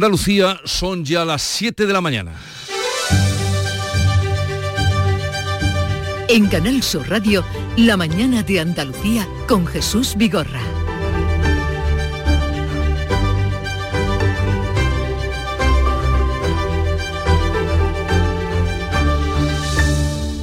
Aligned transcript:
Andalucía 0.00 0.58
son 0.64 1.04
ya 1.04 1.26
las 1.26 1.42
7 1.42 1.84
de 1.84 1.92
la 1.92 2.00
mañana. 2.00 2.32
En 6.26 6.46
Canal 6.46 6.82
Sur 6.82 7.06
Radio, 7.10 7.44
La 7.76 7.98
mañana 7.98 8.42
de 8.42 8.60
Andalucía 8.60 9.28
con 9.46 9.66
Jesús 9.66 10.14
Vigorra. 10.16 10.62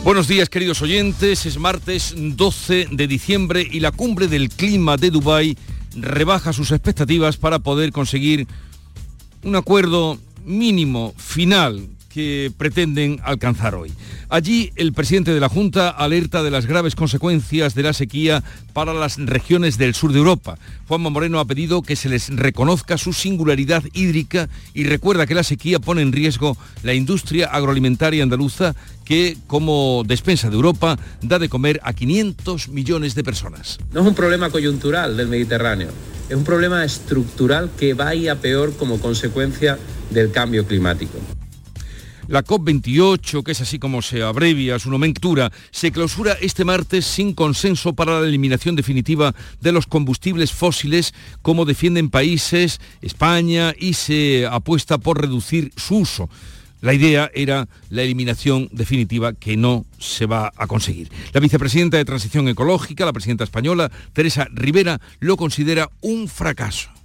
Buenos 0.04 0.28
días 0.28 0.50
queridos 0.50 0.84
oyentes, 0.84 1.48
es 1.48 1.58
martes 1.58 2.14
12 2.16 2.89
de 2.92 3.08
diciembre 3.08 3.68
y 3.68 3.80
la 3.80 3.92
cumbre 3.92 4.28
del 4.28 4.50
clima 4.50 4.98
de 4.98 5.10
Dubái 5.10 5.58
rebaja 5.96 6.54
sus 6.54 6.70
expectativas 6.70 7.38
para 7.38 7.58
poder 7.58 7.92
conseguir 7.92 8.48
un 9.48 9.55
acuerdo 9.55 10.18
mínimo 10.43 11.14
final 11.16 11.88
que 12.18 12.52
pretenden 12.57 13.20
alcanzar 13.24 13.76
hoy. 13.76 13.92
Allí 14.28 14.71
el 14.75 14.92
presidente 14.92 15.36
de 15.36 15.39
la 15.39 15.50
Junta 15.50 15.88
alerta 15.88 16.42
de 16.42 16.50
las 16.50 16.66
graves 16.66 16.96
consecuencias 16.96 17.75
de 17.75 17.84
la 17.84 17.94
sequía 17.94 18.44
para 18.74 18.96
las 18.96 19.18
regiones 19.18 19.78
del 19.78 19.94
sur 19.94 20.12
de 20.12 20.18
Europa. 20.18 20.58
Juanma 20.88 21.11
Moreno 21.11 21.39
ha 21.39 21.46
pedido 21.46 21.84
que 21.84 21.96
se 21.96 22.10
les 22.10 22.36
reconozca 22.36 22.98
su 22.98 23.14
singularidad 23.14 23.84
hídrica 23.94 24.50
y 24.74 24.86
recuerda 24.86 25.28
que 25.28 25.36
la 25.36 25.44
sequía 25.44 25.78
pone 25.78 26.02
en 26.02 26.11
riesgo 26.11 26.58
la 26.82 26.96
industria 26.96 27.50
agroalimentaria 27.50 28.24
andaluza 28.24 28.74
que 29.06 29.38
como 29.46 30.04
despensa 30.04 30.50
de 30.50 30.56
Europa 30.56 30.97
da 31.22 31.38
de 31.38 31.50
comer 31.50 31.80
a 31.84 31.94
500 31.94 32.70
millones 32.70 33.14
de 33.14 33.23
personas. 33.23 33.78
No 33.94 34.02
es 34.02 34.08
un 34.08 34.16
problema 34.16 34.50
coyuntural 34.50 35.16
del 35.17 35.28
Mediterráneo, 35.28 35.89
es 36.30 36.36
un 36.36 36.44
problema 36.44 36.84
estructural 36.84 37.70
que 37.78 37.94
va 37.94 38.09
a 38.09 38.36
peor 38.38 38.75
como 38.75 39.00
consecuencia 39.00 39.78
del 40.09 40.31
cambio 40.31 40.66
climático. 40.66 41.20
La 42.28 42.44
COP28, 42.44 43.42
que 43.42 43.54
es 43.54 43.61
así 43.61 43.80
como 43.80 44.02
se 44.02 44.22
abrevia 44.22 44.80
su 44.80 44.92
nomenclatura, 44.92 45.50
se 45.72 45.94
clausura 45.94 46.34
este 46.42 46.66
martes 46.66 47.06
sin 47.06 47.34
consenso 47.34 47.94
para 47.94 48.19
la 48.19 48.28
eliminación 48.28 48.75
definitiva 48.75 49.34
de 49.61 49.72
los 49.72 49.88
combustibles 49.88 50.52
fósiles, 50.52 51.14
como 51.42 51.64
defienden 51.64 52.09
países, 52.09 52.81
España, 53.02 53.73
y 53.80 53.94
se 53.94 54.45
apuesta 54.45 54.97
por 54.97 55.22
reducir 55.22 55.72
su 55.78 56.00
uso. 56.00 56.30
La 56.81 56.94
idea 56.94 57.31
era 57.34 57.69
la 57.89 58.03
eliminación 58.03 58.67
definitiva 58.73 59.34
que 59.34 59.56
no 59.56 59.86
se 59.97 60.25
va 60.25 60.52
a 60.58 60.67
conseguir. 60.67 61.09
La 61.34 61.39
vicepresidenta 61.39 61.95
de 61.95 62.06
Transición 62.06 62.50
Ecológica, 62.50 63.06
la 63.06 63.14
presidenta 63.14 63.45
española, 63.45 63.89
Teresa 64.12 64.47
Rivera, 64.52 65.00
lo 65.19 65.38
considera 65.38 65.89
un 66.02 66.28
fracaso. 66.28 66.97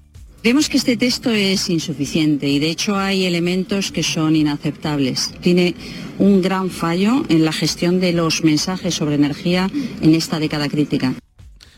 Vemos 0.42 0.68
que 0.68 0.76
este 0.76 0.96
texto 0.96 1.30
es 1.30 1.70
insuficiente 1.70 2.48
y 2.48 2.58
de 2.58 2.68
hecho 2.68 2.96
hay 2.96 3.26
elementos 3.26 3.92
que 3.92 4.02
son 4.02 4.34
inaceptables. 4.34 5.30
Tiene 5.40 5.76
un 6.18 6.42
gran 6.42 6.68
fallo 6.68 7.22
en 7.28 7.44
la 7.44 7.52
gestión 7.52 8.00
de 8.00 8.12
los 8.12 8.42
mensajes 8.42 8.92
sobre 8.92 9.14
energía 9.14 9.70
en 10.00 10.16
esta 10.16 10.40
década 10.40 10.68
crítica 10.68 11.14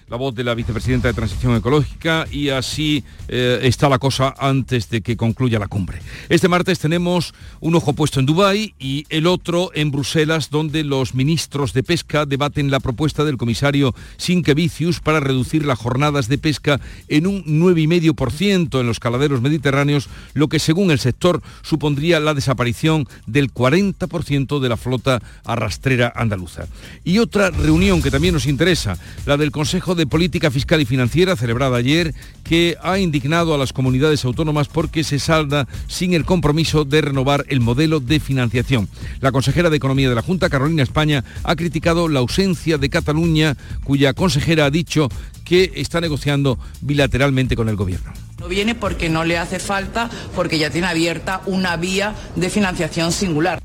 la 0.09 0.17
voz 0.17 0.35
de 0.35 0.45
la 0.45 0.55
vicepresidenta 0.55 1.09
de 1.09 1.15
Transición 1.15 1.57
Ecológica 1.57 2.27
y 2.31 2.51
así 2.51 3.05
eh, 3.29 3.61
está 3.63 3.89
la 3.89 3.99
cosa 3.99 4.35
antes 4.39 4.91
de 4.91 5.01
que 5.01 5.17
concluya 5.17 5.59
la 5.59 5.69
cumbre. 5.69 6.01
Este 6.29 6.49
martes 6.49 6.79
tenemos 6.79 7.35
un 7.61 7.75
ojo 7.75 7.93
puesto 7.95 8.21
en 8.21 8.27
Dubái 8.27 8.75
y 8.79 9.07
el 9.09 9.27
otro 9.27 9.71
en 9.75 9.91
Bruselas, 9.91 10.51
donde 10.51 10.85
los 10.85 11.15
ministros 11.15 11.73
de 11.73 11.83
pesca 11.83 12.27
debaten 12.27 12.71
la 12.71 12.81
propuesta 12.81 13.25
del 13.25 13.37
comisario 13.37 13.95
Sinkevicius 14.17 15.01
para 15.01 15.21
reducir 15.21 15.65
las 15.65 15.79
jornadas 15.79 16.29
de 16.29 16.39
pesca 16.39 16.81
en 17.09 17.27
un 17.27 17.45
9,5% 17.45 18.81
en 18.81 18.87
los 18.87 19.01
caladeros 19.01 19.41
mediterráneos, 19.41 20.09
lo 20.35 20.49
que 20.49 20.59
según 20.59 20.91
el 20.91 20.99
sector 20.99 21.43
supondría 21.63 22.21
la 22.21 22.35
desaparición 22.35 23.09
del 23.27 23.53
40% 23.53 24.61
de 24.61 24.69
la 24.69 24.77
flota 24.77 25.23
arrastrera 25.45 26.13
andaluza. 26.15 26.67
Y 27.05 27.19
otra 27.19 27.51
reunión 27.51 28.03
que 28.03 28.11
también 28.11 28.35
nos 28.35 28.47
interesa, 28.47 28.99
la 29.27 29.37
del 29.37 29.51
Consejo 29.51 29.94
de 29.95 30.07
Política 30.07 30.51
Fiscal 30.51 30.81
y 30.81 30.85
Financiera 30.85 31.37
celebrada 31.37 31.77
ayer 31.77 32.15
que 32.43 32.77
ha 32.83 32.99
indignado 32.99 33.55
a 33.55 33.59
las 33.59 33.73
comunidades 33.73 34.25
autónomas 34.25 34.69
porque 34.69 35.05
se 35.05 35.19
salda 35.19 35.67
sin 35.87 36.15
el 36.15 36.25
compromiso 36.25 36.85
de 36.85 37.01
renovar 37.01 37.45
el 37.49 37.61
modelo 37.61 38.01
de 38.01 38.21
financiación. 38.21 38.89
La 39.21 39.33
consejera 39.33 39.71
de 39.71 39.77
Economía 39.77 40.09
de 40.09 40.15
la 40.15 40.23
Junta, 40.23 40.51
Carolina 40.51 40.83
España, 40.83 41.25
ha 41.43 41.57
criticado 41.57 42.09
la 42.09 42.21
ausencia 42.21 42.79
de 42.79 42.91
Cataluña, 42.91 43.57
cuya 43.85 44.13
consejera 44.13 44.67
ha 44.67 44.71
dicho 44.71 45.09
que 45.45 45.73
está 45.77 46.01
negociando 46.01 46.59
bilateralmente 46.81 47.57
con 47.57 47.69
el 47.69 47.77
gobierno. 47.77 48.13
No 48.39 48.49
viene 48.49 48.75
porque 48.75 49.09
no 49.09 49.25
le 49.25 49.39
hace 49.39 49.59
falta, 49.59 50.11
porque 50.35 50.59
ya 50.59 50.71
tiene 50.71 50.87
abierta 50.87 51.43
una 51.47 51.77
vía 51.77 52.15
de 52.37 52.51
financiación 52.51 53.13
singular. 53.13 53.63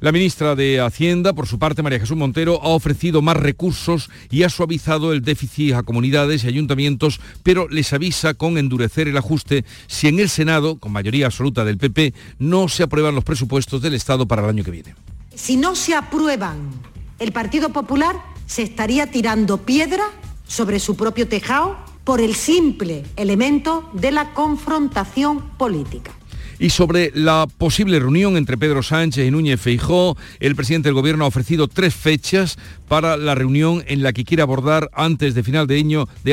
La 0.00 0.12
ministra 0.12 0.54
de 0.54 0.80
Hacienda, 0.80 1.32
por 1.32 1.48
su 1.48 1.58
parte, 1.58 1.82
María 1.82 1.98
Jesús 1.98 2.16
Montero, 2.16 2.60
ha 2.62 2.68
ofrecido 2.68 3.20
más 3.20 3.36
recursos 3.36 4.10
y 4.30 4.44
ha 4.44 4.48
suavizado 4.48 5.12
el 5.12 5.22
déficit 5.22 5.74
a 5.74 5.82
comunidades 5.82 6.44
y 6.44 6.46
ayuntamientos, 6.46 7.20
pero 7.42 7.68
les 7.68 7.92
avisa 7.92 8.34
con 8.34 8.58
endurecer 8.58 9.08
el 9.08 9.16
ajuste 9.16 9.64
si 9.88 10.06
en 10.06 10.20
el 10.20 10.28
Senado, 10.28 10.78
con 10.78 10.92
mayoría 10.92 11.26
absoluta 11.26 11.64
del 11.64 11.78
PP, 11.78 12.14
no 12.38 12.68
se 12.68 12.84
aprueban 12.84 13.16
los 13.16 13.24
presupuestos 13.24 13.82
del 13.82 13.94
Estado 13.94 14.28
para 14.28 14.42
el 14.42 14.50
año 14.50 14.62
que 14.62 14.70
viene. 14.70 14.94
Si 15.34 15.56
no 15.56 15.74
se 15.74 15.96
aprueban, 15.96 16.70
el 17.18 17.32
Partido 17.32 17.70
Popular 17.70 18.14
se 18.46 18.62
estaría 18.62 19.10
tirando 19.10 19.58
piedra 19.58 20.04
sobre 20.46 20.78
su 20.78 20.96
propio 20.96 21.26
tejado 21.26 21.76
por 22.04 22.20
el 22.20 22.36
simple 22.36 23.04
elemento 23.16 23.90
de 23.94 24.12
la 24.12 24.32
confrontación 24.32 25.40
política. 25.58 26.17
Y 26.58 26.70
sobre 26.70 27.12
la 27.14 27.46
posible 27.58 28.00
reunión 28.00 28.36
entre 28.36 28.58
Pedro 28.58 28.82
Sánchez 28.82 29.26
y 29.26 29.30
Núñez 29.30 29.60
Feijó, 29.60 30.16
el 30.40 30.56
presidente 30.56 30.88
del 30.88 30.94
gobierno 30.94 31.24
ha 31.24 31.28
ofrecido 31.28 31.68
tres 31.68 31.94
fechas 31.94 32.58
para 32.88 33.16
la 33.16 33.34
reunión 33.34 33.84
en 33.86 34.02
la 34.02 34.12
que 34.12 34.24
quiere 34.24 34.42
abordar 34.42 34.90
antes 34.94 35.34
de 35.34 35.42
final 35.42 35.66
de 35.66 35.78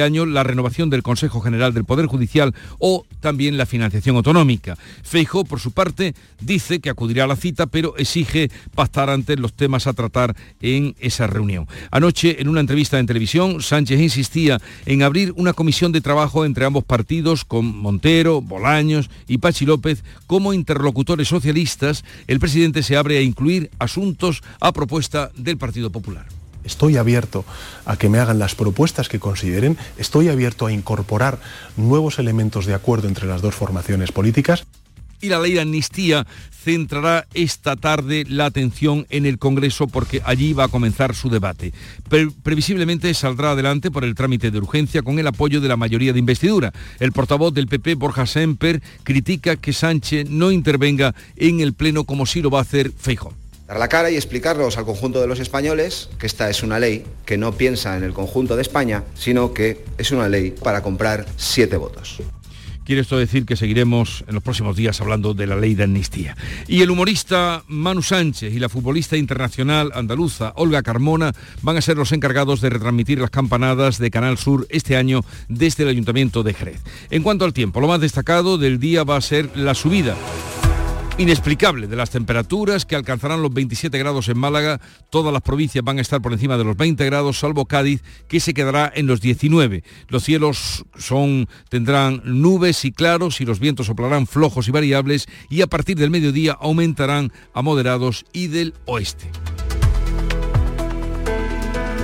año, 0.01 0.25
la 0.25 0.43
renovación 0.43 0.89
del 0.89 1.03
Consejo 1.03 1.41
General 1.41 1.73
del 1.73 1.85
Poder 1.85 2.07
Judicial 2.07 2.53
o 2.79 3.05
también 3.19 3.57
la 3.57 3.65
financiación 3.65 4.15
autonómica. 4.15 4.77
Feijó, 5.03 5.43
por 5.43 5.59
su 5.59 5.71
parte, 5.71 6.15
dice 6.39 6.79
que 6.79 6.89
acudirá 6.89 7.25
a 7.25 7.27
la 7.27 7.35
cita, 7.35 7.67
pero 7.67 7.97
exige 7.97 8.49
pactar 8.73 9.09
antes 9.09 9.39
los 9.39 9.53
temas 9.53 9.87
a 9.87 9.93
tratar 9.93 10.35
en 10.61 10.95
esa 10.99 11.27
reunión. 11.27 11.67
Anoche, 11.91 12.41
en 12.41 12.49
una 12.49 12.61
entrevista 12.61 12.99
en 12.99 13.05
televisión, 13.05 13.61
Sánchez 13.61 13.99
insistía 13.99 14.59
en 14.85 15.03
abrir 15.03 15.33
una 15.35 15.53
comisión 15.53 15.91
de 15.91 16.01
trabajo 16.01 16.45
entre 16.45 16.65
ambos 16.65 16.83
partidos 16.83 17.45
con 17.45 17.65
Montero, 17.65 18.41
Bolaños 18.41 19.09
y 19.27 19.39
Pachi 19.39 19.65
López 19.65 20.03
como 20.27 20.53
interlocutores 20.53 21.27
socialistas, 21.27 22.03
el 22.27 22.39
presidente 22.39 22.83
se 22.83 22.97
abre 22.97 23.17
a 23.17 23.21
incluir 23.21 23.69
asuntos 23.79 24.43
a 24.59 24.71
propuesta 24.71 25.31
del 25.35 25.57
Partido 25.57 25.91
Popular. 25.91 26.25
Estoy 26.65 26.97
abierto 26.97 27.45
a 27.85 27.95
que 27.95 28.09
me 28.09 28.19
hagan 28.19 28.39
las 28.39 28.55
propuestas 28.55 29.07
que 29.07 29.19
consideren, 29.19 29.77
estoy 29.97 30.29
abierto 30.29 30.65
a 30.65 30.71
incorporar 30.71 31.39
nuevos 31.77 32.19
elementos 32.19 32.65
de 32.65 32.73
acuerdo 32.73 33.07
entre 33.07 33.27
las 33.27 33.41
dos 33.41 33.55
formaciones 33.55 34.11
políticas 34.11 34.65
y 35.21 35.29
la 35.29 35.39
ley 35.39 35.53
de 35.53 35.61
amnistía 35.61 36.25
centrará 36.51 37.27
esta 37.33 37.75
tarde 37.75 38.25
la 38.27 38.45
atención 38.45 39.05
en 39.09 39.25
el 39.25 39.37
Congreso 39.37 39.87
porque 39.87 40.21
allí 40.25 40.53
va 40.53 40.65
a 40.65 40.69
comenzar 40.69 41.15
su 41.15 41.29
debate. 41.29 41.73
previsiblemente 42.43 43.13
saldrá 43.13 43.51
adelante 43.51 43.91
por 43.91 44.03
el 44.03 44.15
trámite 44.15 44.51
de 44.51 44.57
urgencia 44.57 45.01
con 45.01 45.19
el 45.19 45.27
apoyo 45.27 45.61
de 45.61 45.67
la 45.67 45.77
mayoría 45.77 46.13
de 46.13 46.19
investidura. 46.19 46.73
El 46.99 47.11
portavoz 47.11 47.53
del 47.53 47.67
PP, 47.67 47.95
Borja 47.95 48.25
Semper, 48.25 48.81
critica 49.03 49.55
que 49.55 49.73
Sánchez 49.73 50.29
no 50.29 50.51
intervenga 50.51 51.13
en 51.35 51.59
el 51.59 51.73
Pleno 51.73 52.03
como 52.03 52.25
si 52.25 52.41
lo 52.41 52.49
va 52.49 52.59
a 52.59 52.63
hacer 52.63 52.91
Feijóo 52.91 53.33
dar 53.67 53.79
la 53.79 53.87
cara 53.87 54.11
y 54.11 54.15
explicarnos 54.15 54.77
al 54.77 54.85
conjunto 54.85 55.21
de 55.21 55.27
los 55.27 55.39
españoles 55.39 56.09
que 56.19 56.27
esta 56.27 56.49
es 56.49 56.63
una 56.63 56.79
ley 56.79 57.03
que 57.25 57.37
no 57.37 57.53
piensa 57.53 57.97
en 57.97 58.03
el 58.03 58.13
conjunto 58.13 58.55
de 58.55 58.61
España, 58.61 59.03
sino 59.15 59.53
que 59.53 59.83
es 59.97 60.11
una 60.11 60.29
ley 60.29 60.51
para 60.51 60.83
comprar 60.83 61.25
siete 61.37 61.77
votos. 61.77 62.21
Quiere 62.85 63.01
esto 63.01 63.17
decir 63.17 63.47
que 63.47 63.55
seguiremos 63.55 64.23
en 64.27 64.35
los 64.35 64.43
próximos 64.43 64.75
días 64.75 65.01
hablando 65.01 65.33
de 65.33 65.47
la 65.47 65.55
ley 65.55 65.73
de 65.73 65.85
amnistía. 65.85 66.37
Y 66.67 66.83
el 66.83 66.91
humorista 66.91 67.63
Manu 67.67 68.03
Sánchez 68.03 68.53
y 68.53 68.59
la 68.59 68.69
futbolista 68.69 69.17
internacional 69.17 69.91
andaluza 69.95 70.53
Olga 70.55 70.83
Carmona 70.83 71.33
van 71.63 71.77
a 71.77 71.81
ser 71.81 71.97
los 71.97 72.11
encargados 72.11 72.61
de 72.61 72.69
retransmitir 72.69 73.17
las 73.17 73.31
campanadas 73.31 73.97
de 73.97 74.11
Canal 74.11 74.37
Sur 74.37 74.67
este 74.69 74.97
año 74.97 75.25
desde 75.49 75.81
el 75.81 75.89
Ayuntamiento 75.89 76.43
de 76.43 76.53
Jerez. 76.53 76.81
En 77.09 77.23
cuanto 77.23 77.43
al 77.43 77.53
tiempo, 77.53 77.81
lo 77.81 77.87
más 77.87 78.01
destacado 78.01 78.59
del 78.59 78.77
día 78.77 79.03
va 79.03 79.17
a 79.17 79.21
ser 79.21 79.49
la 79.57 79.73
subida 79.73 80.15
inexplicable 81.17 81.87
de 81.87 81.95
las 81.95 82.09
temperaturas 82.09 82.85
que 82.85 82.95
alcanzarán 82.95 83.41
los 83.41 83.53
27 83.53 83.97
grados 83.97 84.27
en 84.27 84.37
Málaga. 84.37 84.81
Todas 85.09 85.31
las 85.31 85.41
provincias 85.41 85.83
van 85.83 85.97
a 85.97 86.01
estar 86.01 86.21
por 86.21 86.33
encima 86.33 86.57
de 86.57 86.65
los 86.65 86.75
20 86.75 87.05
grados, 87.05 87.39
salvo 87.39 87.65
Cádiz, 87.65 88.03
que 88.27 88.39
se 88.39 88.53
quedará 88.53 88.91
en 88.93 89.07
los 89.07 89.21
19. 89.21 89.83
Los 90.09 90.23
cielos 90.23 90.85
son, 90.97 91.47
tendrán 91.69 92.21
nubes 92.25 92.83
y 92.83 92.91
claros 92.91 93.39
y 93.39 93.45
los 93.45 93.59
vientos 93.59 93.87
soplarán 93.87 94.27
flojos 94.27 94.67
y 94.67 94.71
variables 94.71 95.27
y 95.49 95.61
a 95.61 95.67
partir 95.67 95.97
del 95.97 96.11
mediodía 96.11 96.57
aumentarán 96.59 97.31
a 97.53 97.61
moderados 97.61 98.25
y 98.33 98.47
del 98.47 98.73
oeste. 98.85 99.29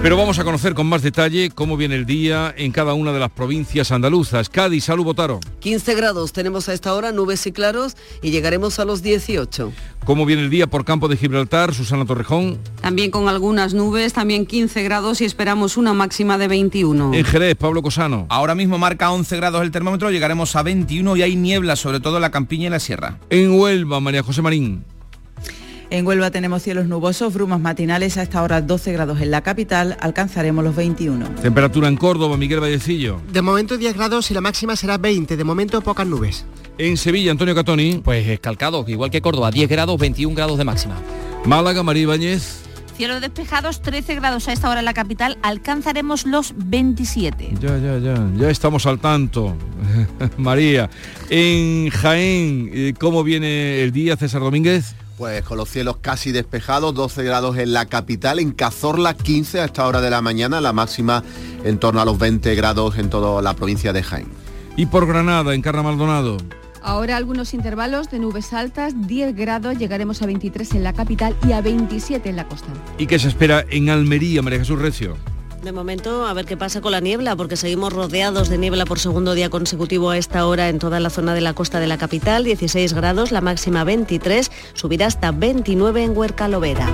Pero 0.02 0.18
vamos 0.18 0.40
a 0.40 0.44
conocer 0.44 0.74
con 0.74 0.88
más 0.88 1.04
detalle 1.04 1.52
cómo 1.52 1.78
viene 1.78 1.94
el 1.94 2.08
día 2.08 2.52
en 2.58 2.72
cada 2.72 2.96
una 2.96 3.14
de 3.14 3.20
las 3.20 3.30
provincias 3.30 3.92
andaluzas. 3.92 4.50
Cádiz, 4.50 4.86
salud, 4.86 5.04
Botaro. 5.04 5.40
15 5.60 5.94
grados 5.94 6.34
tenemos 6.34 6.68
a 6.70 6.74
esta 6.74 6.96
hora, 6.96 7.12
nubes 7.12 7.46
y 7.46 7.52
claros, 7.52 7.96
y 8.24 8.32
llegaremos 8.32 8.80
a 8.80 8.86
los 8.86 9.04
18. 9.04 9.72
¿Cómo 10.04 10.26
viene 10.26 10.42
el 10.42 10.50
día 10.50 10.66
por 10.66 10.86
campo 10.86 11.08
de 11.08 11.18
Gibraltar, 11.18 11.76
Susana 11.76 12.08
Torrejón? 12.08 12.58
También 12.82 13.12
con 13.12 13.30
algunas 13.30 13.76
nubes, 13.76 14.14
también 14.14 14.48
15 14.48 14.82
grados 14.82 15.22
y 15.22 15.26
esperamos 15.26 15.78
una 15.78 15.94
máxima 15.94 16.40
de 16.40 16.48
21. 16.48 17.14
En 17.14 17.24
Jerez, 17.24 17.56
Pablo 17.56 17.84
Cosano. 17.84 18.26
Ahora 18.30 18.56
mismo 18.56 18.80
marca 18.80 19.12
11 19.12 19.38
grados 19.38 19.62
el 19.62 19.70
termómetro, 19.70 20.10
llegaremos 20.10 20.56
a 20.56 20.64
21 20.64 21.16
y 21.16 21.22
hay 21.22 21.36
niebla, 21.36 21.76
sobre 21.76 22.00
todo 22.00 22.16
en 22.16 22.24
la 22.24 22.32
campiña 22.32 22.66
y 22.66 22.70
la 22.72 22.80
sierra. 22.80 23.20
En 23.30 23.52
Huelva, 23.52 24.00
María 24.00 24.24
José 24.24 24.42
Marín. 24.42 24.84
En 25.92 26.08
Huelva 26.08 26.32
tenemos 26.32 26.64
cielos 26.64 26.86
nubosos, 26.86 27.34
brumas 27.34 27.60
matinales 27.60 28.16
a 28.16 28.24
esta 28.24 28.42
hora 28.42 28.62
12 28.62 28.94
grados 28.94 29.20
en 29.20 29.30
la 29.30 29.42
capital, 29.42 29.98
alcanzaremos 30.00 30.64
los 30.64 30.74
21. 30.74 31.36
Temperatura 31.42 31.90
en 31.90 31.98
Córdoba, 31.98 32.38
Miguel 32.38 32.62
Vallecillo. 32.62 33.20
De 33.34 33.42
momento 33.42 33.78
10 33.78 33.96
grados 33.96 34.32
y 34.32 34.34
la 34.34 34.40
máxima 34.40 34.78
será 34.78 34.98
20, 34.98 35.36
de 35.36 35.44
momento 35.44 35.82
pocas 35.82 36.08
nubes. 36.08 36.46
En 36.78 36.96
Sevilla, 36.96 37.32
Antonio 37.32 37.54
Catoni. 37.54 38.00
Pues 38.02 38.26
escalcado, 38.26 38.86
igual 38.88 39.12
que 39.12 39.20
Córdoba, 39.20 39.52
10 39.52 39.70
grados, 39.70 40.00
21 40.00 40.34
grados 40.34 40.58
de 40.58 40.64
máxima. 40.64 40.96
Málaga, 41.44 41.84
María 41.84 42.04
Ibáñez. 42.04 42.62
Cielos 42.96 43.20
despejados, 43.20 43.82
13 43.82 44.16
grados 44.16 44.48
a 44.48 44.54
esta 44.54 44.70
hora 44.70 44.80
en 44.80 44.86
la 44.86 44.94
capital, 44.94 45.40
alcanzaremos 45.42 46.26
los 46.26 46.54
27. 46.56 47.56
Ya, 47.60 47.78
ya, 47.78 47.98
ya, 47.98 48.30
ya 48.38 48.50
estamos 48.50 48.86
al 48.86 49.00
tanto. 49.00 49.58
María, 50.38 50.90
en 51.30 51.90
Jaén, 51.90 52.70
eh, 52.72 52.94
¿cómo 52.98 53.26
viene 53.26 53.84
el 53.84 53.92
día, 53.92 54.16
César 54.16 54.40
Domínguez? 54.40 54.96
Pues 55.18 55.44
con 55.44 55.58
los 55.58 55.70
cielos 55.70 55.98
casi 56.02 56.32
despejados, 56.32 56.94
12 56.96 57.24
grados 57.24 57.58
en 57.58 57.74
la 57.74 57.86
capital, 57.86 58.40
en 58.40 58.52
Cazorla 58.52 59.14
15 59.14 59.62
a 59.62 59.66
esta 59.66 59.86
hora 59.86 60.02
de 60.02 60.10
la 60.10 60.22
mañana, 60.22 60.62
la 60.62 60.74
máxima 60.74 61.24
en 61.64 61.78
torno 61.78 62.02
a 62.02 62.06
los 62.06 62.18
20 62.18 62.56
grados 62.56 62.98
en 62.98 63.10
toda 63.10 63.42
la 63.42 63.54
provincia 63.54 63.94
de 63.94 64.04
Jaén. 64.04 64.28
Y 64.78 64.88
por 64.88 65.06
Granada, 65.06 65.54
en 65.54 65.62
Carra 65.62 65.84
Maldonado. 65.84 66.38
Ahora 66.82 67.16
algunos 67.18 67.54
intervalos 67.54 68.10
de 68.10 68.20
nubes 68.20 68.54
altas, 68.54 69.08
10 69.08 69.36
grados, 69.36 69.78
llegaremos 69.78 70.22
a 70.22 70.26
23 70.26 70.74
en 70.74 70.84
la 70.84 70.94
capital 70.94 71.36
y 71.48 71.52
a 71.52 71.62
27 71.62 72.28
en 72.28 72.36
la 72.36 72.48
costa. 72.48 72.70
¿Y 72.98 73.06
qué 73.06 73.20
se 73.20 73.28
espera 73.28 73.64
en 73.70 73.90
Almería, 73.90 74.42
María 74.42 74.60
Jesús 74.60 74.80
Recio? 74.80 75.16
De 75.64 75.72
momento, 75.72 76.26
a 76.26 76.34
ver 76.34 76.46
qué 76.46 76.58
pasa 76.58 76.82
con 76.82 76.92
la 76.92 77.02
niebla, 77.02 77.36
porque 77.36 77.56
seguimos 77.56 77.94
rodeados 77.94 78.50
de 78.50 78.58
niebla 78.58 78.86
por 78.86 78.98
segundo 78.98 79.36
día 79.36 79.52
consecutivo 79.52 80.10
a 80.10 80.18
esta 80.18 80.48
hora 80.48 80.70
en 80.70 80.80
toda 80.80 81.00
la 81.00 81.12
zona 81.12 81.36
de 81.36 81.42
la 81.42 81.54
costa 81.54 81.80
de 81.80 81.86
la 81.86 82.00
capital, 82.00 82.44
16 82.44 82.94
grados, 82.94 83.32
la 83.32 83.42
máxima 83.42 83.84
23, 83.84 84.52
subirá 84.74 85.06
hasta 85.06 85.32
29 85.32 86.04
en 86.04 86.18
Huerca 86.18 86.48
Lovera. 86.48 86.88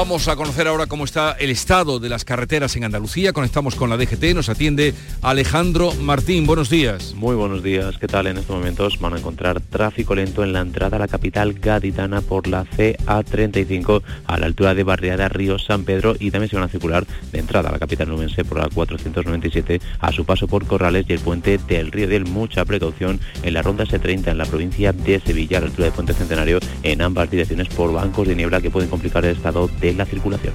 Vamos 0.00 0.28
a 0.28 0.36
conocer 0.36 0.66
ahora 0.66 0.86
cómo 0.86 1.04
está 1.04 1.32
el 1.32 1.50
estado 1.50 2.00
de 2.00 2.08
las 2.08 2.24
carreteras 2.24 2.74
en 2.74 2.84
Andalucía. 2.84 3.34
Conectamos 3.34 3.74
con 3.74 3.90
la 3.90 3.98
DGT, 3.98 4.34
nos 4.34 4.48
atiende 4.48 4.94
Alejandro 5.20 5.92
Martín. 5.92 6.46
Buenos 6.46 6.70
días. 6.70 7.12
Muy 7.14 7.36
buenos 7.36 7.62
días. 7.62 7.98
¿Qué 7.98 8.06
tal? 8.06 8.26
En 8.26 8.38
estos 8.38 8.56
momentos 8.56 8.98
van 8.98 9.12
a 9.12 9.18
encontrar 9.18 9.60
tráfico 9.60 10.14
lento 10.14 10.42
en 10.42 10.54
la 10.54 10.62
entrada 10.62 10.96
a 10.96 11.00
la 11.00 11.06
capital 11.06 11.52
gaditana 11.52 12.22
por 12.22 12.46
la 12.46 12.64
CA35 12.64 14.02
a 14.26 14.38
la 14.38 14.46
altura 14.46 14.74
de 14.74 14.84
Barriada 14.84 15.28
Río 15.28 15.58
San 15.58 15.84
Pedro 15.84 16.16
y 16.18 16.30
también 16.30 16.48
se 16.48 16.56
van 16.56 16.64
a 16.64 16.68
circular 16.68 17.06
de 17.30 17.38
entrada 17.38 17.68
a 17.68 17.72
la 17.72 17.78
capital 17.78 18.08
nubense 18.08 18.42
por 18.42 18.56
la 18.56 18.70
497 18.70 19.82
a 19.98 20.12
su 20.12 20.24
paso 20.24 20.48
por 20.48 20.64
Corrales 20.64 21.04
y 21.10 21.12
el 21.12 21.20
puente 21.20 21.58
del 21.58 21.92
Río 21.92 22.08
del. 22.08 22.24
Mucha 22.24 22.64
precaución 22.64 23.20
en 23.42 23.52
la 23.52 23.60
ronda 23.60 23.84
S30 23.84 24.28
en 24.28 24.38
la 24.38 24.46
provincia 24.46 24.94
de 24.94 25.20
Sevilla 25.20 25.58
a 25.58 25.60
la 25.60 25.66
altura 25.66 25.84
del 25.84 25.94
puente 25.94 26.14
Centenario 26.14 26.58
en 26.84 27.02
ambas 27.02 27.30
direcciones 27.30 27.68
por 27.68 27.92
bancos 27.92 28.26
de 28.26 28.34
niebla 28.34 28.62
que 28.62 28.70
pueden 28.70 28.88
complicar 28.88 29.26
el 29.26 29.36
estado 29.36 29.68
de 29.68 29.89
la 29.96 30.06
circulación. 30.06 30.54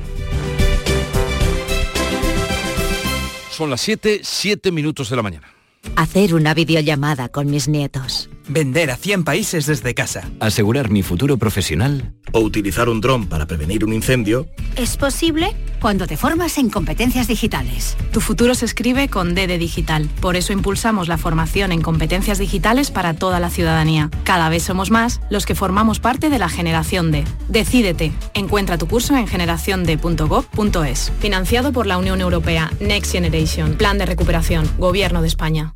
Son 3.52 3.70
las 3.70 3.82
7, 3.82 4.20
7 4.24 4.72
minutos 4.72 5.10
de 5.10 5.16
la 5.16 5.22
mañana. 5.22 5.48
Hacer 5.96 6.34
una 6.34 6.54
videollamada 6.54 7.30
con 7.30 7.50
mis 7.50 7.68
nietos. 7.68 8.30
Vender 8.48 8.92
a 8.92 8.98
100 8.98 9.24
países 9.24 9.66
desde 9.66 9.94
casa. 9.96 10.30
Asegurar 10.40 10.90
mi 10.90 11.02
futuro 11.02 11.38
profesional. 11.38 12.14
O 12.32 12.42
utilizar 12.42 12.90
un 12.90 13.02
dron 13.02 13.28
para 13.28 13.48
prevenir 13.48 13.84
un 13.84 13.94
incendio. 13.94 14.48
Es 14.76 14.98
posible 14.98 15.56
cuando 15.82 16.06
te 16.06 16.18
formas 16.18 16.58
en 16.58 16.70
competencias 16.70 17.28
digitales. 17.28 17.98
Tu 18.12 18.22
futuro 18.22 18.54
se 18.54 18.66
escribe 18.66 19.08
con 19.08 19.36
D 19.36 19.48
de 19.48 19.58
digital. 19.58 20.10
Por 20.22 20.36
eso 20.36 20.54
impulsamos 20.54 21.08
la 21.08 21.18
formación 21.18 21.72
en 21.72 21.82
competencias 21.82 22.38
digitales 22.38 22.92
para 22.92 23.14
toda 23.14 23.40
la 23.40 23.50
ciudadanía. 23.50 24.10
Cada 24.24 24.50
vez 24.50 24.64
somos 24.64 24.92
más 24.92 25.22
los 25.30 25.46
que 25.46 25.56
formamos 25.56 26.00
parte 26.00 26.30
de 26.30 26.40
la 26.40 26.50
generación 26.50 27.12
D. 27.12 27.24
Decídete. 27.50 28.12
Encuentra 28.34 28.78
tu 28.78 28.88
curso 28.88 29.16
en 29.16 29.28
generaciond.gov.es. 29.28 31.12
Financiado 31.20 31.72
por 31.72 31.88
la 31.88 31.98
Unión 31.98 32.22
Europea. 32.22 32.72
Next 32.80 33.12
Generation. 33.12 33.74
Plan 33.74 33.98
de 33.98 34.06
recuperación. 34.06 34.70
Gobierno 34.78 35.22
de 35.22 35.28
España. 35.28 35.76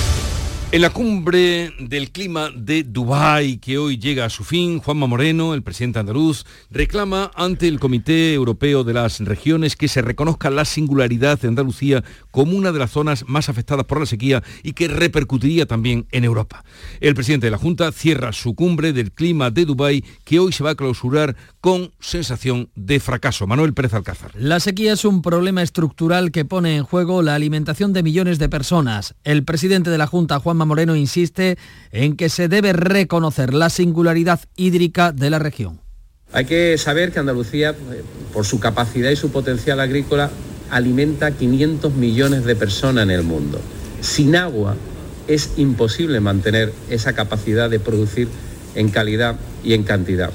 En 0.73 0.81
la 0.81 0.89
cumbre 0.89 1.73
del 1.79 2.11
clima 2.11 2.49
de 2.55 2.83
Dubái, 2.83 3.57
que 3.57 3.77
hoy 3.77 3.97
llega 3.97 4.23
a 4.23 4.29
su 4.29 4.45
fin, 4.45 4.79
Juanma 4.79 5.05
Moreno, 5.05 5.53
el 5.53 5.63
presidente 5.63 5.99
andaluz, 5.99 6.45
reclama 6.69 7.29
ante 7.35 7.67
el 7.67 7.77
Comité 7.77 8.33
Europeo 8.33 8.85
de 8.85 8.93
las 8.93 9.19
Regiones 9.19 9.75
que 9.75 9.89
se 9.89 10.01
reconozca 10.01 10.49
la 10.49 10.63
singularidad 10.63 11.37
de 11.41 11.49
Andalucía 11.49 12.05
como 12.31 12.55
una 12.55 12.71
de 12.71 12.79
las 12.79 12.91
zonas 12.91 13.25
más 13.27 13.49
afectadas 13.49 13.83
por 13.83 13.99
la 13.99 14.05
sequía 14.05 14.43
y 14.63 14.71
que 14.71 14.87
repercutiría 14.87 15.65
también 15.65 16.07
en 16.09 16.23
Europa. 16.23 16.63
El 17.01 17.15
presidente 17.15 17.47
de 17.47 17.51
la 17.51 17.57
Junta 17.57 17.91
cierra 17.91 18.31
su 18.31 18.55
cumbre 18.55 18.93
del 18.93 19.11
clima 19.11 19.51
de 19.51 19.65
Dubái, 19.65 20.05
que 20.23 20.39
hoy 20.39 20.53
se 20.53 20.63
va 20.63 20.69
a 20.69 20.75
clausurar 20.75 21.35
con 21.59 21.91
sensación 21.99 22.69
de 22.75 23.01
fracaso. 23.01 23.45
Manuel 23.45 23.73
Pérez 23.73 23.93
Alcázar. 23.93 24.31
La 24.35 24.61
sequía 24.61 24.93
es 24.93 25.03
un 25.03 25.21
problema 25.21 25.63
estructural 25.63 26.31
que 26.31 26.45
pone 26.45 26.77
en 26.77 26.83
juego 26.85 27.23
la 27.23 27.35
alimentación 27.35 27.91
de 27.91 28.03
millones 28.03 28.39
de 28.39 28.47
personas. 28.47 29.15
El 29.25 29.43
presidente 29.43 29.89
de 29.89 29.97
la 29.97 30.07
Junta, 30.07 30.39
Juanma 30.39 30.60
Moreno, 30.65 30.95
insiste 30.95 31.57
en 31.91 32.15
que 32.15 32.29
se 32.29 32.47
debe 32.47 32.73
reconocer 32.73 33.53
la 33.53 33.69
singularidad 33.69 34.39
hídrica 34.55 35.11
de 35.11 35.29
la 35.29 35.39
región. 35.39 35.79
Hay 36.33 36.45
que 36.45 36.77
saber 36.77 37.11
que 37.11 37.19
Andalucía, 37.19 37.75
por 38.33 38.45
su 38.45 38.59
capacidad 38.59 39.09
y 39.09 39.15
su 39.15 39.31
potencial 39.31 39.79
agrícola, 39.79 40.31
alimenta 40.69 41.31
500 41.31 41.93
millones 41.93 42.45
de 42.45 42.55
personas 42.55 43.03
en 43.03 43.11
el 43.11 43.23
mundo. 43.23 43.59
Sin 43.99 44.35
agua 44.35 44.75
es 45.27 45.51
imposible 45.57 46.19
mantener 46.19 46.73
esa 46.89 47.13
capacidad 47.13 47.69
de 47.69 47.79
producir 47.79 48.29
en 48.75 48.89
calidad 48.89 49.35
y 49.63 49.73
en 49.73 49.83
cantidad. 49.83 50.31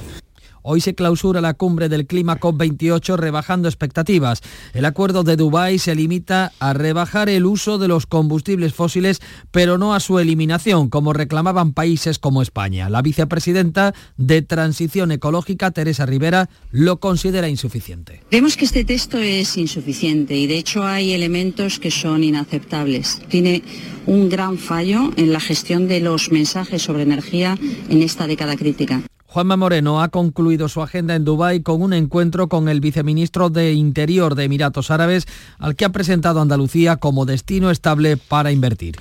Hoy 0.68 0.80
se 0.80 0.96
clausura 0.96 1.40
la 1.40 1.54
cumbre 1.54 1.88
del 1.88 2.08
clima 2.08 2.40
COP28 2.40 3.16
rebajando 3.16 3.68
expectativas. 3.68 4.42
El 4.75 4.85
acuerdo 4.85 5.23
de 5.23 5.37
Dubái 5.37 5.78
se 5.78 5.94
limita 5.94 6.50
a 6.58 6.73
rebajar 6.73 7.28
el 7.28 7.46
uso 7.46 7.78
de 7.78 7.87
los 7.87 8.06
combustibles 8.06 8.75
fósiles, 8.75 9.20
pero 9.52 9.78
no 9.78 9.94
a 9.94 10.00
su 10.00 10.18
eliminación, 10.18 10.88
como 10.88 11.12
reclamaban 11.12 11.73
países 11.73 12.18
como 12.18 12.42
España. 12.42 12.90
La 12.90 13.00
vicepresidenta 13.00 13.94
de 14.16 14.42
Transición 14.42 15.12
Ecológica, 15.12 15.70
Teresa 15.70 16.04
Rivera, 16.04 16.50
lo 16.73 16.99
considera 16.99 17.49
insuficiente. 17.49 18.25
Vemos 18.32 18.56
que 18.56 18.64
este 18.64 18.85
texto 18.85 19.18
es 19.18 19.56
insuficiente 19.56 20.37
y 20.37 20.49
de 20.49 20.58
hecho 20.58 20.85
hay 20.85 21.12
elementos 21.12 21.78
que 21.78 21.92
son 21.92 22.25
inaceptables. 22.25 23.23
Tiene 23.28 23.62
un 24.06 24.28
gran 24.28 24.58
fallo 24.58 25.12
en 25.16 25.32
la 25.32 25.38
gestión 25.38 25.87
de 25.87 26.00
los 26.00 26.32
mensajes 26.32 26.82
sobre 26.82 27.04
energía 27.04 27.56
en 27.88 28.02
esta 28.02 28.26
década 28.26 28.56
crítica. 28.56 29.04
Juanma 29.28 29.56
Moreno 29.56 30.00
ha 30.00 30.09
concluido 30.09 30.68
su 30.68 30.83
agenda 30.83 31.14
en 31.14 31.25
Dubái 31.25 31.61
con 31.61 31.83
un 31.83 31.92
encuentro 31.92 32.49
con 32.49 32.68
el 32.68 32.80
viceministro 32.80 33.50
de 33.50 33.73
Interior 33.73 34.35
de 34.35 34.45
Emiratos 34.45 34.90
Árabes, 34.90 35.26
al 35.59 35.75
que 35.75 35.85
ha 35.85 35.90
presentado 35.90 36.40
Andalucía 36.40 36.97
como 36.97 37.26
destino 37.26 37.71
estable 37.71 38.16
para 38.16 38.52
invertir. 38.52 38.97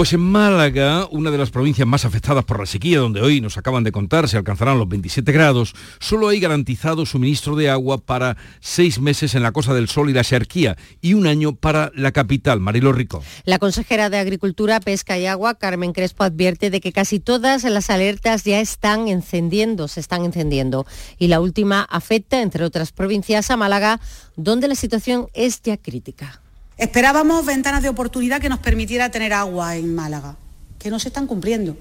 Pues 0.00 0.14
en 0.14 0.20
Málaga, 0.20 1.06
una 1.10 1.30
de 1.30 1.36
las 1.36 1.50
provincias 1.50 1.86
más 1.86 2.06
afectadas 2.06 2.46
por 2.46 2.58
la 2.58 2.64
sequía, 2.64 3.00
donde 3.00 3.20
hoy 3.20 3.42
nos 3.42 3.58
acaban 3.58 3.84
de 3.84 3.92
contar 3.92 4.30
se 4.30 4.38
alcanzarán 4.38 4.78
los 4.78 4.88
27 4.88 5.30
grados, 5.30 5.74
solo 5.98 6.28
hay 6.28 6.40
garantizado 6.40 7.04
suministro 7.04 7.54
de 7.54 7.68
agua 7.68 7.98
para 7.98 8.38
seis 8.60 8.98
meses 8.98 9.34
en 9.34 9.42
la 9.42 9.52
Costa 9.52 9.74
del 9.74 9.90
Sol 9.90 10.08
y 10.08 10.14
la 10.14 10.24
Xerquía 10.24 10.78
y 11.02 11.12
un 11.12 11.26
año 11.26 11.54
para 11.54 11.92
la 11.94 12.12
capital, 12.12 12.60
Marilo 12.60 12.94
Rico. 12.94 13.22
La 13.44 13.58
consejera 13.58 14.08
de 14.08 14.16
Agricultura, 14.16 14.80
Pesca 14.80 15.18
y 15.18 15.26
Agua, 15.26 15.56
Carmen 15.56 15.92
Crespo, 15.92 16.24
advierte 16.24 16.70
de 16.70 16.80
que 16.80 16.92
casi 16.92 17.20
todas 17.20 17.64
las 17.64 17.90
alertas 17.90 18.44
ya 18.44 18.58
están 18.58 19.06
encendiendo, 19.06 19.86
se 19.86 20.00
están 20.00 20.24
encendiendo. 20.24 20.86
Y 21.18 21.26
la 21.26 21.42
última 21.42 21.82
afecta, 21.82 22.40
entre 22.40 22.64
otras 22.64 22.92
provincias, 22.92 23.50
a 23.50 23.58
Málaga, 23.58 24.00
donde 24.34 24.66
la 24.66 24.76
situación 24.76 25.26
es 25.34 25.60
ya 25.60 25.76
crítica. 25.76 26.39
Esperábamos 26.80 27.44
ventanas 27.44 27.82
de 27.82 27.90
oportunidad 27.90 28.40
que 28.40 28.48
nos 28.48 28.58
permitiera 28.58 29.10
tener 29.10 29.34
agua 29.34 29.76
en 29.76 29.94
Málaga, 29.94 30.36
que 30.78 30.88
no 30.88 30.98
se 30.98 31.08
están 31.08 31.26
cumpliendo. 31.26 31.76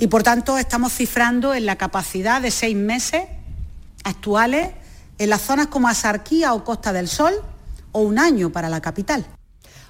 Y 0.00 0.06
por 0.06 0.22
tanto 0.22 0.56
estamos 0.56 0.94
cifrando 0.94 1.52
en 1.52 1.66
la 1.66 1.76
capacidad 1.76 2.40
de 2.40 2.50
seis 2.50 2.74
meses 2.74 3.24
actuales 4.04 4.70
en 5.18 5.28
las 5.28 5.42
zonas 5.42 5.66
como 5.66 5.88
Asarquía 5.88 6.54
o 6.54 6.64
Costa 6.64 6.94
del 6.94 7.06
Sol 7.06 7.34
o 7.92 8.00
un 8.00 8.18
año 8.18 8.50
para 8.50 8.70
la 8.70 8.80
capital. 8.80 9.26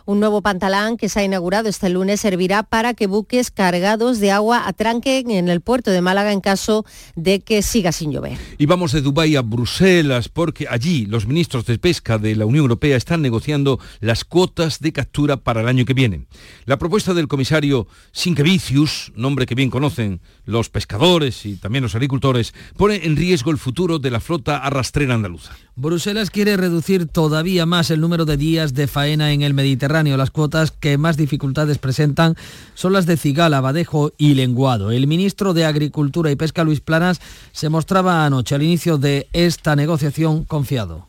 Un 0.09 0.21
nuevo 0.21 0.41
pantalán 0.41 0.97
que 0.97 1.11
se 1.11 1.21
ha 1.21 1.25
inaugurado 1.25 1.69
este 1.69 1.91
lunes 1.91 2.23
servirá 2.23 2.63
para 2.63 2.95
que 2.95 3.07
buques 3.07 3.51
cargados 3.51 4.21
de 4.21 4.31
agua 4.31 4.67
atranquen 4.67 5.31
en 5.31 5.51
el 5.51 5.61
puerto 5.61 5.91
de 5.91 6.01
Málaga 6.01 6.33
en 6.33 6.41
caso 6.41 6.87
de 7.15 7.41
que 7.41 7.61
siga 7.61 7.93
sin 7.93 8.11
llover. 8.11 8.39
Y 8.57 8.65
vamos 8.65 8.93
de 8.93 9.03
Dubái 9.03 9.37
a 9.37 9.43
Bruselas 9.43 10.31
porque 10.31 10.67
allí 10.67 11.05
los 11.05 11.27
ministros 11.27 11.67
de 11.67 11.79
pesca 11.79 12.17
de 12.17 12.35
la 12.37 12.47
Unión 12.47 12.63
Europea 12.63 12.97
están 12.97 13.21
negociando 13.21 13.81
las 14.01 14.25
cuotas 14.25 14.81
de 14.81 14.95
captura 14.95 15.37
para 15.37 15.61
el 15.61 15.69
año 15.69 15.85
que 15.85 15.93
viene. 15.93 16.25
La 16.65 16.79
propuesta 16.79 17.13
del 17.13 17.29
comisario 17.29 17.87
Sinkevicius, 18.13 19.13
nombre 19.15 19.45
que 19.45 19.55
bien 19.55 19.69
conocen 19.69 20.23
los 20.47 20.71
pescadores 20.71 21.45
y 21.45 21.57
también 21.57 21.83
los 21.83 21.95
agricultores, 21.95 22.55
pone 22.79 23.05
en 23.05 23.15
riesgo 23.15 23.51
el 23.51 23.59
futuro 23.59 23.99
de 23.99 24.11
la 24.11 24.21
flota 24.21 24.57
arrastrera 24.57 25.13
andaluza. 25.13 25.53
Bruselas 25.77 26.31
quiere 26.31 26.57
reducir 26.57 27.07
todavía 27.07 27.67
más 27.67 27.91
el 27.91 28.01
número 28.01 28.25
de 28.25 28.39
días 28.39 28.73
de 28.73 28.89
faena 28.89 29.33
en 29.33 29.43
el 29.43 29.53
Mediterráneo. 29.53 29.98
Las 29.99 30.31
cuotas 30.31 30.71
que 30.71 30.97
más 30.97 31.17
dificultades 31.17 31.79
presentan 31.79 32.37
son 32.75 32.93
las 32.93 33.07
de 33.07 33.17
cigala, 33.17 33.61
badejo 33.61 34.13
y 34.17 34.35
lenguado. 34.35 34.93
El 34.93 35.07
ministro 35.07 35.55
de 35.55 35.65
Agricultura 35.65 36.31
y 36.31 36.37
Pesca, 36.37 36.63
Luis 36.63 36.81
Planas, 36.81 37.21
se 37.53 37.69
mostraba 37.69 38.25
anoche 38.25 38.55
al 38.55 38.63
inicio 38.63 38.97
de 38.97 39.29
esta 39.33 39.75
negociación 39.75 40.45
confiado. 40.45 41.07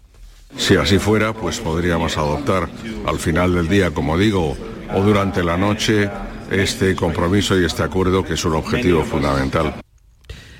Si 0.57 0.75
así 0.75 0.97
fuera, 0.97 1.33
pues 1.33 1.59
podríamos 1.59 2.17
adoptar 2.17 2.67
al 3.05 3.19
final 3.19 3.53
del 3.53 3.67
día, 3.67 3.91
como 3.91 4.17
digo, 4.17 4.57
o 4.93 5.01
durante 5.03 5.43
la 5.43 5.57
noche, 5.57 6.09
este 6.49 6.95
compromiso 6.95 7.59
y 7.59 7.65
este 7.65 7.83
acuerdo 7.83 8.23
que 8.23 8.33
es 8.33 8.43
un 8.43 8.55
objetivo 8.55 9.03
fundamental. 9.03 9.75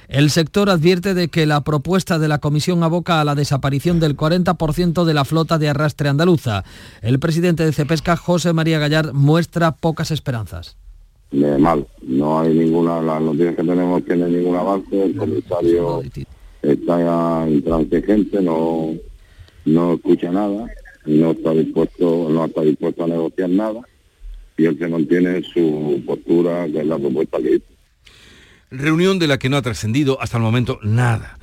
El 0.09 0.31
sector 0.31 0.71
advierte 0.71 1.13
de 1.13 1.27
que 1.27 1.45
la 1.45 1.61
propuesta 1.61 2.17
de 2.17 2.27
la 2.27 2.39
Comisión 2.39 2.81
aboca 2.81 3.21
a 3.21 3.23
la 3.23 3.35
desaparición 3.35 3.99
del 3.99 4.17
40% 4.17 5.05
de 5.05 5.13
la 5.13 5.23
flota 5.23 5.59
de 5.59 5.69
arrastre 5.69 6.09
andaluza. 6.09 6.63
El 7.03 7.19
presidente 7.19 7.63
de 7.63 7.71
Cepesca, 7.71 8.17
José 8.17 8.51
María 8.51 8.79
Gallard, 8.79 9.13
muestra 9.13 9.75
pocas 9.75 10.09
esperanzas. 10.09 10.77
mal, 11.31 11.85
no 12.01 12.39
hay 12.39 12.55
ninguna, 12.55 13.03
las 13.03 13.21
noticias 13.21 13.55
que 13.55 13.63
tenemos 13.63 14.03
que 14.03 14.13
hay 14.13 14.19
ningún 14.19 14.55
avance, 14.55 15.03
el 15.03 15.15
comisario 15.15 16.01
está 16.63 17.47
intransigente, 17.47 18.41
no, 18.41 18.95
no 19.65 19.93
escucha 19.93 20.31
nada, 20.31 20.65
no 21.05 21.31
está 21.31 21.51
dispuesto, 21.51 22.29
no 22.31 22.45
está 22.45 22.61
dispuesto 22.61 23.03
a 23.03 23.07
negociar 23.07 23.51
nada 23.51 23.81
y 24.57 24.65
él 24.65 24.75
se 24.79 24.87
mantiene 24.87 25.43
su 25.43 26.01
postura, 26.03 26.65
que 26.65 26.79
es 26.79 26.87
la 26.87 26.97
propuesta 26.97 27.37
que 27.37 27.57
hizo 27.57 27.78
reunión 28.71 29.19
de 29.19 29.27
la 29.27 29.39
que 29.39 29.49
no 29.49 29.57
ha 29.57 29.61
trascendido 29.61 30.21
hasta 30.21 30.38
el 30.38 30.43
momento 30.43 30.79
nada. 30.83 31.38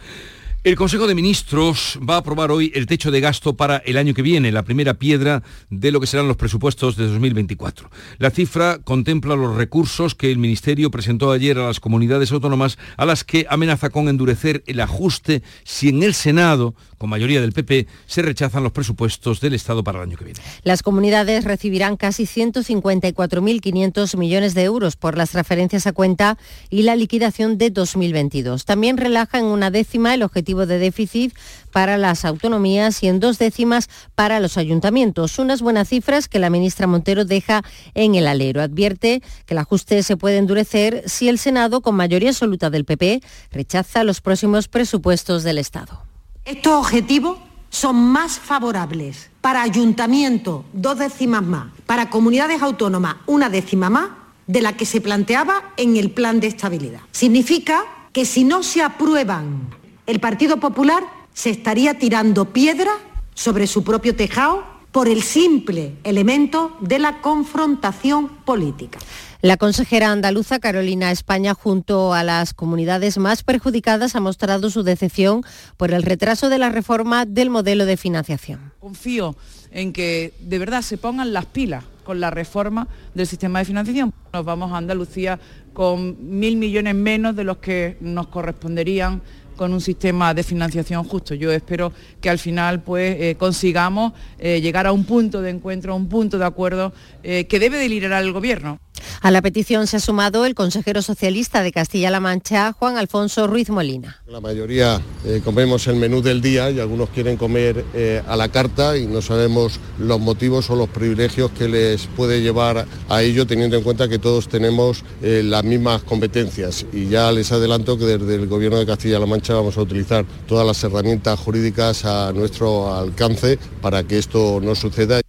El 0.66 0.74
Consejo 0.74 1.06
de 1.06 1.14
Ministros 1.14 1.96
va 1.98 2.16
a 2.16 2.18
aprobar 2.18 2.50
hoy 2.50 2.72
el 2.74 2.86
techo 2.86 3.12
de 3.12 3.20
gasto 3.20 3.54
para 3.54 3.76
el 3.76 3.96
año 3.96 4.14
que 4.14 4.22
viene, 4.22 4.50
la 4.50 4.64
primera 4.64 4.94
piedra 4.94 5.44
de 5.70 5.92
lo 5.92 6.00
que 6.00 6.08
serán 6.08 6.26
los 6.26 6.36
presupuestos 6.36 6.96
de 6.96 7.06
2024. 7.06 7.88
La 8.18 8.30
cifra 8.30 8.80
contempla 8.82 9.36
los 9.36 9.54
recursos 9.56 10.16
que 10.16 10.32
el 10.32 10.38
Ministerio 10.38 10.90
presentó 10.90 11.30
ayer 11.30 11.56
a 11.56 11.68
las 11.68 11.78
comunidades 11.78 12.32
autónomas 12.32 12.78
a 12.96 13.06
las 13.06 13.22
que 13.22 13.46
amenaza 13.48 13.90
con 13.90 14.08
endurecer 14.08 14.64
el 14.66 14.80
ajuste 14.80 15.44
si 15.62 15.90
en 15.90 16.02
el 16.02 16.14
Senado 16.14 16.74
con 16.98 17.10
mayoría 17.10 17.40
del 17.40 17.52
PP, 17.52 17.86
se 18.06 18.22
rechazan 18.22 18.62
los 18.62 18.72
presupuestos 18.72 19.40
del 19.40 19.54
Estado 19.54 19.84
para 19.84 19.98
el 19.98 20.08
año 20.08 20.16
que 20.16 20.24
viene. 20.24 20.40
Las 20.62 20.82
comunidades 20.82 21.44
recibirán 21.44 21.96
casi 21.96 22.24
154.500 22.24 24.16
millones 24.16 24.54
de 24.54 24.62
euros 24.64 24.96
por 24.96 25.16
las 25.16 25.32
referencias 25.34 25.86
a 25.86 25.92
cuenta 25.92 26.38
y 26.70 26.82
la 26.82 26.96
liquidación 26.96 27.58
de 27.58 27.70
2022. 27.70 28.64
También 28.64 28.96
relaja 28.96 29.38
en 29.38 29.44
una 29.46 29.70
décima 29.70 30.14
el 30.14 30.22
objetivo 30.22 30.66
de 30.66 30.78
déficit 30.78 31.34
para 31.72 31.98
las 31.98 32.24
autonomías 32.24 33.02
y 33.02 33.08
en 33.08 33.20
dos 33.20 33.38
décimas 33.38 33.88
para 34.14 34.40
los 34.40 34.56
ayuntamientos. 34.56 35.38
Unas 35.38 35.60
buenas 35.60 35.88
cifras 35.88 36.28
que 36.28 36.38
la 36.38 36.50
ministra 36.50 36.86
Montero 36.86 37.24
deja 37.24 37.62
en 37.94 38.14
el 38.14 38.26
alero. 38.26 38.62
Advierte 38.62 39.22
que 39.44 39.54
el 39.54 39.58
ajuste 39.58 40.02
se 40.02 40.16
puede 40.16 40.38
endurecer 40.38 41.02
si 41.06 41.28
el 41.28 41.38
Senado, 41.38 41.82
con 41.82 41.94
mayoría 41.94 42.30
absoluta 42.30 42.70
del 42.70 42.84
PP, 42.84 43.20
rechaza 43.50 44.04
los 44.04 44.20
próximos 44.20 44.68
presupuestos 44.68 45.42
del 45.42 45.58
Estado. 45.58 46.15
Estos 46.46 46.74
objetivos 46.74 47.38
son 47.70 47.96
más 47.96 48.38
favorables 48.38 49.30
para 49.40 49.62
ayuntamientos, 49.62 50.64
dos 50.72 50.96
décimas 50.96 51.42
más, 51.42 51.72
para 51.86 52.08
comunidades 52.08 52.62
autónomas, 52.62 53.16
una 53.26 53.50
décima 53.50 53.90
más, 53.90 54.10
de 54.46 54.62
la 54.62 54.76
que 54.76 54.86
se 54.86 55.00
planteaba 55.00 55.72
en 55.76 55.96
el 55.96 56.12
plan 56.12 56.38
de 56.38 56.46
estabilidad. 56.46 57.00
Significa 57.10 57.82
que 58.12 58.24
si 58.24 58.44
no 58.44 58.62
se 58.62 58.80
aprueban, 58.80 59.74
el 60.06 60.20
Partido 60.20 60.58
Popular 60.58 61.02
se 61.34 61.50
estaría 61.50 61.98
tirando 61.98 62.44
piedra 62.52 62.92
sobre 63.34 63.66
su 63.66 63.82
propio 63.82 64.14
tejado 64.14 64.62
por 64.92 65.08
el 65.08 65.24
simple 65.24 65.96
elemento 66.04 66.76
de 66.78 67.00
la 67.00 67.20
confrontación 67.22 68.28
política. 68.28 69.00
La 69.42 69.58
consejera 69.58 70.12
andaluza 70.12 70.58
Carolina 70.58 71.10
España, 71.10 71.52
junto 71.52 72.14
a 72.14 72.22
las 72.22 72.54
comunidades 72.54 73.18
más 73.18 73.42
perjudicadas, 73.42 74.16
ha 74.16 74.20
mostrado 74.20 74.70
su 74.70 74.82
decepción 74.82 75.42
por 75.76 75.92
el 75.92 76.02
retraso 76.02 76.48
de 76.48 76.58
la 76.58 76.70
reforma 76.70 77.26
del 77.26 77.50
modelo 77.50 77.84
de 77.84 77.98
financiación. 77.98 78.72
Confío 78.80 79.36
en 79.70 79.92
que 79.92 80.32
de 80.40 80.58
verdad 80.58 80.80
se 80.80 80.96
pongan 80.96 81.34
las 81.34 81.44
pilas 81.44 81.84
con 82.02 82.18
la 82.18 82.30
reforma 82.30 82.88
del 83.14 83.26
sistema 83.26 83.58
de 83.58 83.66
financiación. 83.66 84.14
Nos 84.32 84.44
vamos 84.44 84.72
a 84.72 84.78
Andalucía 84.78 85.38
con 85.74 86.16
mil 86.38 86.56
millones 86.56 86.94
menos 86.94 87.36
de 87.36 87.44
los 87.44 87.58
que 87.58 87.98
nos 88.00 88.28
corresponderían 88.28 89.20
con 89.56 89.72
un 89.72 89.80
sistema 89.80 90.32
de 90.32 90.42
financiación 90.42 91.04
justo. 91.04 91.34
Yo 91.34 91.50
espero 91.50 91.92
que 92.20 92.30
al 92.30 92.38
final 92.38 92.82
pues, 92.82 93.16
eh, 93.18 93.36
consigamos 93.38 94.12
eh, 94.38 94.60
llegar 94.60 94.86
a 94.86 94.92
un 94.92 95.04
punto 95.04 95.42
de 95.42 95.50
encuentro, 95.50 95.92
a 95.92 95.96
un 95.96 96.08
punto 96.08 96.38
de 96.38 96.44
acuerdo 96.44 96.92
eh, 97.22 97.46
que 97.46 97.58
debe 97.58 97.78
de 97.78 97.88
liderar 97.88 98.22
el 98.22 98.32
Gobierno. 98.32 98.78
A 99.22 99.30
la 99.30 99.42
petición 99.42 99.86
se 99.86 99.96
ha 99.96 100.00
sumado 100.00 100.46
el 100.46 100.54
consejero 100.54 101.02
socialista 101.02 101.62
de 101.62 101.72
Castilla-La 101.72 102.20
Mancha, 102.20 102.72
Juan 102.72 102.96
Alfonso 102.96 103.46
Ruiz 103.46 103.70
Molina. 103.70 104.22
La 104.26 104.40
mayoría 104.40 105.00
comemos 105.44 105.86
el 105.86 105.96
menú 105.96 106.22
del 106.22 106.40
día 106.40 106.70
y 106.70 106.80
algunos 106.80 107.08
quieren 107.10 107.36
comer 107.36 107.84
a 108.26 108.36
la 108.36 108.48
carta 108.48 108.96
y 108.96 109.06
no 109.06 109.22
sabemos 109.22 109.80
los 109.98 110.20
motivos 110.20 110.70
o 110.70 110.76
los 110.76 110.88
privilegios 110.88 111.50
que 111.52 111.68
les 111.68 112.06
puede 112.06 112.42
llevar 112.42 112.86
a 113.08 113.22
ello, 113.22 113.46
teniendo 113.46 113.76
en 113.76 113.82
cuenta 113.82 114.08
que 114.08 114.18
todos 114.18 114.48
tenemos 114.48 115.04
las 115.20 115.64
mismas 115.64 116.02
competencias. 116.02 116.86
Y 116.92 117.08
ya 117.08 117.32
les 117.32 117.50
adelanto 117.52 117.98
que 117.98 118.04
desde 118.04 118.34
el 118.34 118.46
Gobierno 118.46 118.78
de 118.78 118.86
Castilla-La 118.86 119.26
Mancha 119.26 119.54
vamos 119.54 119.76
a 119.76 119.82
utilizar 119.82 120.24
todas 120.46 120.66
las 120.66 120.82
herramientas 120.84 121.38
jurídicas 121.40 122.04
a 122.04 122.32
nuestro 122.32 122.94
alcance 122.94 123.58
para 123.80 124.04
que 124.04 124.18
esto 124.18 124.60
no 124.62 124.74
suceda. 124.74 125.20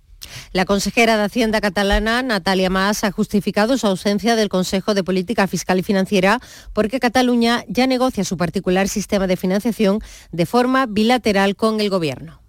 La 0.52 0.66
consejera 0.66 1.18
de 1.18 1.24
Hacienda 1.24 1.62
catalana, 1.62 2.22
Natalia 2.22 2.70
Mas, 2.70 3.04
ha 3.04 3.12
justificado 3.12 3.78
su 3.78 3.88
ausencia 3.88 4.36
del 4.36 4.50
Consejo 4.50 4.94
de 4.94 5.04
Política 5.04 5.48
Fiscal 5.48 5.80
y 5.80 5.84
Financiera 5.84 6.40
porque 6.74 7.00
Cataluña 7.00 7.64
ya 7.68 7.88
negocia 7.88 8.24
su 8.24 8.38
particular 8.38 8.88
sistema 8.88 9.28
de 9.28 9.38
financiación 9.38 10.00
de 10.32 10.46
forma 10.46 10.86
bilateral 10.86 11.56
con 11.56 11.82
el 11.82 11.90
Gobierno 11.90 12.47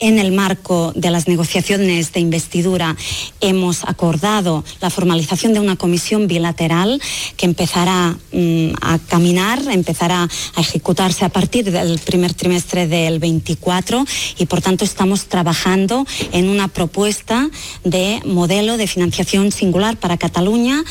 en 0.00 0.18
el 0.18 0.32
marco 0.32 0.92
de 0.96 1.10
las 1.10 1.28
negociaciones 1.28 2.12
de 2.12 2.20
investidura 2.20 2.96
hemos 3.40 3.84
acordado 3.84 4.64
la 4.80 4.90
formalización 4.90 5.52
de 5.52 5.60
una 5.60 5.76
comisión 5.76 6.26
bilateral 6.26 7.00
que 7.36 7.46
empezará 7.46 8.16
mm, 8.32 8.70
a 8.80 8.98
caminar, 8.98 9.60
empezará 9.70 10.28
a 10.54 10.60
ejecutarse 10.60 11.24
a 11.24 11.28
partir 11.28 11.70
del 11.70 11.98
primer 11.98 12.34
trimestre 12.34 12.88
del 12.88 13.18
24 13.18 14.04
y 14.38 14.46
por 14.46 14.62
tanto 14.62 14.84
estamos 14.84 15.26
trabajando 15.26 16.06
en 16.32 16.48
una 16.48 16.68
propuesta 16.68 17.48
de 17.84 18.20
modelo 18.24 18.76
de 18.76 18.86
financiación 18.86 19.52
singular 19.52 19.96
para 19.98 20.16
Cataluña. 20.16 20.82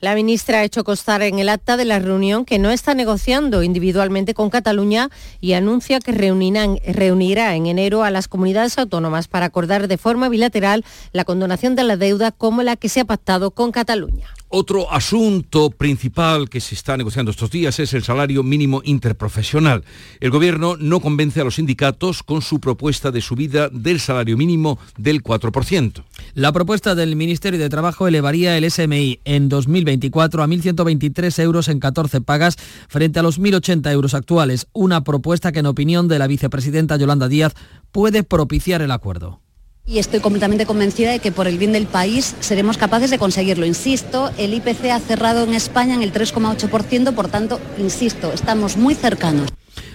La 0.00 0.14
ministra 0.14 0.60
ha 0.60 0.64
hecho 0.64 0.84
constar 0.84 1.22
en 1.22 1.40
el 1.40 1.48
acta 1.48 1.76
de 1.76 1.84
la 1.84 1.98
reunión 1.98 2.44
que 2.44 2.60
no 2.60 2.70
está 2.70 2.94
negociando 2.94 3.64
individualmente 3.64 4.32
con 4.32 4.48
Cataluña 4.48 5.10
y 5.40 5.54
anuncia 5.54 5.98
que 5.98 6.12
reunirá 6.12 7.56
en 7.56 7.66
enero 7.66 8.04
a 8.04 8.12
las 8.12 8.28
comunidades 8.28 8.78
autónomas 8.78 9.26
para 9.26 9.46
acordar 9.46 9.88
de 9.88 9.98
forma 9.98 10.28
bilateral 10.28 10.84
la 11.10 11.24
condonación 11.24 11.74
de 11.74 11.82
la 11.82 11.96
deuda 11.96 12.30
como 12.30 12.62
la 12.62 12.76
que 12.76 12.88
se 12.88 13.00
ha 13.00 13.06
pactado 13.06 13.50
con 13.50 13.72
Cataluña. 13.72 14.28
Otro 14.50 14.90
asunto 14.90 15.68
principal 15.68 16.48
que 16.48 16.60
se 16.60 16.74
está 16.74 16.96
negociando 16.96 17.30
estos 17.30 17.50
días 17.50 17.78
es 17.80 17.92
el 17.92 18.02
salario 18.02 18.42
mínimo 18.42 18.80
interprofesional. 18.82 19.84
El 20.20 20.30
Gobierno 20.30 20.76
no 20.78 21.00
convence 21.00 21.42
a 21.42 21.44
los 21.44 21.56
sindicatos 21.56 22.22
con 22.22 22.40
su 22.40 22.58
propuesta 22.58 23.10
de 23.10 23.20
subida 23.20 23.68
del 23.68 24.00
salario 24.00 24.38
mínimo 24.38 24.78
del 24.96 25.22
4%. 25.22 26.02
La 26.32 26.50
propuesta 26.52 26.94
del 26.94 27.14
Ministerio 27.14 27.60
de 27.60 27.68
Trabajo 27.68 28.08
elevaría 28.08 28.56
el 28.56 28.70
SMI 28.70 29.20
en 29.26 29.50
2024 29.50 30.42
a 30.42 30.46
1.123 30.46 31.42
euros 31.42 31.68
en 31.68 31.78
14 31.78 32.22
pagas 32.22 32.56
frente 32.88 33.18
a 33.18 33.22
los 33.22 33.38
1.080 33.38 33.92
euros 33.92 34.14
actuales, 34.14 34.66
una 34.72 35.04
propuesta 35.04 35.52
que 35.52 35.58
en 35.58 35.66
opinión 35.66 36.08
de 36.08 36.18
la 36.18 36.26
vicepresidenta 36.26 36.96
Yolanda 36.96 37.28
Díaz 37.28 37.52
puede 37.92 38.22
propiciar 38.22 38.80
el 38.80 38.92
acuerdo 38.92 39.42
y 39.88 39.98
estoy 39.98 40.20
completamente 40.20 40.66
convencida 40.66 41.12
de 41.12 41.18
que 41.18 41.32
por 41.32 41.48
el 41.48 41.56
bien 41.56 41.72
del 41.72 41.86
país 41.86 42.36
seremos 42.40 42.76
capaces 42.76 43.10
de 43.10 43.18
conseguirlo. 43.18 43.64
Insisto, 43.64 44.30
el 44.36 44.52
IPC 44.52 44.90
ha 44.92 45.00
cerrado 45.00 45.44
en 45.44 45.54
España 45.54 45.94
en 45.94 46.02
el 46.02 46.12
3,8%, 46.12 47.14
por 47.14 47.28
tanto, 47.28 47.58
insisto, 47.78 48.30
estamos 48.30 48.76
muy 48.76 48.94
cercanos. 48.94 49.48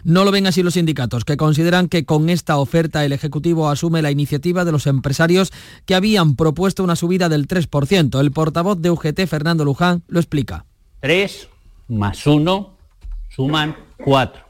No 0.04 0.26
lo 0.26 0.32
ven 0.32 0.48
así 0.48 0.64
los 0.64 0.74
sindicatos, 0.74 1.26
que 1.26 1.38
consideran 1.38 1.90
que 1.90 2.06
con 2.06 2.30
esta 2.30 2.58
oferta 2.58 3.06
el 3.06 3.14
Ejecutivo 3.14 3.70
asume 3.70 4.02
la 4.02 4.10
iniciativa 4.10 4.66
de 4.66 4.72
los 4.72 4.88
empresarios 4.88 5.52
que 5.86 5.94
habían 5.94 6.36
propuesto 6.36 6.84
una 6.84 6.96
subida 6.96 7.30
del 7.30 7.48
3%. 7.48 8.20
El 8.20 8.32
portavoz 8.32 8.82
de 8.82 8.90
UGT, 8.90 9.28
Fernando 9.28 9.64
Luján, 9.64 10.04
lo 10.08 10.20
explica. 10.20 10.66
3 11.02 11.50
más 11.90 12.26
1 12.26 12.78
suman 13.30 13.76
4. 14.04 14.44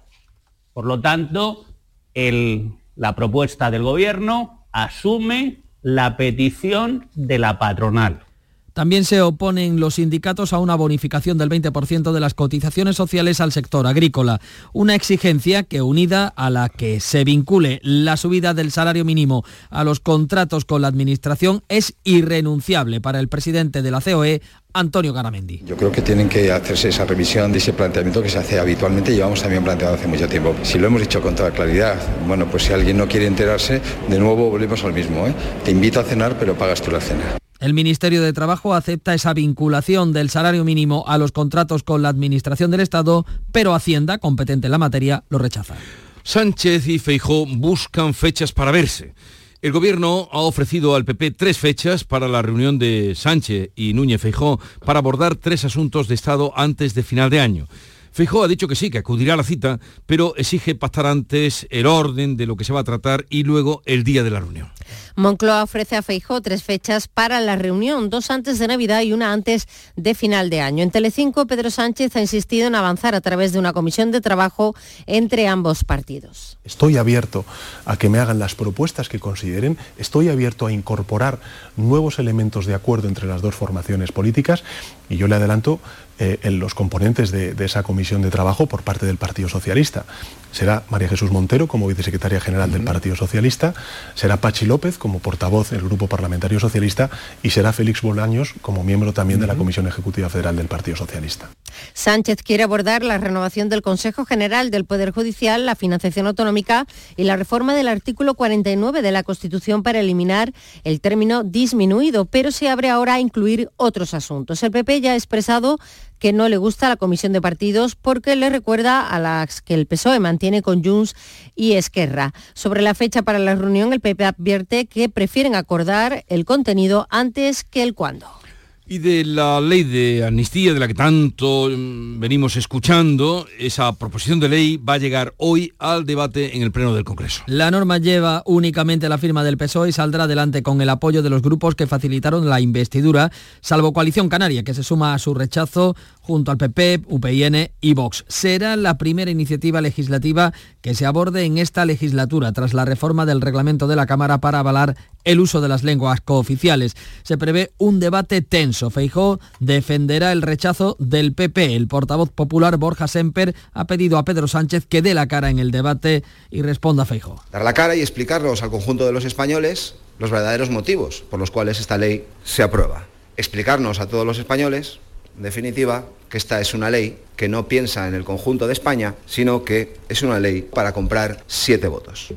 Por 0.74 0.86
lo 0.86 1.02
tanto, 1.02 1.66
la 2.14 3.16
propuesta 3.16 3.70
del 3.70 3.84
Gobierno 3.84 4.63
asume 4.74 5.64
la 5.82 6.18
petición 6.18 7.10
de 7.16 7.40
la 7.40 7.58
patronal. 7.60 8.26
También 8.74 9.06
se 9.06 9.22
oponen 9.22 9.80
los 9.80 9.96
sindicatos 9.96 10.52
a 10.52 10.60
una 10.60 10.76
bonificación 10.76 11.38
del 11.38 11.50
20% 11.50 12.12
de 12.12 12.20
las 12.20 12.34
cotizaciones 12.34 12.96
sociales 12.96 13.40
al 13.40 13.52
sector 13.52 13.86
agrícola, 13.86 14.42
una 14.74 14.96
exigencia 14.96 15.64
que 15.64 15.82
unida 15.82 16.34
a 16.36 16.50
la 16.50 16.70
que 16.70 17.00
se 17.00 17.24
vincule 17.24 17.80
la 17.84 18.18
subida 18.18 18.54
del 18.54 18.72
salario 18.72 19.06
mínimo 19.06 19.44
a 19.70 19.84
los 19.84 20.00
contratos 20.00 20.66
con 20.66 20.82
la 20.82 20.88
Administración 20.88 21.64
es 21.70 21.94
irrenunciable 22.04 23.00
para 23.00 23.20
el 23.20 23.28
presidente 23.28 23.82
de 23.82 23.92
la 23.92 24.02
COE, 24.02 24.42
Antonio 24.74 25.14
Garamendi. 25.14 25.62
Yo 25.66 25.78
creo 25.78 25.92
que 25.92 26.02
tienen 26.02 26.28
que 26.28 26.52
hacerse 26.52 26.90
esa 26.90 27.06
revisión 27.06 27.52
de 27.52 27.60
ese 27.60 27.74
planteamiento 27.74 28.24
que 28.24 28.30
se 28.30 28.40
hace 28.40 28.60
habitualmente 28.60 29.14
llevamos 29.14 29.42
también 29.42 29.64
planteado 29.64 29.94
hace 29.94 30.08
mucho 30.08 30.28
tiempo. 30.28 30.56
Si 30.64 30.80
lo 30.80 30.88
hemos 30.88 31.02
dicho 31.02 31.22
con 31.22 31.36
toda 31.36 31.52
claridad, 31.52 31.96
bueno, 32.28 32.50
pues 32.50 32.64
si 32.64 32.74
alguien 32.74 32.98
no 32.98 33.08
quiere 33.08 33.28
enterarse, 33.28 33.82
de 34.10 34.20
nuevo 34.20 34.50
volvemos 34.50 34.84
al 34.84 34.94
mismo. 34.94 35.28
¿eh? 35.28 35.36
Te 35.64 35.70
invito 35.70 36.00
a 36.00 36.04
cenar, 36.04 36.38
pero 36.40 36.58
pagas 36.58 36.82
tú 36.82 36.90
la 36.90 37.00
cena. 37.00 37.38
El 37.64 37.74
Ministerio 37.74 38.22
de 38.22 38.34
Trabajo 38.34 38.74
acepta 38.74 39.14
esa 39.14 39.34
vinculación 39.34 40.12
del 40.12 40.30
salario 40.30 40.66
mínimo 40.66 41.06
a 41.08 41.18
los 41.18 41.32
contratos 41.32 41.82
con 41.82 42.02
la 42.02 42.10
Administración 42.10 42.72
del 42.72 42.82
Estado, 42.82 43.26
pero 43.54 43.74
Hacienda, 43.74 44.18
competente 44.18 44.68
en 44.68 44.72
la 44.72 44.78
materia, 44.78 45.24
lo 45.30 45.38
rechaza. 45.38 45.76
Sánchez 46.24 46.90
y 46.90 47.00
Feijó 47.00 47.46
buscan 47.46 48.14
fechas 48.14 48.52
para 48.52 48.72
verse. 48.72 49.14
El 49.62 49.72
Gobierno 49.72 50.28
ha 50.34 50.40
ofrecido 50.40 50.94
al 50.94 51.06
PP 51.06 51.32
tres 51.32 51.58
fechas 51.58 52.04
para 52.04 52.28
la 52.28 52.42
reunión 52.42 52.80
de 52.80 53.14
Sánchez 53.16 53.70
y 53.78 53.94
Núñez 53.94 54.20
Feijó 54.20 54.60
para 54.86 55.00
abordar 55.00 55.38
tres 55.38 55.64
asuntos 55.64 56.10
de 56.10 56.16
Estado 56.16 56.52
antes 56.58 56.94
de 56.94 57.04
final 57.04 57.30
de 57.30 57.40
año. 57.40 57.68
Feijó 58.14 58.44
ha 58.44 58.48
dicho 58.48 58.68
que 58.68 58.76
sí, 58.76 58.92
que 58.92 59.00
acudirá 59.00 59.34
a 59.34 59.38
la 59.38 59.44
cita, 59.44 59.80
pero 60.06 60.36
exige 60.36 60.76
pactar 60.76 61.08
antes 61.08 61.66
el 61.72 61.88
orden 61.88 62.38
de 62.38 62.46
lo 62.46 62.56
que 62.56 62.64
se 62.64 62.72
va 62.72 62.82
a 62.82 62.84
tratar 62.84 63.26
y 63.30 63.44
luego 63.44 63.82
el 63.86 64.04
día 64.04 64.22
de 64.22 64.30
la 64.30 64.40
reunión. 64.42 64.68
Moncloa 65.16 65.64
ofrece 65.64 65.96
a 65.96 66.02
Feijó 66.02 66.42
tres 66.42 66.64
fechas 66.64 67.08
para 67.08 67.40
la 67.40 67.56
reunión, 67.56 68.10
dos 68.10 68.32
antes 68.32 68.58
de 68.60 68.68
Navidad 68.68 69.02
y 69.02 69.14
una 69.14 69.32
antes 69.32 69.68
de 69.96 70.16
final 70.16 70.50
de 70.50 70.62
año. 70.62 70.84
En 70.84 70.92
Telecinco, 70.92 71.46
Pedro 71.46 71.70
Sánchez 71.70 72.16
ha 72.16 72.22
insistido 72.22 72.68
en 72.68 72.76
avanzar 72.76 73.14
a 73.14 73.22
través 73.22 73.54
de 73.54 73.60
una 73.60 73.74
comisión 73.74 74.12
de 74.12 74.22
trabajo 74.22 74.76
entre 75.06 75.48
ambos 75.48 75.84
partidos. 75.84 76.58
Estoy 76.64 76.98
abierto 76.98 77.46
a 77.86 77.98
que 77.98 78.10
me 78.10 78.20
hagan 78.20 78.40
las 78.40 78.56
propuestas 78.56 79.10
que 79.10 79.20
consideren, 79.20 79.78
estoy 79.98 80.30
abierto 80.30 80.66
a 80.66 80.72
incorporar 80.72 81.40
nuevos 81.78 82.20
elementos 82.20 82.66
de 82.66 82.74
acuerdo 82.74 83.08
entre 83.08 83.28
las 83.28 83.42
dos 83.42 83.56
formaciones 83.56 84.12
políticas 84.12 84.64
y 85.10 85.18
yo 85.18 85.28
le 85.28 85.36
adelanto 85.36 85.80
eh, 86.20 86.40
en 86.44 86.60
los 86.60 86.76
componentes 86.76 87.32
de, 87.32 87.54
de, 87.54 87.66
esa 87.66 87.84
comisión 87.84 88.22
de 88.22 88.30
trabajo 88.30 88.68
por 88.68 88.84
parte 88.84 89.06
del 89.06 89.18
Partido 89.18 89.50
Socialista. 89.50 90.06
Será 90.52 90.84
María 90.90 91.10
Jesús 91.10 91.32
Montero 91.32 91.68
como 91.68 91.88
vicesecretaria 91.88 92.40
general 92.40 92.72
del 92.72 92.84
Partido 92.84 93.16
Socialista, 93.16 93.74
será 94.14 94.38
Pachi 94.38 94.68
López 94.68 95.00
como 95.04 95.20
portavoz 95.20 95.72
del 95.72 95.82
Grupo 95.82 96.08
Parlamentario 96.08 96.62
Socialista 96.62 97.10
y 97.44 97.50
será 97.50 97.74
Félix 97.74 98.02
Bolaños 98.02 98.54
como 98.62 98.86
miembro 98.86 99.12
también 99.12 99.42
de 99.42 99.48
la 99.48 99.56
Comisión 99.56 99.86
Ejecutiva 99.86 100.30
Federal 100.30 100.56
del 100.56 100.70
Partido 100.70 100.96
Socialista. 100.96 101.50
Sánchez 101.94 102.42
quiere 102.42 102.64
abordar 102.64 103.04
la 103.04 103.18
renovación 103.18 103.68
del 103.68 103.82
Consejo 103.82 104.24
General 104.24 104.72
del 104.72 104.86
Poder 104.86 105.12
Judicial, 105.12 105.66
la 105.66 105.76
financiación 105.76 106.26
autonómica 106.26 106.88
y 107.18 107.26
la 107.26 107.36
reforma 107.36 107.76
del 107.76 107.90
artículo 107.90 108.36
49 108.36 109.02
de 109.02 109.12
la 109.12 109.24
Constitución 109.24 109.84
para 109.84 110.00
eliminar 110.00 110.54
el 110.86 111.02
término 111.02 111.44
disminuido, 111.44 112.24
pero 112.24 112.52
se 112.52 112.70
abre 112.70 112.90
ahora 112.90 113.16
a 113.16 113.20
incluir 113.20 113.70
otros 113.76 114.14
asuntos. 114.14 114.64
El 114.64 114.72
PP 114.72 115.02
ya 115.02 115.12
ha 115.12 115.16
expresado 115.16 115.80
que 116.24 116.32
no 116.32 116.48
le 116.48 116.56
gusta 116.56 116.88
la 116.88 116.96
comisión 116.96 117.34
de 117.34 117.42
partidos 117.42 117.96
porque 117.96 118.38
le 118.38 118.50
recuerda 118.50 119.06
a 119.06 119.20
las 119.20 119.62
que 119.62 119.74
el 119.74 119.88
PSOE 119.88 120.22
mantiene 120.22 120.62
con 120.62 120.82
Junts 120.82 121.18
y 121.54 121.74
Esquerra. 121.74 122.32
Sobre 122.54 122.82
la 122.82 122.94
fecha 122.94 123.24
para 123.24 123.40
la 123.40 123.56
reunión, 123.56 123.92
el 123.92 124.00
PP 124.00 124.24
advierte 124.24 124.86
que 124.86 125.10
prefieren 125.10 125.54
acordar 125.54 126.24
el 126.30 126.46
contenido 126.46 127.08
antes 127.10 127.66
que 127.66 127.84
el 127.84 127.94
cuándo. 127.94 128.43
Y 128.86 128.98
de 128.98 129.24
la 129.24 129.62
ley 129.62 129.84
de 129.84 130.26
amnistía 130.26 130.74
de 130.74 130.80
la 130.80 130.90
que 130.90 130.94
tanto 130.94 131.70
mm, 131.70 132.20
venimos 132.20 132.58
escuchando, 132.58 133.48
esa 133.58 133.94
proposición 133.94 134.42
de 134.42 134.50
ley 134.50 134.76
va 134.76 134.96
a 134.96 134.98
llegar 134.98 135.34
hoy 135.38 135.74
al 135.80 136.06
debate 136.06 136.58
en 136.58 136.64
el 136.64 136.72
Pleno 136.74 136.94
del 136.94 137.06
Congreso. 137.06 137.44
La 137.48 137.72
norma 137.72 137.98
lleva 137.98 138.44
únicamente 138.46 139.08
la 139.08 139.18
firma 139.18 139.42
del 139.46 139.58
PSOE 139.58 139.88
y 139.88 139.92
saldrá 139.94 140.26
adelante 140.26 140.64
con 140.64 140.82
el 140.82 140.90
apoyo 140.90 141.24
de 141.24 141.30
los 141.30 141.42
grupos 141.42 141.76
que 141.76 141.88
facilitaron 141.88 142.50
la 142.50 142.60
investidura, 142.60 143.32
salvo 143.62 143.94
Coalición 143.94 144.28
Canaria, 144.28 144.64
que 144.64 144.74
se 144.74 144.84
suma 144.84 145.14
a 145.14 145.20
su 145.20 145.34
rechazo 145.34 145.96
junto 146.24 146.52
al 146.52 146.58
PP, 146.58 147.04
UPN 147.08 147.72
y 147.82 147.94
Vox. 147.94 148.26
Será 148.28 148.76
la 148.78 148.98
primera 148.98 149.30
iniciativa 149.30 149.82
legislativa 149.82 150.54
que 150.82 150.96
se 150.96 151.06
aborde 151.06 151.44
en 151.44 151.58
esta 151.58 151.86
legislatura 151.86 152.54
tras 152.54 152.74
la 152.74 152.86
reforma 152.86 153.26
del 153.26 153.42
reglamento 153.42 153.88
de 153.88 153.96
la 153.96 154.08
Cámara 154.08 154.40
para 154.40 154.60
avalar 154.60 154.96
el 155.26 155.40
uso 155.40 155.62
de 155.62 155.68
las 155.68 155.84
lenguas 155.84 156.22
cooficiales. 156.22 156.96
Se 157.24 157.38
prevé 157.38 157.72
un 157.78 158.00
debate 158.00 158.42
tenso. 158.42 158.90
Feijó 158.90 159.40
defenderá 159.60 160.32
el 160.32 160.42
rechazo 160.42 160.96
del 161.00 161.34
PP. 161.34 161.76
El 161.76 161.88
portavoz 161.88 162.30
popular 162.30 162.78
Borja 162.78 163.08
Semper 163.08 163.54
ha 163.74 163.86
pedido 163.86 164.18
a 164.18 164.26
Pedro 164.26 164.48
Sánchez 164.48 164.86
que 164.88 165.02
dé 165.02 165.14
la 165.14 165.28
cara 165.28 165.50
en 165.50 165.60
el 165.60 165.72
debate 165.72 166.24
y 166.50 166.62
responda 166.62 167.04
a 167.04 167.06
Feijó. 167.06 167.44
Dar 167.52 167.64
la 167.64 167.74
cara 167.74 167.96
y 167.96 168.02
explicarnos 168.02 168.64
al 168.64 168.72
conjunto 168.72 169.06
de 169.06 169.12
los 169.12 169.26
españoles 169.26 169.96
los 170.20 170.32
verdaderos 170.32 170.70
motivos 170.70 171.24
por 171.30 171.40
los 171.40 171.52
cuales 171.52 171.80
esta 171.80 171.98
ley 171.98 172.26
se 172.44 172.64
aprueba. 172.64 173.08
Explicarnos 173.36 174.00
a 174.00 174.08
todos 174.08 174.26
los 174.26 174.38
españoles 174.38 175.00
en 175.38 175.44
definitiva, 175.44 176.06
que 176.30 176.38
esta 176.38 176.60
es 176.62 176.74
una 176.74 176.90
ley 176.90 177.18
que 177.36 177.50
no 177.50 177.68
piensa 177.68 178.08
en 178.08 178.14
el 178.14 178.24
conjunto 178.24 178.68
de 178.68 178.74
España, 178.74 179.16
sino 179.26 179.64
que 179.64 179.94
es 180.10 180.22
una 180.22 180.40
ley 180.40 180.62
para 180.62 180.94
comprar 180.94 181.44
siete 181.48 181.88
votos. 181.88 182.34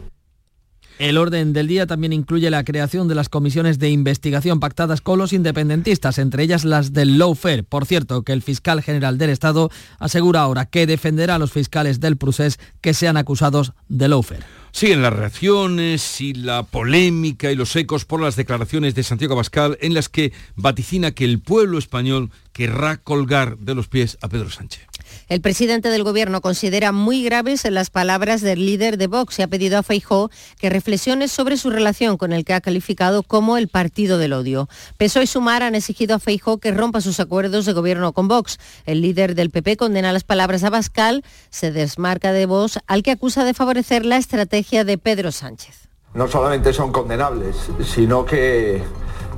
El 0.98 1.18
orden 1.18 1.52
del 1.52 1.66
día 1.66 1.86
también 1.86 2.14
incluye 2.14 2.48
la 2.48 2.64
creación 2.64 3.06
de 3.06 3.14
las 3.14 3.28
comisiones 3.28 3.78
de 3.78 3.90
investigación 3.90 4.60
pactadas 4.60 5.02
con 5.02 5.18
los 5.18 5.34
independentistas, 5.34 6.16
entre 6.16 6.42
ellas 6.42 6.64
las 6.64 6.94
del 6.94 7.18
lawfare. 7.18 7.64
Por 7.64 7.84
cierto, 7.84 8.22
que 8.22 8.32
el 8.32 8.40
fiscal 8.40 8.80
general 8.82 9.18
del 9.18 9.28
Estado 9.28 9.70
asegura 9.98 10.40
ahora 10.40 10.64
que 10.64 10.86
defenderá 10.86 11.34
a 11.34 11.38
los 11.38 11.52
fiscales 11.52 12.00
del 12.00 12.16
procés 12.16 12.58
que 12.80 12.94
sean 12.94 13.18
acusados 13.18 13.74
de 13.88 14.08
lawfare. 14.08 14.44
Siguen 14.76 15.00
las 15.00 15.14
reacciones 15.14 16.20
y 16.20 16.34
la 16.34 16.62
polémica 16.62 17.50
y 17.50 17.54
los 17.56 17.74
ecos 17.76 18.04
por 18.04 18.20
las 18.20 18.36
declaraciones 18.36 18.94
de 18.94 19.04
Santiago 19.04 19.32
Abascal 19.32 19.78
en 19.80 19.94
las 19.94 20.10
que 20.10 20.34
vaticina 20.54 21.12
que 21.12 21.24
el 21.24 21.40
pueblo 21.40 21.78
español 21.78 22.30
querrá 22.52 22.98
colgar 22.98 23.56
de 23.56 23.74
los 23.74 23.88
pies 23.88 24.18
a 24.20 24.28
Pedro 24.28 24.50
Sánchez. 24.50 24.86
El 25.28 25.40
presidente 25.40 25.88
del 25.88 26.04
Gobierno 26.04 26.40
considera 26.40 26.92
muy 26.92 27.24
graves 27.24 27.64
las 27.68 27.90
palabras 27.90 28.42
del 28.42 28.64
líder 28.64 28.96
de 28.96 29.08
Vox 29.08 29.40
y 29.40 29.42
ha 29.42 29.48
pedido 29.48 29.76
a 29.76 29.82
Feijó 29.82 30.30
que 30.60 30.70
reflexione 30.70 31.26
sobre 31.26 31.56
su 31.56 31.70
relación 31.70 32.16
con 32.16 32.32
el 32.32 32.44
que 32.44 32.54
ha 32.54 32.60
calificado 32.60 33.24
como 33.24 33.56
el 33.56 33.66
partido 33.66 34.18
del 34.18 34.34
odio. 34.34 34.68
PSOE 34.98 35.24
y 35.24 35.26
Sumar 35.26 35.64
han 35.64 35.74
exigido 35.74 36.14
a 36.14 36.20
Feijó 36.20 36.58
que 36.58 36.70
rompa 36.70 37.00
sus 37.00 37.18
acuerdos 37.18 37.66
de 37.66 37.72
gobierno 37.72 38.12
con 38.12 38.28
Vox. 38.28 38.58
El 38.84 39.00
líder 39.00 39.34
del 39.34 39.50
PP 39.50 39.76
condena 39.76 40.12
las 40.12 40.22
palabras 40.22 40.62
a 40.62 40.70
Bascal, 40.70 41.24
se 41.50 41.72
desmarca 41.72 42.30
de 42.30 42.46
Vox, 42.46 42.78
al 42.86 43.02
que 43.02 43.10
acusa 43.10 43.44
de 43.44 43.52
favorecer 43.52 44.06
la 44.06 44.18
estrategia 44.18 44.84
de 44.84 44.96
Pedro 44.96 45.32
Sánchez. 45.32 45.88
No 46.14 46.28
solamente 46.28 46.72
son 46.72 46.92
condenables, 46.92 47.56
sino 47.84 48.24
que 48.24 48.80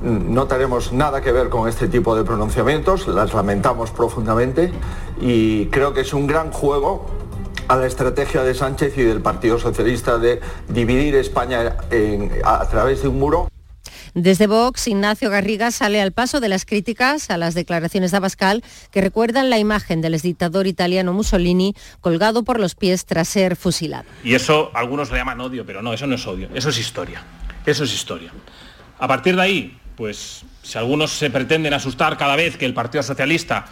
no 0.01 0.47
tenemos 0.47 0.93
nada 0.93 1.21
que 1.21 1.31
ver 1.31 1.49
con 1.49 1.67
este 1.67 1.87
tipo 1.87 2.15
de 2.15 2.23
pronunciamientos, 2.23 3.07
las 3.07 3.33
lamentamos 3.33 3.91
profundamente 3.91 4.71
y 5.21 5.65
creo 5.67 5.93
que 5.93 6.01
es 6.01 6.13
un 6.13 6.27
gran 6.27 6.51
juego 6.51 7.05
a 7.67 7.75
la 7.75 7.85
estrategia 7.85 8.43
de 8.43 8.53
Sánchez 8.53 8.97
y 8.97 9.03
del 9.03 9.21
Partido 9.21 9.59
Socialista 9.59 10.17
de 10.17 10.41
dividir 10.67 11.15
España 11.15 11.77
a 12.43 12.67
través 12.67 13.03
de 13.03 13.09
un 13.09 13.19
muro. 13.19 13.47
Desde 14.15 14.47
Vox, 14.47 14.87
Ignacio 14.87 15.29
Garriga 15.29 15.69
sale 15.69 16.01
al 16.01 16.11
paso 16.11 16.39
de 16.39 16.49
las 16.49 16.65
críticas 16.65 17.29
a 17.29 17.37
las 17.37 17.53
declaraciones 17.53 18.09
de 18.11 18.17
Abascal 18.17 18.63
que 18.91 19.01
recuerdan 19.01 19.51
la 19.51 19.59
imagen 19.59 20.01
del 20.01 20.15
exdictador 20.15 20.65
italiano 20.65 21.13
Mussolini 21.13 21.75
colgado 22.01 22.43
por 22.43 22.59
los 22.59 22.73
pies 22.73 23.05
tras 23.05 23.27
ser 23.27 23.55
fusilado. 23.55 24.05
Y 24.23 24.33
eso 24.33 24.71
algunos 24.73 25.11
lo 25.11 25.17
llaman 25.17 25.39
odio, 25.39 25.63
pero 25.65 25.83
no, 25.83 25.93
eso 25.93 26.07
no 26.07 26.15
es 26.15 26.25
odio, 26.25 26.49
eso 26.55 26.69
es 26.69 26.79
historia. 26.79 27.23
Eso 27.65 27.83
es 27.83 27.93
historia. 27.93 28.31
A 28.97 29.07
partir 29.07 29.35
de 29.35 29.41
ahí, 29.41 29.78
pues 29.99 30.45
si 30.63 30.77
algunos 30.77 31.11
se 31.11 31.29
pretenden 31.29 31.73
asustar 31.73 32.17
cada 32.17 32.37
vez 32.37 32.55
que 32.55 32.65
el 32.65 32.73
Partido 32.73 33.03
Socialista, 33.03 33.65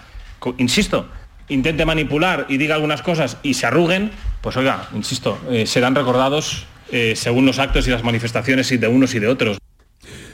insisto, 0.57 1.07
intente 1.47 1.85
manipular 1.85 2.47
y 2.49 2.57
diga 2.57 2.75
algunas 2.75 3.01
cosas 3.01 3.37
y 3.43 3.53
se 3.53 3.65
arruguen, 3.65 4.11
pues 4.41 4.57
oiga, 4.57 4.89
insisto, 4.93 5.39
eh, 5.49 5.65
serán 5.65 5.95
recordados 5.95 6.65
eh, 6.91 7.13
según 7.15 7.45
los 7.45 7.59
actos 7.59 7.87
y 7.87 7.91
las 7.91 8.03
manifestaciones 8.03 8.77
de 8.77 8.87
unos 8.89 9.15
y 9.15 9.19
de 9.19 9.27
otros. 9.29 9.57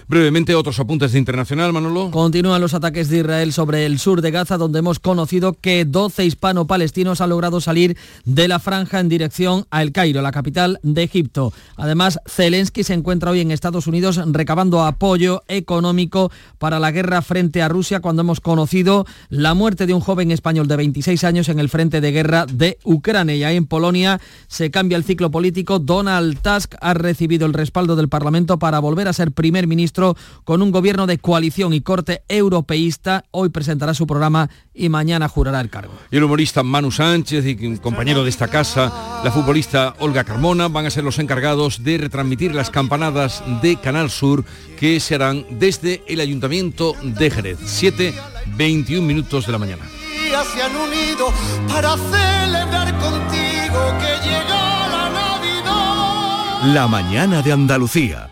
Brevemente, 0.07 0.53
otros 0.53 0.79
apuntes 0.79 1.13
de 1.13 1.19
internacional, 1.19 1.71
Manolo. 1.71 2.11
Continúan 2.11 2.59
los 2.59 2.73
ataques 2.73 3.09
de 3.09 3.19
Israel 3.19 3.53
sobre 3.53 3.85
el 3.85 3.99
sur 3.99 4.21
de 4.21 4.31
Gaza, 4.31 4.57
donde 4.57 4.79
hemos 4.79 4.99
conocido 4.99 5.53
que 5.53 5.85
12 5.85 6.25
hispano-palestinos 6.25 7.21
han 7.21 7.29
logrado 7.29 7.61
salir 7.61 7.97
de 8.25 8.47
la 8.47 8.59
franja 8.59 8.99
en 8.99 9.07
dirección 9.07 9.65
a 9.71 9.81
El 9.81 9.93
Cairo, 9.93 10.21
la 10.21 10.31
capital 10.31 10.79
de 10.83 11.03
Egipto. 11.03 11.53
Además, 11.77 12.19
Zelensky 12.27 12.83
se 12.83 12.93
encuentra 12.93 13.31
hoy 13.31 13.39
en 13.39 13.51
Estados 13.51 13.87
Unidos 13.87 14.19
recabando 14.25 14.83
apoyo 14.83 15.43
económico 15.47 16.31
para 16.57 16.79
la 16.79 16.91
guerra 16.91 17.21
frente 17.21 17.61
a 17.61 17.69
Rusia, 17.69 18.01
cuando 18.01 18.23
hemos 18.23 18.41
conocido 18.41 19.05
la 19.29 19.53
muerte 19.53 19.85
de 19.85 19.93
un 19.93 20.01
joven 20.01 20.31
español 20.31 20.67
de 20.67 20.75
26 20.75 21.23
años 21.23 21.47
en 21.47 21.59
el 21.59 21.69
frente 21.69 22.01
de 22.01 22.11
guerra 22.11 22.45
de 22.45 22.77
Ucrania. 22.83 23.35
Y 23.35 23.43
ahí 23.43 23.55
en 23.55 23.67
Polonia 23.67 24.19
se 24.47 24.69
cambia 24.69 24.97
el 24.97 25.05
ciclo 25.05 25.31
político. 25.31 25.79
Donald 25.79 26.39
Tusk 26.41 26.75
ha 26.81 26.93
recibido 26.93 27.45
el 27.45 27.53
respaldo 27.53 27.95
del 27.95 28.09
Parlamento 28.09 28.59
para 28.59 28.79
volver 28.79 29.07
a 29.07 29.13
ser 29.13 29.31
primer 29.31 29.65
ministro 29.65 29.92
con 30.43 30.61
un 30.61 30.71
gobierno 30.71 31.07
de 31.07 31.17
coalición 31.17 31.73
y 31.73 31.81
corte 31.81 32.23
europeísta. 32.27 33.25
Hoy 33.31 33.49
presentará 33.49 33.93
su 33.93 34.07
programa 34.07 34.49
y 34.73 34.89
mañana 34.89 35.27
jurará 35.27 35.61
el 35.61 35.69
cargo. 35.69 35.93
Y 36.11 36.17
el 36.17 36.23
humorista 36.23 36.63
Manu 36.63 36.91
Sánchez 36.91 37.45
y 37.45 37.77
compañero 37.77 38.23
de 38.23 38.29
esta 38.29 38.47
casa, 38.47 39.21
la 39.23 39.31
futbolista 39.31 39.95
Olga 39.99 40.23
Carmona, 40.23 40.67
van 40.67 40.85
a 40.85 40.89
ser 40.89 41.03
los 41.03 41.19
encargados 41.19 41.83
de 41.83 41.97
retransmitir 41.97 42.53
las 42.53 42.69
campanadas 42.69 43.43
de 43.61 43.77
Canal 43.77 44.09
Sur 44.09 44.43
que 44.79 44.99
se 44.99 45.15
harán 45.15 45.45
desde 45.51 46.03
el 46.07 46.19
Ayuntamiento 46.19 46.93
de 47.03 47.29
Jerez. 47.29 47.59
7, 47.63 48.13
21 48.57 49.05
minutos 49.05 49.45
de 49.45 49.51
la 49.51 49.57
mañana. 49.57 49.83
Se 50.51 50.61
han 50.61 50.75
unido 50.75 51.31
para 51.69 51.95
celebrar 51.95 52.91
contigo 52.99 53.79
que 53.99 54.27
llega 54.27 54.89
la 54.89 55.09
Navidad. 55.09 56.73
La 56.73 56.87
mañana 56.87 57.41
de 57.43 57.51
Andalucía. 57.51 58.31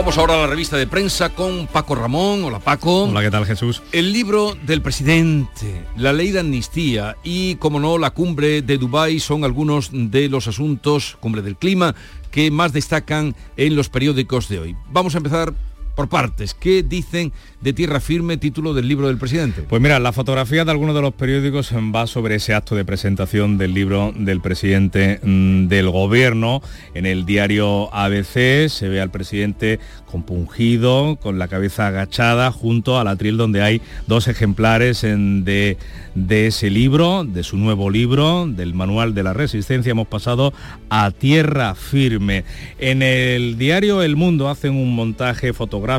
Vamos 0.00 0.16
ahora 0.16 0.32
a 0.32 0.38
la 0.38 0.46
revista 0.46 0.78
de 0.78 0.86
prensa 0.86 1.28
con 1.28 1.66
Paco 1.66 1.94
Ramón. 1.94 2.42
Hola 2.42 2.58
Paco. 2.58 3.02
Hola, 3.02 3.20
¿qué 3.20 3.30
tal 3.30 3.44
Jesús? 3.44 3.82
El 3.92 4.14
libro 4.14 4.56
del 4.62 4.80
presidente, 4.80 5.84
la 5.94 6.14
ley 6.14 6.30
de 6.30 6.40
amnistía 6.40 7.18
y, 7.22 7.56
como 7.56 7.80
no, 7.80 7.98
la 7.98 8.12
cumbre 8.12 8.62
de 8.62 8.78
Dubái 8.78 9.20
son 9.20 9.44
algunos 9.44 9.90
de 9.92 10.30
los 10.30 10.48
asuntos, 10.48 11.18
cumbre 11.20 11.42
del 11.42 11.56
clima, 11.56 11.94
que 12.30 12.50
más 12.50 12.72
destacan 12.72 13.36
en 13.58 13.76
los 13.76 13.90
periódicos 13.90 14.48
de 14.48 14.60
hoy. 14.60 14.76
Vamos 14.90 15.14
a 15.14 15.18
empezar 15.18 15.52
por 16.00 16.08
partes. 16.08 16.54
¿Qué 16.54 16.82
dicen 16.82 17.30
de 17.60 17.74
tierra 17.74 18.00
firme, 18.00 18.38
título 18.38 18.72
del 18.72 18.88
libro 18.88 19.08
del 19.08 19.18
presidente? 19.18 19.60
Pues 19.60 19.82
mira, 19.82 19.98
la 19.98 20.12
fotografía 20.12 20.64
de 20.64 20.70
algunos 20.70 20.94
de 20.94 21.02
los 21.02 21.12
periódicos 21.12 21.74
va 21.94 22.06
sobre 22.06 22.36
ese 22.36 22.54
acto 22.54 22.74
de 22.74 22.86
presentación 22.86 23.58
del 23.58 23.74
libro 23.74 24.10
del 24.16 24.40
presidente 24.40 25.20
mm, 25.22 25.66
del 25.66 25.90
gobierno. 25.90 26.62
En 26.94 27.04
el 27.04 27.26
diario 27.26 27.94
ABC 27.94 28.70
se 28.70 28.88
ve 28.88 29.02
al 29.02 29.10
presidente 29.10 29.78
compungido, 30.06 31.18
con 31.20 31.38
la 31.38 31.48
cabeza 31.48 31.88
agachada, 31.88 32.50
junto 32.50 32.98
al 32.98 33.06
atril 33.06 33.36
donde 33.36 33.60
hay 33.60 33.82
dos 34.06 34.26
ejemplares 34.26 35.02
de, 35.02 35.76
de 36.14 36.46
ese 36.46 36.70
libro, 36.70 37.24
de 37.24 37.42
su 37.42 37.58
nuevo 37.58 37.90
libro, 37.90 38.46
del 38.46 38.72
Manual 38.72 39.12
de 39.12 39.22
la 39.22 39.34
Resistencia. 39.34 39.90
Hemos 39.90 40.08
pasado 40.08 40.54
a 40.88 41.10
tierra 41.10 41.74
firme. 41.74 42.44
En 42.78 43.02
el 43.02 43.58
diario 43.58 44.00
El 44.00 44.16
Mundo 44.16 44.48
hacen 44.48 44.74
un 44.74 44.94
montaje 44.94 45.52
fotográfico 45.52 45.89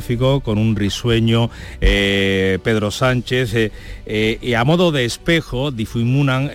con 0.43 0.58
un 0.58 0.75
risueño 0.75 1.49
eh, 1.82 2.60
Pedro 2.63 2.91
Sánchez 2.91 3.54
eh, 3.54 3.71
eh, 4.06 4.39
y 4.41 4.54
a 4.54 4.63
modo 4.63 4.91
de 4.91 5.04
espejo 5.06 5.71
difuminan, 5.71 6.49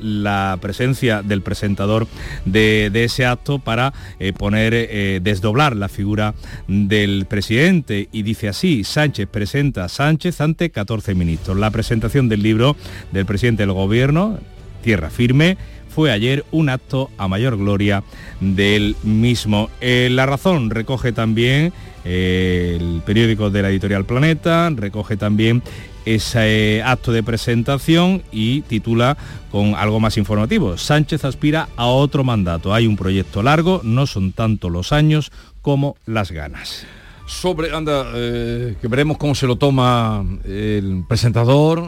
la 0.00 0.58
presencia 0.60 1.22
del 1.22 1.42
presentador 1.42 2.06
de, 2.44 2.90
de 2.92 3.04
ese 3.04 3.26
acto 3.26 3.58
para 3.58 3.92
poner, 4.38 5.22
desdoblar 5.22 5.74
la 5.74 5.88
figura 5.88 6.34
del 6.68 7.26
presidente 7.26 8.08
y 8.12 8.22
dice 8.22 8.48
así, 8.48 8.84
Sánchez 8.84 9.28
presenta 9.28 9.84
a 9.84 9.88
Sánchez 9.88 10.40
ante 10.40 10.70
14 10.70 11.14
ministros. 11.14 11.56
La 11.56 11.70
presentación 11.70 12.28
del 12.28 12.42
libro 12.42 12.76
del 13.12 13.26
presidente 13.26 13.62
del 13.64 13.72
gobierno, 13.72 14.38
Tierra 14.82 15.10
Firme, 15.10 15.56
fue 15.96 16.12
ayer 16.12 16.44
un 16.50 16.68
acto 16.68 17.08
a 17.16 17.26
mayor 17.26 17.56
gloria 17.56 18.04
del 18.40 18.96
mismo. 19.02 19.70
Eh, 19.80 20.10
la 20.12 20.26
razón 20.26 20.68
recoge 20.68 21.10
también 21.12 21.72
eh, 22.04 22.76
el 22.78 23.00
periódico 23.06 23.48
de 23.48 23.62
la 23.62 23.70
editorial 23.70 24.04
Planeta, 24.04 24.68
recoge 24.76 25.16
también 25.16 25.62
ese 26.04 26.82
acto 26.84 27.12
de 27.12 27.22
presentación 27.22 28.22
y 28.30 28.60
titula 28.60 29.16
con 29.50 29.74
algo 29.74 29.98
más 29.98 30.18
informativo. 30.18 30.76
Sánchez 30.76 31.24
aspira 31.24 31.70
a 31.76 31.86
otro 31.86 32.24
mandato. 32.24 32.74
Hay 32.74 32.86
un 32.86 32.98
proyecto 32.98 33.42
largo, 33.42 33.80
no 33.82 34.06
son 34.06 34.32
tanto 34.32 34.68
los 34.68 34.92
años 34.92 35.32
como 35.62 35.96
las 36.04 36.30
ganas 36.30 36.84
sobre, 37.24 37.74
anda, 37.74 38.04
eh, 38.14 38.76
que 38.80 38.86
veremos 38.86 39.16
cómo 39.16 39.34
se 39.34 39.48
lo 39.48 39.56
toma 39.56 40.24
el 40.44 41.04
presentador, 41.08 41.82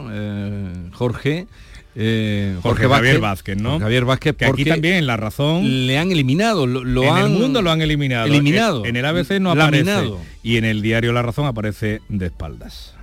Jorge, 0.94 1.46
eh, 1.94 2.56
Jorge, 2.62 2.88
Javier 2.88 3.18
Vázquez, 3.18 3.56
¿no? 3.56 3.78
Javier 3.80 4.04
Vázquez, 4.04 4.36
que 4.36 4.44
aquí 4.44 4.64
también 4.64 5.06
La 5.06 5.16
Razón... 5.16 5.86
Le 5.86 5.98
han 5.98 6.12
eliminado, 6.12 6.66
lo, 6.66 7.02
en 7.02 7.08
han... 7.08 7.32
el 7.32 7.38
mundo 7.38 7.62
lo 7.62 7.70
han 7.70 7.82
eliminado. 7.82 8.26
Eliminado. 8.26 8.84
En, 8.84 8.96
el 8.96 9.04
ABC 9.04 9.40
no 9.40 9.50
aparece. 9.50 10.12
Y 10.48 10.56
en 10.56 10.64
el 10.64 10.80
diario 10.80 11.12
La 11.12 11.20
Razón 11.20 11.44
aparece 11.44 12.00
de 12.08 12.24
espaldas. 12.24 12.94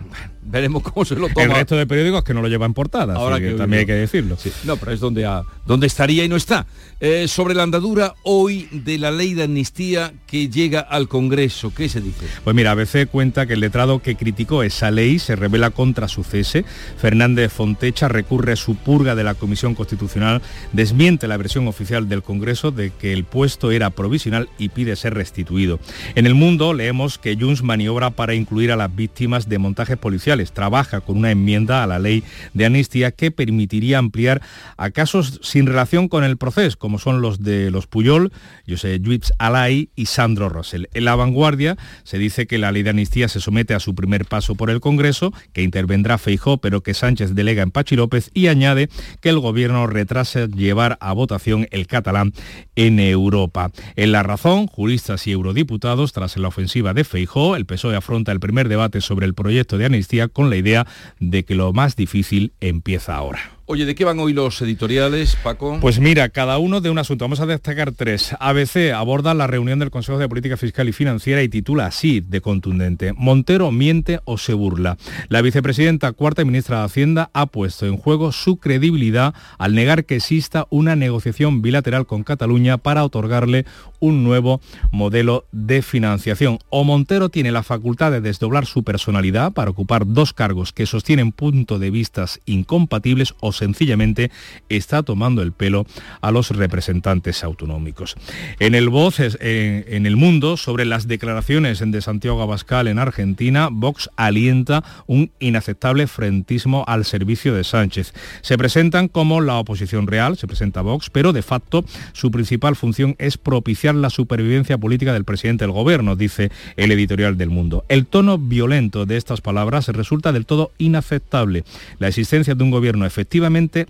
veremos 0.42 0.82
cómo 0.82 1.06
se 1.06 1.14
lo 1.14 1.30
toma. 1.30 1.44
El 1.44 1.52
resto 1.52 1.76
de 1.76 1.86
periódicos 1.86 2.24
que 2.24 2.34
no 2.34 2.42
lo 2.42 2.48
llevan 2.48 2.74
portada, 2.74 3.14
Ahora 3.14 3.40
que, 3.40 3.52
también 3.52 3.82
hay 3.82 3.86
que 3.86 3.94
decirlo. 3.94 4.36
No, 4.64 4.78
pero 4.78 4.92
es 4.92 5.00
donde, 5.00 5.30
donde 5.68 5.86
estaría 5.86 6.24
y 6.24 6.28
no 6.28 6.38
está. 6.38 6.66
Eh, 7.00 7.28
sobre 7.28 7.54
la 7.54 7.62
andadura 7.62 8.16
hoy 8.24 8.68
de 8.72 8.98
la 8.98 9.12
ley 9.12 9.36
de 9.36 9.44
amnistía 9.44 10.12
que 10.26 10.50
llega 10.50 10.80
al 10.80 11.08
Congreso, 11.08 11.72
¿qué 11.72 11.88
se 11.88 12.02
dice? 12.02 12.26
Pues 12.44 12.56
mira, 12.56 12.72
ABC 12.72 13.08
cuenta 13.08 13.46
que 13.46 13.54
el 13.54 13.60
letrado 13.60 14.02
que 14.02 14.16
criticó 14.16 14.64
esa 14.64 14.90
ley 14.90 15.20
se 15.20 15.36
revela 15.36 15.70
contra 15.70 16.08
su 16.08 16.24
cese. 16.24 16.66
Fernández 16.98 17.52
Fontecha 17.52 18.08
recurre 18.08 18.56
su 18.56 18.76
purga 18.76 19.14
de 19.14 19.24
la 19.24 19.36
Comisión 19.36 19.76
Constitucional, 19.76 20.42
desmiente 20.74 21.28
la 21.28 21.38
versión 21.38 21.68
oficial 21.68 22.10
del 22.10 22.24
Congreso 22.24 22.72
de 22.72 22.92
que 22.92 23.14
el 23.14 23.24
puesto 23.24 23.70
era 23.70 23.92
provisional 23.92 24.50
y 24.58 24.70
pide 24.70 24.96
ser 24.96 25.14
restituido. 25.14 25.80
En 26.16 26.26
el 26.26 26.34
mundo 26.34 26.74
leemos 26.74 27.20
que 27.20 27.35
Junts 27.40 27.64
maniobra 27.64 28.12
para 28.12 28.34
incluir 28.34 28.72
a 28.72 28.76
las 28.76 28.96
víctimas 28.96 29.50
de 29.50 29.60
montajes 29.60 29.98
policiales. 29.98 30.52
Trabaja 30.52 31.02
con 31.02 31.18
una 31.18 31.32
enmienda 31.32 31.84
a 31.84 31.88
la 31.88 32.00
ley 32.00 32.24
de 32.54 32.66
amnistía 32.66 33.12
que 33.12 33.32
permitiría 33.32 33.98
ampliar 33.98 34.42
a 34.78 34.92
casos 34.92 35.40
sin 35.44 35.66
relación 35.66 36.08
con 36.08 36.24
el 36.24 36.38
proceso, 36.38 36.78
como 36.78 37.00
son 37.00 37.22
los 37.22 37.44
de 37.44 37.72
los 37.72 37.88
Puyol, 37.88 38.32
José 38.68 39.00
Lluís 39.00 39.34
Alay 39.40 39.90
y 39.96 40.06
Sandro 40.06 40.50
Rosell. 40.50 40.90
En 40.94 41.06
la 41.06 41.16
vanguardia 41.16 41.78
se 42.04 42.18
dice 42.18 42.48
que 42.48 42.58
la 42.58 42.72
ley 42.72 42.84
de 42.84 42.92
amnistía 42.92 43.28
se 43.28 43.40
somete 43.40 43.74
a 43.74 43.80
su 43.80 43.96
primer 43.96 44.26
paso 44.26 44.56
por 44.56 44.70
el 44.70 44.80
Congreso, 44.80 45.34
que 45.54 45.64
intervendrá 45.64 46.18
Feijó, 46.18 46.58
pero 46.58 46.82
que 46.82 46.94
Sánchez 46.94 47.36
delega 47.36 47.64
en 47.64 47.72
Pachi 47.72 47.96
López 47.96 48.32
y 48.34 48.48
añade 48.48 48.90
que 49.22 49.30
el 49.30 49.40
gobierno 49.40 49.88
retrasa 49.88 50.46
llevar 50.46 50.98
a 51.02 51.14
votación 51.14 51.68
el 51.72 51.88
catalán 51.88 52.34
en 52.76 53.00
Europa. 53.00 53.72
En 53.96 54.12
la 54.12 54.24
razón, 54.24 54.68
juristas 54.68 55.28
y 55.28 55.32
eurodiputados, 55.32 56.14
tras 56.14 56.38
la 56.38 56.48
ofensiva 56.48 56.94
de 56.94 57.04
Feijó, 57.04 57.15
el 57.56 57.66
PSOE 57.66 57.96
afronta 57.96 58.32
el 58.32 58.40
primer 58.40 58.70
debate 58.70 59.02
sobre 59.02 59.26
el 59.26 59.34
proyecto 59.34 59.78
de 59.78 59.86
amnistía 59.86 60.28
con 60.28 60.50
la 60.50 60.56
idea 60.56 60.86
de 61.20 61.46
que 61.46 61.56
lo 61.56 61.74
más 61.74 61.96
difícil 61.96 62.54
empieza 62.60 63.16
ahora. 63.16 63.40
Oye, 63.68 63.88
¿de 63.88 63.96
qué 63.96 64.06
van 64.06 64.20
hoy 64.20 64.32
los 64.32 64.62
editoriales, 64.62 65.36
Paco? 65.42 65.80
Pues 65.82 66.00
mira, 66.00 66.30
cada 66.30 66.60
uno 66.60 66.82
de 66.82 66.92
un 66.92 67.00
asunto. 67.00 67.26
Vamos 67.26 67.40
a 67.40 67.48
destacar 67.48 67.94
tres. 67.94 68.36
ABC 68.40 68.94
aborda 68.94 69.34
la 69.34 69.48
reunión 69.48 69.80
del 69.80 69.90
Consejo 69.90 70.20
de 70.20 70.30
Política 70.30 70.56
Fiscal 70.56 70.88
y 70.88 70.92
Financiera 70.92 71.42
y 71.42 71.50
titula 71.50 71.88
así 71.88 72.20
de 72.20 72.42
contundente. 72.42 73.14
Montero 73.14 73.72
miente 73.72 74.20
o 74.26 74.38
se 74.38 74.54
burla. 74.54 74.98
La 75.30 75.42
vicepresidenta 75.42 76.12
cuarta 76.12 76.46
ministra 76.46 76.78
de 76.78 76.86
Hacienda 76.86 77.32
ha 77.34 77.48
puesto 77.48 77.88
en 77.88 77.98
juego 77.98 78.32
su 78.32 78.58
credibilidad 78.58 79.34
al 79.58 79.74
negar 79.74 80.06
que 80.06 80.18
exista 80.18 80.68
una 80.70 80.96
negociación 80.96 81.64
bilateral 81.64 82.06
con 82.06 82.24
Cataluña 82.24 82.78
para 82.78 83.04
otorgarle 83.04 83.66
un 84.00 84.24
nuevo 84.24 84.62
modelo 84.92 85.46
de 85.52 85.82
financiación. 85.82 86.60
O 86.70 86.84
Montero 86.84 87.30
tiene 87.30 87.52
la 87.52 87.64
facultad 87.64 88.12
de 88.12 88.22
desdoblar 88.22 88.68
su 88.68 88.84
personalidad 88.84 89.54
para 89.54 89.72
ocupar 89.72 90.06
dos 90.06 90.34
cargos 90.34 90.72
que 90.72 90.86
sostienen 90.86 91.32
puntos 91.32 91.80
de 91.80 91.90
vistas 91.90 92.40
incompatibles 92.46 93.34
o 93.40 93.55
sencillamente 93.58 94.32
está 94.70 95.04
tomando 95.04 95.42
el 95.42 95.52
pelo 95.52 95.86
a 96.22 96.32
los 96.32 96.50
representantes 96.50 97.44
autonómicos. 97.44 98.16
En 98.60 98.76
el 98.76 98.90
Voz, 98.90 99.20
en 99.20 100.06
el 100.06 100.16
mundo, 100.16 100.58
sobre 100.58 100.86
las 100.86 101.08
declaraciones 101.08 101.82
de 101.86 102.02
Santiago 102.02 102.42
Abascal 102.42 102.88
en 102.88 103.00
Argentina, 103.00 103.70
Vox 103.72 104.10
alienta 104.16 104.84
un 105.08 105.32
inaceptable 105.40 106.08
frentismo 106.08 106.84
al 106.88 107.06
servicio 107.06 107.54
de 107.54 107.64
Sánchez. 107.64 108.14
Se 108.42 108.58
presentan 108.58 109.08
como 109.08 109.42
la 109.42 109.58
oposición 109.58 110.08
real, 110.08 110.38
se 110.38 110.48
presenta 110.48 110.82
Vox, 110.82 111.10
pero 111.10 111.34
de 111.34 111.42
facto 111.42 111.86
su 112.14 112.32
principal 112.32 112.76
función 112.76 113.16
es 113.20 113.38
propiciar 113.38 113.96
la 113.96 114.10
supervivencia 114.10 114.78
política 114.78 115.14
del 115.14 115.26
presidente 115.26 115.64
del 115.64 115.72
gobierno, 115.72 116.16
dice 116.16 116.52
el 116.78 116.92
editorial 116.92 117.38
del 117.38 117.50
mundo. 117.50 117.86
El 117.90 118.06
tono 118.06 118.38
violento 118.38 119.06
de 119.06 119.18
estas 119.18 119.42
palabras 119.42 119.88
resulta 119.88 120.32
del 120.32 120.46
todo 120.46 120.72
inaceptable. 120.78 121.64
La 122.00 122.08
existencia 122.08 122.56
de 122.56 122.64
un 122.64 122.72
gobierno 122.72 123.06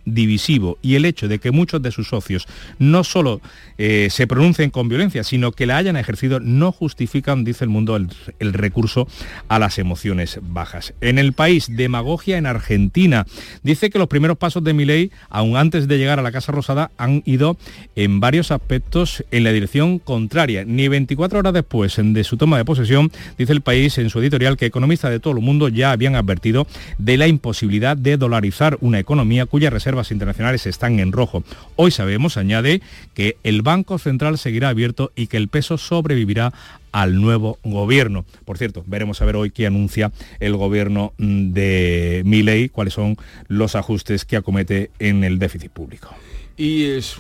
divisivo 0.05 0.77
y 0.81 0.95
el 0.95 1.05
hecho 1.05 1.27
de 1.27 1.39
que 1.39 1.51
muchos 1.51 1.81
de 1.81 1.91
sus 1.91 2.07
socios 2.07 2.47
no 2.79 3.03
solo 3.03 3.41
eh, 3.77 4.07
se 4.09 4.27
pronuncien 4.27 4.69
con 4.69 4.87
violencia, 4.87 5.23
sino 5.23 5.51
que 5.51 5.65
la 5.65 5.77
hayan 5.77 5.97
ejercido, 5.97 6.39
no 6.39 6.71
justifican, 6.71 7.43
dice 7.43 7.65
el 7.65 7.69
mundo, 7.69 7.95
el, 7.95 8.53
recurso 8.53 9.07
a 9.49 9.59
las 9.59 9.79
emociones 9.79 10.39
bajas. 10.41 10.93
En 11.01 11.19
el 11.19 11.33
país, 11.33 11.67
demagogia 11.69 12.37
en 12.37 12.45
Argentina. 12.45 13.25
Dice 13.63 13.89
que 13.89 13.99
los 13.99 14.07
primeros 14.07 14.37
pasos 14.37 14.63
de 14.63 14.73
Milei, 14.73 15.11
aún 15.29 15.57
antes 15.57 15.87
de 15.87 15.97
llegar 15.97 16.19
a 16.19 16.23
la 16.23 16.31
Casa 16.31 16.51
Rosada, 16.51 16.91
han 16.97 17.21
ido 17.25 17.57
en 17.95 18.19
varios 18.19 18.51
aspectos 18.51 19.25
en 19.31 19.43
la 19.43 19.51
dirección 19.51 19.99
contraria. 19.99 20.63
Ni 20.65 20.87
24 20.87 21.39
horas 21.39 21.53
después 21.53 21.95
de 21.97 22.23
su 22.23 22.37
toma 22.37 22.57
de 22.57 22.65
posesión, 22.65 23.11
dice 23.37 23.51
el 23.51 23.61
país 23.61 23.97
en 23.97 24.09
su 24.09 24.19
editorial 24.19 24.57
que 24.57 24.65
economistas 24.65 25.11
de 25.11 25.19
todo 25.19 25.33
el 25.33 25.41
mundo 25.41 25.67
ya 25.67 25.91
habían 25.91 26.15
advertido 26.15 26.67
de 26.97 27.17
la 27.17 27.27
imposibilidad 27.27 27.97
de 27.97 28.17
dolarizar 28.17 28.77
una 28.81 28.99
economía 28.99 29.44
cuyas 29.47 29.73
reservas 29.73 30.11
internacionales 30.11 30.65
están 30.65 30.99
en 30.99 31.11
rojo. 31.11 31.43
Hoy 31.75 31.91
sabemos, 31.91 32.37
añade, 32.37 32.81
que 33.13 33.37
el 33.43 33.61
Banco 33.61 33.97
Central 33.97 34.37
seguirá 34.37 34.69
abierto 34.69 35.11
y 35.15 35.27
que 35.27 35.37
el 35.37 35.47
peso 35.47 35.77
sobrevivirá 35.77 36.53
al 36.91 37.19
nuevo 37.21 37.59
gobierno. 37.63 38.25
Por 38.45 38.57
cierto, 38.57 38.83
veremos 38.87 39.21
a 39.21 39.25
ver 39.25 39.35
hoy 39.35 39.51
qué 39.51 39.67
anuncia 39.67 40.11
el 40.39 40.55
gobierno 40.55 41.13
mm, 41.17 41.51
de 41.51 42.21
Milei, 42.25 42.69
cuáles 42.69 42.93
son 42.93 43.17
los 43.47 43.75
ajustes 43.75 44.25
que 44.25 44.37
acomete 44.37 44.91
en 44.99 45.23
el 45.23 45.39
déficit 45.39 45.71
público. 45.71 46.15
¿Y 46.57 46.85
es 46.85 47.17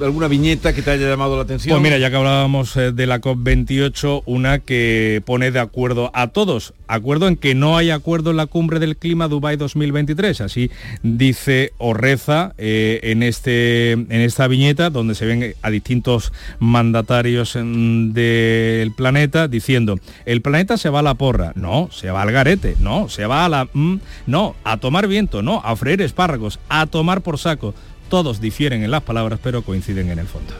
alguna 0.00 0.26
viñeta 0.26 0.72
que 0.72 0.82
te 0.82 0.90
haya 0.90 1.08
llamado 1.08 1.36
la 1.36 1.42
atención? 1.42 1.72
Pues 1.72 1.82
mira, 1.82 1.98
ya 1.98 2.10
que 2.10 2.16
hablábamos 2.16 2.76
eh, 2.76 2.90
de 2.90 3.06
la 3.06 3.20
COP28, 3.20 4.24
una 4.26 4.58
que 4.58 5.22
pone 5.24 5.52
de 5.52 5.60
acuerdo 5.60 6.10
a 6.14 6.28
todos, 6.28 6.74
acuerdo 6.88 7.28
en 7.28 7.36
que 7.36 7.54
no 7.54 7.76
hay 7.76 7.90
acuerdo 7.90 8.32
en 8.32 8.38
la 8.38 8.46
cumbre 8.46 8.80
del 8.80 8.96
clima 8.96 9.28
Dubai 9.28 9.56
2023, 9.56 10.40
así 10.40 10.72
dice 11.04 11.72
o 11.78 11.94
reza 11.94 12.54
eh, 12.58 12.98
en, 13.04 13.22
este, 13.22 13.92
en 13.92 14.10
esta 14.10 14.48
viñeta 14.48 14.90
donde 14.90 15.14
se 15.14 15.26
ven 15.26 15.54
a 15.62 15.70
distintos 15.70 16.32
mandatarios 16.58 17.54
mm, 17.54 18.10
del 18.10 18.90
planeta 18.96 19.46
diciendo, 19.46 20.00
el 20.26 20.42
planeta 20.42 20.76
se 20.76 20.90
va 20.90 20.98
a 20.98 21.02
la 21.02 21.14
porra, 21.14 21.52
no, 21.54 21.88
se 21.92 22.10
va 22.10 22.22
al 22.22 22.32
garete, 22.32 22.74
no, 22.80 23.08
se 23.08 23.26
va 23.26 23.44
a 23.44 23.48
la... 23.48 23.68
Mm, 23.72 23.98
no, 24.26 24.56
a 24.64 24.78
tomar 24.78 25.06
viento, 25.06 25.40
no, 25.40 25.60
a 25.64 25.76
freír 25.76 26.02
espárragos, 26.02 26.58
a 26.68 26.86
tomar 26.86 27.20
por 27.20 27.38
saco 27.38 27.74
todos 28.12 28.42
difieren 28.42 28.84
en 28.84 28.90
las 28.90 29.02
palabras, 29.02 29.40
pero 29.42 29.62
coinciden 29.62 30.10
en 30.10 30.18
el 30.18 30.26
fondo. 30.26 30.52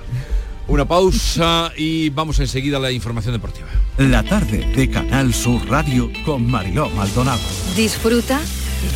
Una 0.68 0.86
pausa 0.86 1.70
y 1.76 2.08
vamos 2.08 2.40
enseguida 2.40 2.78
a 2.78 2.80
la 2.80 2.90
información 2.90 3.34
deportiva. 3.34 3.66
La 3.98 4.22
tarde 4.22 4.72
de 4.74 4.88
Canal 4.88 5.34
Sur 5.34 5.68
Radio 5.68 6.10
con 6.24 6.50
Mariló 6.50 6.88
Maldonado. 6.88 7.42
Disfruta 7.76 8.40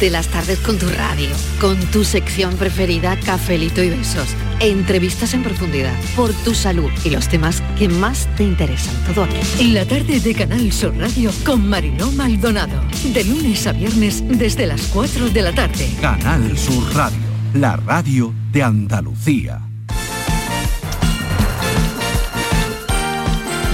de 0.01 0.09
las 0.09 0.29
tardes 0.29 0.59
con 0.61 0.79
tu 0.79 0.89
radio, 0.89 1.29
con 1.61 1.79
tu 1.91 2.03
sección 2.03 2.57
preferida, 2.57 3.21
cafelito 3.21 3.83
y 3.83 3.91
besos, 3.91 4.29
entrevistas 4.61 5.35
en 5.35 5.43
profundidad, 5.43 5.95
por 6.17 6.33
tu 6.33 6.55
salud 6.55 6.91
y 7.05 7.11
los 7.11 7.29
temas 7.29 7.63
que 7.79 7.91
más 7.91 8.27
te 8.37 8.45
interesan. 8.45 8.95
Todo 9.05 9.25
aquí. 9.25 9.37
En 9.59 9.75
la 9.75 9.85
tarde 9.85 10.19
de 10.19 10.35
Canal 10.35 10.73
Sur 10.73 10.97
Radio 10.97 11.31
con 11.45 11.69
Mariló 11.69 12.11
Maldonado. 12.13 12.81
De 13.13 13.23
lunes 13.23 13.67
a 13.67 13.73
viernes 13.73 14.27
desde 14.27 14.67
las 14.67 14.81
4 14.95 15.29
de 15.29 15.43
la 15.43 15.53
tarde. 15.53 15.91
Canal 16.01 16.57
Sur 16.57 16.95
Radio 16.95 17.26
la 17.57 17.75
radio 17.77 18.35
de 18.53 18.63
Andalucía. 18.63 19.63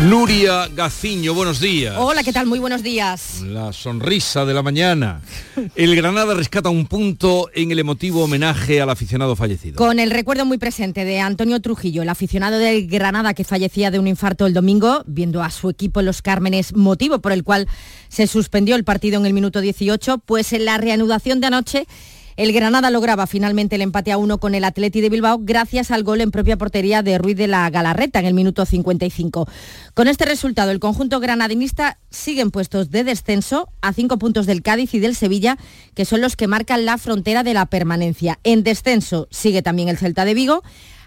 Nuria 0.09 0.69
Gaciño, 0.69 1.35
buenos 1.35 1.61
días. 1.61 1.95
Hola, 1.99 2.23
¿qué 2.23 2.33
tal? 2.33 2.47
Muy 2.47 2.61
buenos 2.61 2.83
días. 2.83 3.41
La 3.43 3.73
sonrisa 3.73 4.45
de 4.45 4.55
la 4.55 4.63
mañana. 4.63 5.21
El 5.75 5.97
Granada 5.97 6.35
rescata 6.35 6.69
un 6.69 6.87
punto 6.87 7.51
en 7.55 7.73
el 7.73 7.79
emotivo 7.81 8.25
homenaje 8.25 8.81
al 8.81 8.91
aficionado 8.91 9.35
fallecido. 9.35 9.77
Con 9.77 9.99
el 9.99 10.11
recuerdo 10.11 10.45
muy 10.45 10.59
presente 10.59 11.05
de 11.05 11.19
Antonio 11.21 11.61
Trujillo, 11.61 12.03
el 12.03 12.09
aficionado 12.09 12.59
del 12.59 12.87
Granada 12.87 13.35
que 13.35 13.45
fallecía 13.45 13.91
de 13.91 13.99
un 13.99 14.07
infarto 14.07 14.47
el 14.47 14.55
domingo, 14.55 15.03
viendo 15.07 15.43
a 15.43 15.51
su 15.51 15.71
equipo 15.71 16.01
en 16.01 16.07
los 16.07 16.23
Cármenes, 16.23 16.75
motivo 16.75 17.21
por 17.21 17.33
el 17.33 17.43
cual 17.43 17.69
se 18.09 18.29
suspendió 18.29 18.77
el 18.77 18.85
partido 18.85 19.19
en 19.19 19.27
el 19.27 19.35
minuto 19.35 19.61
18, 19.61 20.19
pues 20.19 20.53
en 20.53 20.67
la 20.67 20.79
reanudación 20.79 21.41
de 21.41 21.47
anoche 21.49 21.87
el 22.37 22.53
Granada 22.53 22.91
lograba 22.91 23.27
finalmente 23.27 23.77
el 23.77 23.83
empate 23.83 24.13
a 24.13 24.19
uno 24.19 24.39
con 24.39 24.55
el 24.55 24.65
Atleti 24.65 25.01
de 25.01 25.11
Bilbao 25.11 25.39
gracias 25.41 25.91
al 25.91 26.03
gol 26.03 26.21
en 26.21 26.31
propia 26.31 26.57
portería 26.57 27.03
de 27.03 27.19
Ruiz 27.19 27.37
de 27.37 27.47
la 27.47 27.69
Galarreta 27.71 28.19
en 28.19 28.27
el 28.27 28.35
minuto 28.35 28.65
55. 28.65 29.49
Con 29.95 30.09
este 30.09 30.25
resultado, 30.25 30.71
el 30.71 30.81
conjunto 30.81 31.21
granadinista 31.21 31.99
sigue 32.11 32.43
en 32.43 32.51
puestos 32.51 32.91
de 32.91 33.05
descenso 33.05 33.69
a 33.81 33.93
cinco 33.93 34.19
puntos 34.19 34.47
del 34.47 34.63
Cádiz 34.63 34.95
y 34.95 35.01
del 35.01 35.15
Sevilla, 35.15 35.59
que 35.95 36.05
son 36.05 36.21
los 36.21 36.37
que 36.37 36.49
marcan 36.49 36.85
la 36.85 36.99
frontera 36.99 37.43
de 37.43 37.55
la 37.55 37.67
permanencia. 37.67 38.39
En 38.45 38.63
descenso 38.63 39.29
sigue 39.31 39.63
también 39.63 39.89
el 39.89 39.99
Celta 39.99 40.25
de 40.25 40.35
Vigo 40.35 40.63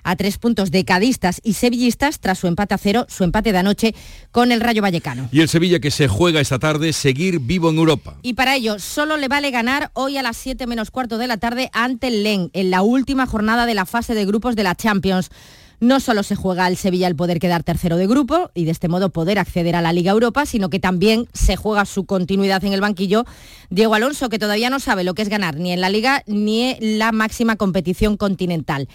a 0.05 0.15
tres 0.15 0.37
puntos 0.37 0.71
de 0.71 0.85
cadistas 0.85 1.41
y 1.43 1.53
sevillistas 1.53 2.19
tras 2.19 2.39
su 2.39 2.47
empate 2.47 2.75
a 2.75 2.77
cero, 2.77 3.05
su 3.09 3.25
empate 3.25 3.51
de 3.51 3.57
anoche 3.57 3.95
con 4.31 4.51
el 4.51 4.61
Rayo 4.61 4.81
Vallecano. 4.81 5.27
Y 5.31 5.41
el 5.41 5.49
Sevilla 5.49 5.79
que 5.79 5.91
se 5.91 6.07
juega 6.07 6.39
esta 6.39 6.59
tarde 6.59 6.93
seguir 6.93 7.39
vivo 7.39 7.71
en 7.71 7.77
Europa. 7.77 8.15
Y 8.21 8.35
para 8.35 8.55
ello 8.55 8.79
solo 8.79 9.17
le 9.17 9.27
vale 9.27 9.51
ganar 9.51 9.89
hoy 9.93 10.17
a 10.17 10.21
las 10.21 10.37
7 10.37 10.67
menos 10.67 10.91
cuarto 10.91 11.17
de 11.17 11.27
la 11.27 11.37
tarde 11.37 11.69
ante 11.73 12.07
el 12.07 12.23
LEN 12.23 12.51
en 12.53 12.69
la 12.69 12.83
última 12.83 13.25
jornada 13.25 13.65
de 13.65 13.73
la 13.73 13.85
fase 13.85 14.13
de 14.13 14.25
grupos 14.25 14.55
de 14.55 14.63
la 14.63 14.75
Champions. 14.75 15.31
No 15.79 15.99
solo 15.99 16.23
se 16.23 16.35
juega 16.35 16.65
al 16.65 16.77
Sevilla 16.77 17.07
el 17.07 17.15
poder 17.15 17.39
quedar 17.39 17.63
tercero 17.63 17.97
de 17.97 18.07
grupo 18.07 18.51
y 18.53 18.65
de 18.65 18.71
este 18.71 18.87
modo 18.87 19.09
poder 19.09 19.39
acceder 19.39 19.75
a 19.75 19.81
la 19.81 19.93
Liga 19.93 20.11
Europa, 20.11 20.45
sino 20.45 20.69
que 20.69 20.79
también 20.79 21.27
se 21.33 21.55
juega 21.55 21.85
su 21.85 22.05
continuidad 22.05 22.63
en 22.63 22.73
el 22.73 22.81
banquillo 22.81 23.25
Diego 23.69 23.93
Alonso, 23.93 24.29
que 24.29 24.39
todavía 24.39 24.69
no 24.69 24.79
sabe 24.79 25.03
lo 25.03 25.13
que 25.13 25.21
es 25.21 25.29
ganar 25.29 25.57
ni 25.57 25.71
en 25.71 25.81
la 25.81 25.89
Liga 25.89 26.23
ni 26.27 26.63
en 26.63 26.99
la 26.99 27.11
máxima 27.11 27.55
competición 27.55 28.17
continental. 28.17 28.87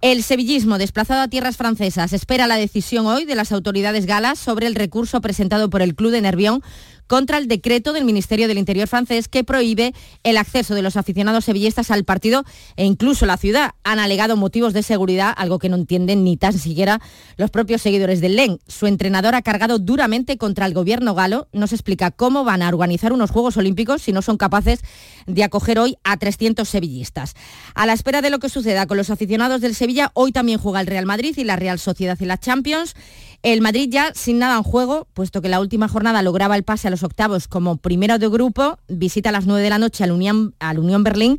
El 0.00 0.22
sevillismo, 0.22 0.78
desplazado 0.78 1.22
a 1.22 1.28
tierras 1.28 1.56
francesas, 1.56 2.12
espera 2.12 2.46
la 2.46 2.56
decisión 2.56 3.06
hoy 3.06 3.24
de 3.24 3.34
las 3.34 3.52
autoridades 3.52 4.06
galas 4.06 4.38
sobre 4.38 4.66
el 4.66 4.74
recurso 4.74 5.20
presentado 5.20 5.70
por 5.70 5.82
el 5.82 5.94
Club 5.94 6.10
de 6.10 6.20
Nervión 6.20 6.62
contra 7.06 7.38
el 7.38 7.48
decreto 7.48 7.92
del 7.92 8.04
Ministerio 8.04 8.48
del 8.48 8.58
Interior 8.58 8.88
francés 8.88 9.28
que 9.28 9.44
prohíbe 9.44 9.94
el 10.22 10.36
acceso 10.36 10.74
de 10.74 10.82
los 10.82 10.96
aficionados 10.96 11.44
sevillistas 11.44 11.90
al 11.90 12.04
partido 12.04 12.44
e 12.76 12.84
incluso 12.84 13.26
la 13.26 13.36
ciudad. 13.36 13.72
Han 13.84 13.98
alegado 13.98 14.36
motivos 14.36 14.72
de 14.72 14.82
seguridad, 14.82 15.32
algo 15.36 15.58
que 15.58 15.68
no 15.68 15.76
entienden 15.76 16.24
ni 16.24 16.36
tan 16.36 16.52
siquiera 16.52 17.00
los 17.36 17.50
propios 17.50 17.82
seguidores 17.82 18.20
del 18.20 18.36
LEN. 18.36 18.58
Su 18.66 18.86
entrenador 18.86 19.34
ha 19.34 19.42
cargado 19.42 19.78
duramente 19.78 20.36
contra 20.38 20.66
el 20.66 20.74
gobierno 20.74 21.14
galo. 21.14 21.48
No 21.52 21.66
se 21.66 21.74
explica 21.74 22.10
cómo 22.10 22.44
van 22.44 22.62
a 22.62 22.68
organizar 22.68 23.12
unos 23.12 23.30
Juegos 23.30 23.56
Olímpicos 23.56 24.02
si 24.02 24.12
no 24.12 24.22
son 24.22 24.36
capaces 24.36 24.80
de 25.26 25.44
acoger 25.44 25.78
hoy 25.78 25.96
a 26.04 26.16
300 26.16 26.68
sevillistas. 26.68 27.34
A 27.74 27.86
la 27.86 27.92
espera 27.92 28.22
de 28.22 28.30
lo 28.30 28.38
que 28.38 28.48
suceda 28.48 28.86
con 28.86 28.96
los 28.96 29.10
aficionados 29.10 29.60
del 29.60 29.74
Sevilla, 29.74 30.10
hoy 30.14 30.32
también 30.32 30.58
juega 30.58 30.80
el 30.80 30.86
Real 30.86 31.06
Madrid 31.06 31.34
y 31.36 31.44
la 31.44 31.56
Real 31.56 31.78
Sociedad 31.78 32.16
en 32.20 32.28
la 32.28 32.38
Champions. 32.38 32.94
El 33.42 33.60
Madrid 33.60 33.88
ya 33.90 34.12
sin 34.14 34.38
nada 34.38 34.56
en 34.56 34.62
juego, 34.62 35.06
puesto 35.14 35.42
que 35.42 35.48
la 35.48 35.60
última 35.60 35.88
jornada 35.88 36.22
lograba 36.22 36.56
el 36.56 36.62
pase 36.62 36.88
a 36.88 36.90
los 36.90 37.02
octavos 37.02 37.48
como 37.48 37.76
primero 37.76 38.18
de 38.18 38.28
grupo, 38.28 38.78
visita 38.88 39.28
a 39.28 39.32
las 39.32 39.46
9 39.46 39.62
de 39.62 39.70
la 39.70 39.78
noche 39.78 40.04
al 40.04 40.12
Unión, 40.12 40.54
al 40.58 40.78
Unión 40.78 41.04
Berlín 41.04 41.38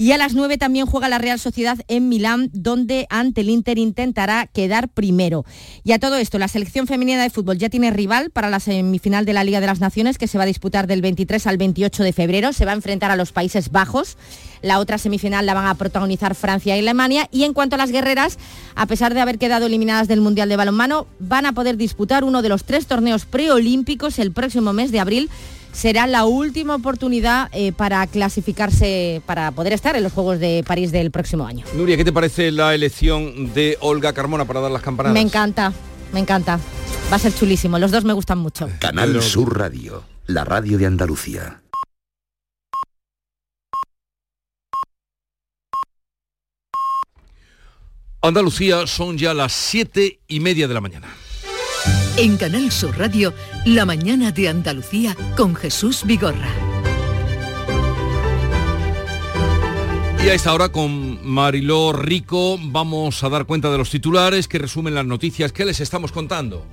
Y 0.00 0.12
a 0.12 0.16
las 0.16 0.34
9 0.34 0.58
también 0.58 0.86
juega 0.86 1.08
la 1.08 1.18
Real 1.18 1.40
Sociedad 1.40 1.76
en 1.88 2.08
Milán, 2.08 2.50
donde 2.52 3.08
ante 3.10 3.40
el 3.40 3.50
Inter 3.50 3.78
intentará 3.78 4.46
quedar 4.46 4.88
primero. 4.88 5.44
Y 5.82 5.90
a 5.90 5.98
todo 5.98 6.14
esto, 6.14 6.38
la 6.38 6.46
selección 6.46 6.86
femenina 6.86 7.20
de 7.20 7.30
fútbol 7.30 7.58
ya 7.58 7.68
tiene 7.68 7.90
rival 7.90 8.30
para 8.30 8.48
la 8.48 8.60
semifinal 8.60 9.24
de 9.24 9.32
la 9.32 9.42
Liga 9.42 9.58
de 9.58 9.66
las 9.66 9.80
Naciones, 9.80 10.16
que 10.16 10.28
se 10.28 10.38
va 10.38 10.44
a 10.44 10.46
disputar 10.46 10.86
del 10.86 11.02
23 11.02 11.44
al 11.48 11.56
28 11.56 12.04
de 12.04 12.12
febrero. 12.12 12.52
Se 12.52 12.64
va 12.64 12.70
a 12.70 12.76
enfrentar 12.76 13.10
a 13.10 13.16
los 13.16 13.32
Países 13.32 13.72
Bajos. 13.72 14.16
La 14.62 14.78
otra 14.78 14.98
semifinal 14.98 15.46
la 15.46 15.54
van 15.54 15.66
a 15.66 15.74
protagonizar 15.74 16.36
Francia 16.36 16.76
y 16.76 16.78
Alemania. 16.78 17.28
Y 17.32 17.42
en 17.42 17.52
cuanto 17.52 17.74
a 17.74 17.78
las 17.78 17.90
guerreras, 17.90 18.38
a 18.76 18.86
pesar 18.86 19.14
de 19.14 19.20
haber 19.20 19.38
quedado 19.38 19.66
eliminadas 19.66 20.06
del 20.06 20.20
Mundial 20.20 20.48
de 20.48 20.56
Balonmano, 20.56 21.08
van 21.18 21.44
a 21.44 21.54
poder 21.54 21.76
disputar 21.76 22.22
uno 22.22 22.40
de 22.40 22.48
los 22.48 22.62
tres 22.62 22.86
torneos 22.86 23.24
preolímpicos 23.24 24.20
el 24.20 24.30
próximo 24.30 24.72
mes 24.72 24.92
de 24.92 25.00
abril 25.00 25.28
será 25.72 26.06
la 26.06 26.24
última 26.24 26.74
oportunidad 26.74 27.48
eh, 27.52 27.72
para 27.72 28.06
clasificarse, 28.06 29.22
para 29.26 29.52
poder 29.52 29.72
estar 29.72 29.96
en 29.96 30.02
los 30.02 30.12
Juegos 30.12 30.38
de 30.40 30.64
París 30.66 30.92
del 30.92 31.10
próximo 31.10 31.46
año. 31.46 31.64
Nuria, 31.74 31.96
¿qué 31.96 32.04
te 32.04 32.12
parece 32.12 32.50
la 32.50 32.74
elección 32.74 33.52
de 33.54 33.76
Olga 33.80 34.12
Carmona 34.12 34.44
para 34.44 34.60
dar 34.60 34.70
las 34.70 34.82
campanadas? 34.82 35.14
Me 35.14 35.20
encanta, 35.20 35.72
me 36.12 36.20
encanta. 36.20 36.58
Va 37.10 37.16
a 37.16 37.18
ser 37.18 37.34
chulísimo, 37.34 37.78
los 37.78 37.90
dos 37.90 38.04
me 38.04 38.12
gustan 38.12 38.38
mucho. 38.38 38.68
Canal 38.78 39.22
Sur 39.22 39.58
Radio, 39.58 40.04
la 40.26 40.44
radio 40.44 40.78
de 40.78 40.86
Andalucía. 40.86 41.62
Andalucía 48.20 48.86
son 48.86 49.16
ya 49.16 49.32
las 49.32 49.52
siete 49.52 50.18
y 50.26 50.40
media 50.40 50.66
de 50.66 50.74
la 50.74 50.80
mañana. 50.80 51.08
En 52.20 52.36
Canal 52.36 52.72
Sur 52.72 52.98
Radio, 52.98 53.32
La 53.64 53.86
mañana 53.86 54.32
de 54.32 54.48
Andalucía 54.48 55.16
con 55.36 55.54
Jesús 55.54 56.02
Vigorra. 56.04 56.48
Y 60.24 60.28
a 60.28 60.34
esta 60.34 60.52
hora 60.52 60.70
con 60.70 61.24
Mariló 61.24 61.92
Rico 61.92 62.58
vamos 62.60 63.22
a 63.22 63.28
dar 63.28 63.44
cuenta 63.44 63.70
de 63.70 63.78
los 63.78 63.90
titulares 63.90 64.48
que 64.48 64.58
resumen 64.58 64.96
las 64.96 65.06
noticias 65.06 65.52
que 65.52 65.64
les 65.64 65.78
estamos 65.78 66.10
contando. 66.10 66.66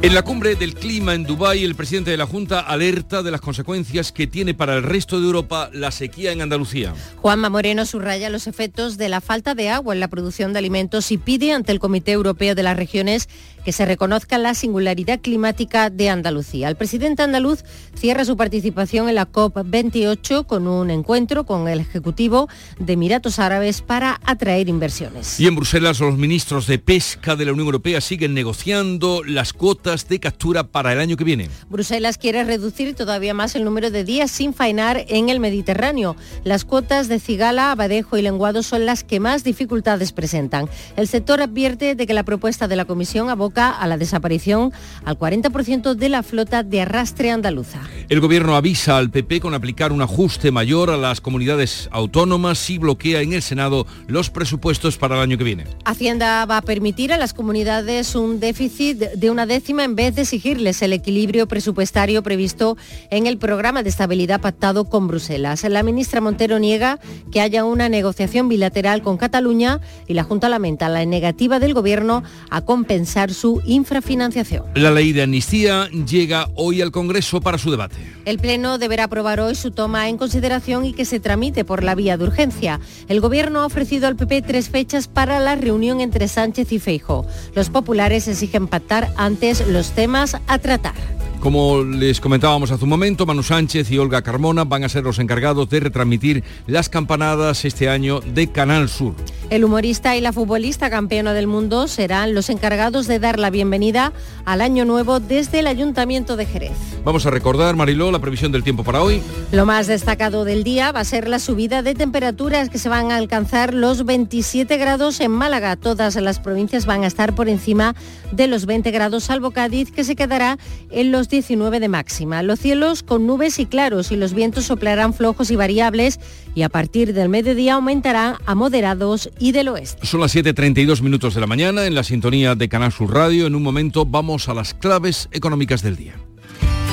En 0.00 0.14
la 0.14 0.22
cumbre 0.22 0.54
del 0.54 0.74
clima 0.74 1.12
en 1.12 1.24
Dubái, 1.24 1.64
el 1.64 1.74
presidente 1.74 2.12
de 2.12 2.16
la 2.16 2.24
Junta 2.24 2.60
alerta 2.60 3.24
de 3.24 3.32
las 3.32 3.40
consecuencias 3.40 4.12
que 4.12 4.28
tiene 4.28 4.54
para 4.54 4.76
el 4.76 4.84
resto 4.84 5.18
de 5.18 5.26
Europa 5.26 5.70
la 5.72 5.90
sequía 5.90 6.30
en 6.30 6.40
Andalucía. 6.40 6.94
Juanma 7.16 7.50
Moreno 7.50 7.84
subraya 7.84 8.30
los 8.30 8.46
efectos 8.46 8.96
de 8.96 9.08
la 9.08 9.20
falta 9.20 9.56
de 9.56 9.70
agua 9.70 9.94
en 9.94 9.98
la 9.98 10.06
producción 10.06 10.52
de 10.52 10.60
alimentos 10.60 11.10
y 11.10 11.18
pide 11.18 11.52
ante 11.52 11.72
el 11.72 11.80
Comité 11.80 12.12
Europeo 12.12 12.54
de 12.54 12.62
las 12.62 12.76
Regiones 12.76 13.28
que 13.64 13.72
se 13.72 13.86
reconozca 13.86 14.38
la 14.38 14.54
singularidad 14.54 15.18
climática 15.20 15.90
de 15.90 16.08
Andalucía. 16.10 16.68
El 16.68 16.76
presidente 16.76 17.24
andaluz 17.24 17.64
cierra 17.96 18.24
su 18.24 18.36
participación 18.36 19.08
en 19.08 19.16
la 19.16 19.30
COP28 19.30 20.46
con 20.46 20.68
un 20.68 20.90
encuentro 20.90 21.44
con 21.44 21.66
el 21.66 21.80
Ejecutivo 21.80 22.48
de 22.78 22.92
Emiratos 22.92 23.40
Árabes 23.40 23.82
para 23.82 24.20
atraer 24.24 24.68
inversiones. 24.68 25.40
Y 25.40 25.48
en 25.48 25.56
Bruselas 25.56 25.98
los 25.98 26.16
ministros 26.16 26.68
de 26.68 26.78
Pesca 26.78 27.34
de 27.34 27.46
la 27.46 27.52
Unión 27.52 27.66
Europea 27.66 28.00
siguen 28.00 28.32
negociando 28.32 29.24
las 29.24 29.52
cuotas 29.52 29.87
de 29.88 30.20
captura 30.20 30.64
para 30.64 30.92
el 30.92 31.00
año 31.00 31.16
que 31.16 31.24
viene. 31.24 31.48
Bruselas 31.70 32.18
quiere 32.18 32.44
reducir 32.44 32.94
todavía 32.94 33.32
más 33.32 33.54
el 33.54 33.64
número 33.64 33.90
de 33.90 34.04
días 34.04 34.30
sin 34.30 34.52
faenar 34.52 35.06
en 35.08 35.30
el 35.30 35.40
Mediterráneo. 35.40 36.14
Las 36.44 36.66
cuotas 36.66 37.08
de 37.08 37.18
cigala, 37.18 37.72
abadejo 37.72 38.18
y 38.18 38.22
lenguado 38.22 38.62
son 38.62 38.84
las 38.84 39.02
que 39.02 39.18
más 39.18 39.44
dificultades 39.44 40.12
presentan. 40.12 40.68
El 40.96 41.08
sector 41.08 41.40
advierte 41.40 41.94
de 41.94 42.06
que 42.06 42.12
la 42.12 42.24
propuesta 42.24 42.68
de 42.68 42.76
la 42.76 42.84
Comisión 42.84 43.30
aboca 43.30 43.70
a 43.70 43.86
la 43.86 43.96
desaparición 43.96 44.72
al 45.04 45.18
40% 45.18 45.94
de 45.94 46.08
la 46.08 46.22
flota 46.22 46.62
de 46.62 46.82
arrastre 46.82 47.30
andaluza. 47.30 47.80
El 48.10 48.20
gobierno 48.20 48.56
avisa 48.56 48.98
al 48.98 49.10
PP 49.10 49.40
con 49.40 49.54
aplicar 49.54 49.92
un 49.92 50.02
ajuste 50.02 50.50
mayor 50.50 50.90
a 50.90 50.96
las 50.96 51.20
comunidades 51.20 51.88
autónomas 51.92 52.58
si 52.58 52.76
bloquea 52.76 53.22
en 53.22 53.32
el 53.32 53.42
Senado 53.42 53.86
los 54.06 54.28
presupuestos 54.28 54.98
para 54.98 55.16
el 55.16 55.22
año 55.22 55.38
que 55.38 55.44
viene. 55.44 55.64
Hacienda 55.84 56.44
va 56.44 56.58
a 56.58 56.62
permitir 56.62 57.12
a 57.12 57.16
las 57.16 57.32
comunidades 57.32 58.14
un 58.14 58.40
déficit 58.40 58.98
de 58.98 59.30
una 59.30 59.46
décima 59.46 59.77
en 59.84 59.96
vez 59.96 60.14
de 60.14 60.22
exigirles 60.22 60.82
el 60.82 60.92
equilibrio 60.92 61.48
presupuestario 61.48 62.22
previsto 62.22 62.76
en 63.10 63.26
el 63.26 63.38
programa 63.38 63.82
de 63.82 63.90
estabilidad 63.90 64.40
pactado 64.40 64.84
con 64.84 65.08
Bruselas. 65.08 65.64
La 65.64 65.82
ministra 65.82 66.20
Montero 66.20 66.58
niega 66.58 66.98
que 67.32 67.40
haya 67.40 67.64
una 67.64 67.88
negociación 67.88 68.48
bilateral 68.48 69.02
con 69.02 69.16
Cataluña 69.16 69.80
y 70.06 70.14
la 70.14 70.24
Junta 70.24 70.48
lamenta 70.48 70.88
la 70.88 71.04
negativa 71.04 71.58
del 71.58 71.74
gobierno 71.74 72.22
a 72.50 72.62
compensar 72.62 73.32
su 73.32 73.62
infrafinanciación. 73.66 74.64
La 74.74 74.90
ley 74.90 75.12
de 75.12 75.22
amnistía 75.22 75.88
llega 75.88 76.48
hoy 76.54 76.82
al 76.82 76.90
Congreso 76.90 77.40
para 77.40 77.58
su 77.58 77.70
debate. 77.70 77.96
El 78.24 78.38
Pleno 78.38 78.78
deberá 78.78 79.04
aprobar 79.04 79.40
hoy 79.40 79.54
su 79.54 79.70
toma 79.70 80.08
en 80.08 80.18
consideración 80.18 80.84
y 80.84 80.92
que 80.92 81.04
se 81.04 81.20
tramite 81.20 81.64
por 81.64 81.82
la 81.82 81.94
vía 81.94 82.16
de 82.16 82.24
urgencia. 82.24 82.80
El 83.08 83.20
Gobierno 83.20 83.60
ha 83.60 83.66
ofrecido 83.66 84.06
al 84.06 84.16
PP 84.16 84.42
tres 84.42 84.68
fechas 84.68 85.08
para 85.08 85.40
la 85.40 85.56
reunión 85.56 86.00
entre 86.00 86.28
Sánchez 86.28 86.72
y 86.72 86.78
Feijo. 86.78 87.26
Los 87.54 87.70
populares 87.70 88.28
exigen 88.28 88.68
pactar 88.68 89.12
antes 89.16 89.66
los 89.68 89.90
temas 89.92 90.36
a 90.46 90.58
tratar. 90.58 91.17
Como 91.40 91.84
les 91.84 92.20
comentábamos 92.20 92.72
hace 92.72 92.82
un 92.82 92.90
momento, 92.90 93.24
Manu 93.24 93.44
Sánchez 93.44 93.90
y 93.92 93.98
Olga 93.98 94.22
Carmona 94.22 94.64
van 94.64 94.82
a 94.82 94.88
ser 94.88 95.04
los 95.04 95.20
encargados 95.20 95.70
de 95.70 95.78
retransmitir 95.78 96.42
las 96.66 96.88
campanadas 96.88 97.64
este 97.64 97.88
año 97.88 98.20
de 98.20 98.50
Canal 98.50 98.88
Sur. 98.88 99.14
El 99.48 99.64
humorista 99.64 100.16
y 100.16 100.20
la 100.20 100.32
futbolista 100.32 100.90
campeona 100.90 101.32
del 101.32 101.46
mundo 101.46 101.86
serán 101.88 102.34
los 102.34 102.50
encargados 102.50 103.06
de 103.06 103.18
dar 103.18 103.38
la 103.38 103.48
bienvenida 103.48 104.12
al 104.44 104.60
año 104.60 104.84
nuevo 104.84 105.20
desde 105.20 105.60
el 105.60 105.68
Ayuntamiento 105.68 106.36
de 106.36 106.44
Jerez. 106.44 106.76
Vamos 107.04 107.24
a 107.24 107.30
recordar, 107.30 107.76
Mariló, 107.76 108.10
la 108.10 108.18
previsión 108.18 108.52
del 108.52 108.64
tiempo 108.64 108.84
para 108.84 109.00
hoy. 109.00 109.22
Lo 109.52 109.64
más 109.64 109.86
destacado 109.86 110.44
del 110.44 110.64
día 110.64 110.92
va 110.92 111.00
a 111.00 111.04
ser 111.04 111.28
la 111.28 111.38
subida 111.38 111.82
de 111.82 111.94
temperaturas 111.94 112.68
que 112.68 112.78
se 112.78 112.90
van 112.90 113.10
a 113.10 113.16
alcanzar 113.16 113.72
los 113.72 114.04
27 114.04 114.76
grados 114.76 115.20
en 115.20 115.30
Málaga. 115.30 115.76
Todas 115.76 116.16
las 116.16 116.40
provincias 116.40 116.84
van 116.84 117.04
a 117.04 117.06
estar 117.06 117.34
por 117.34 117.48
encima 117.48 117.94
de 118.32 118.48
los 118.48 118.66
20 118.66 118.90
grados, 118.90 119.24
salvo 119.24 119.52
Cádiz, 119.52 119.90
que 119.92 120.04
se 120.04 120.16
quedará 120.16 120.58
en 120.90 121.10
los 121.10 121.27
19 121.28 121.80
de 121.80 121.88
máxima. 121.88 122.42
Los 122.42 122.60
cielos 122.60 123.02
con 123.02 123.26
nubes 123.26 123.58
y 123.58 123.66
claros 123.66 124.12
y 124.12 124.16
los 124.16 124.34
vientos 124.34 124.64
soplarán 124.64 125.14
flojos 125.14 125.50
y 125.50 125.56
variables 125.56 126.20
y 126.54 126.62
a 126.62 126.68
partir 126.68 127.14
del 127.14 127.28
mediodía 127.28 127.74
aumentarán 127.74 128.36
a 128.46 128.54
moderados 128.54 129.30
y 129.38 129.52
del 129.52 129.68
oeste. 129.68 130.06
Son 130.06 130.20
las 130.20 130.34
7.32 130.34 131.02
minutos 131.02 131.34
de 131.34 131.40
la 131.40 131.46
mañana 131.46 131.86
en 131.86 131.94
la 131.94 132.02
sintonía 132.02 132.54
de 132.54 132.68
Canal 132.68 132.92
Sur 132.92 133.12
Radio. 133.12 133.46
En 133.46 133.54
un 133.54 133.62
momento 133.62 134.04
vamos 134.04 134.48
a 134.48 134.54
las 134.54 134.74
claves 134.74 135.28
económicas 135.32 135.82
del 135.82 135.96
día. 135.96 136.14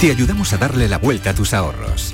Te 0.01 0.11
ayudamos 0.11 0.53
a 0.53 0.57
darle 0.57 0.89
la 0.89 0.97
vuelta 0.97 1.31
a 1.31 1.33
tus 1.33 1.53
ahorros. 1.53 2.13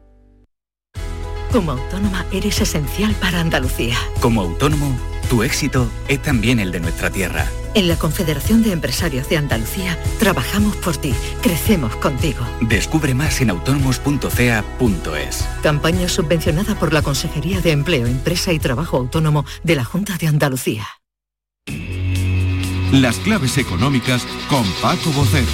Como 1.51 1.71
autónoma 1.73 2.25
eres 2.31 2.61
esencial 2.61 3.13
para 3.15 3.41
Andalucía. 3.41 3.97
Como 4.21 4.41
autónomo, 4.41 4.97
tu 5.29 5.43
éxito 5.43 5.91
es 6.07 6.21
también 6.21 6.61
el 6.61 6.71
de 6.71 6.79
nuestra 6.79 7.09
tierra. 7.09 7.45
En 7.73 7.89
la 7.89 7.97
Confederación 7.97 8.63
de 8.63 8.71
Empresarios 8.71 9.27
de 9.27 9.35
Andalucía 9.35 9.97
trabajamos 10.17 10.77
por 10.77 10.95
ti, 10.95 11.13
crecemos 11.41 11.93
contigo. 11.97 12.45
Descubre 12.61 13.13
más 13.13 13.41
en 13.41 13.49
autónomos.ca.es. 13.49 15.47
Campaña 15.61 16.07
subvencionada 16.07 16.75
por 16.75 16.93
la 16.93 17.01
Consejería 17.01 17.59
de 17.59 17.71
Empleo, 17.71 18.07
Empresa 18.07 18.53
y 18.53 18.59
Trabajo 18.59 18.95
Autónomo 18.95 19.43
de 19.63 19.75
la 19.75 19.83
Junta 19.83 20.17
de 20.17 20.27
Andalucía. 20.27 20.87
Las 22.93 23.17
claves 23.17 23.57
económicas 23.57 24.25
con 24.49 24.63
Paco 24.81 25.11
Bocero. 25.11 25.47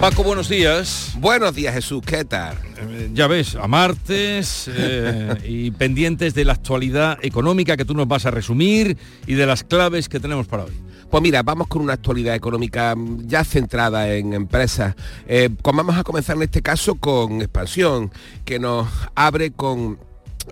Paco, 0.00 0.22
buenos 0.22 0.48
días. 0.48 1.12
Buenos 1.16 1.54
días, 1.54 1.74
Jesús. 1.74 2.02
¿Qué 2.06 2.24
tal? 2.24 2.67
Eh, 2.80 3.10
ya 3.12 3.26
ves, 3.26 3.56
a 3.56 3.66
martes 3.66 4.70
eh, 4.72 5.34
y 5.44 5.70
pendientes 5.72 6.34
de 6.34 6.44
la 6.44 6.52
actualidad 6.52 7.18
económica 7.22 7.76
que 7.76 7.84
tú 7.84 7.94
nos 7.94 8.06
vas 8.06 8.26
a 8.26 8.30
resumir 8.30 8.96
y 9.26 9.34
de 9.34 9.46
las 9.46 9.64
claves 9.64 10.08
que 10.08 10.20
tenemos 10.20 10.46
para 10.46 10.64
hoy. 10.64 10.72
Pues 11.10 11.22
mira, 11.22 11.42
vamos 11.42 11.68
con 11.68 11.82
una 11.82 11.94
actualidad 11.94 12.34
económica 12.34 12.94
ya 13.20 13.42
centrada 13.42 14.12
en 14.12 14.34
empresas. 14.34 14.94
Eh, 15.26 15.48
vamos 15.62 15.96
a 15.96 16.04
comenzar 16.04 16.36
en 16.36 16.42
este 16.42 16.60
caso 16.60 16.96
con 16.96 17.40
expansión, 17.40 18.12
que 18.44 18.58
nos 18.58 18.88
abre 19.14 19.50
con 19.50 19.98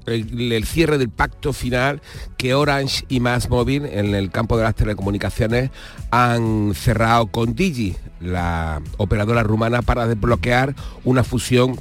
el, 0.06 0.52
el, 0.52 0.64
cierre 0.64 0.98
del 0.98 1.10
pacto 1.10 1.52
final 1.52 2.00
que 2.38 2.54
Orange 2.54 3.04
y 3.08 3.20
Más 3.20 3.50
Móvil 3.50 3.84
en 3.86 4.14
el 4.14 4.30
campo 4.30 4.56
de 4.56 4.64
las 4.64 4.74
telecomunicaciones 4.74 5.70
han 6.10 6.72
cerrado 6.74 7.26
con 7.26 7.54
Digi, 7.54 7.96
la 8.20 8.80
operadora 8.96 9.42
rumana, 9.42 9.82
para 9.82 10.06
desbloquear 10.06 10.74
una 11.04 11.22
fusión 11.22 11.76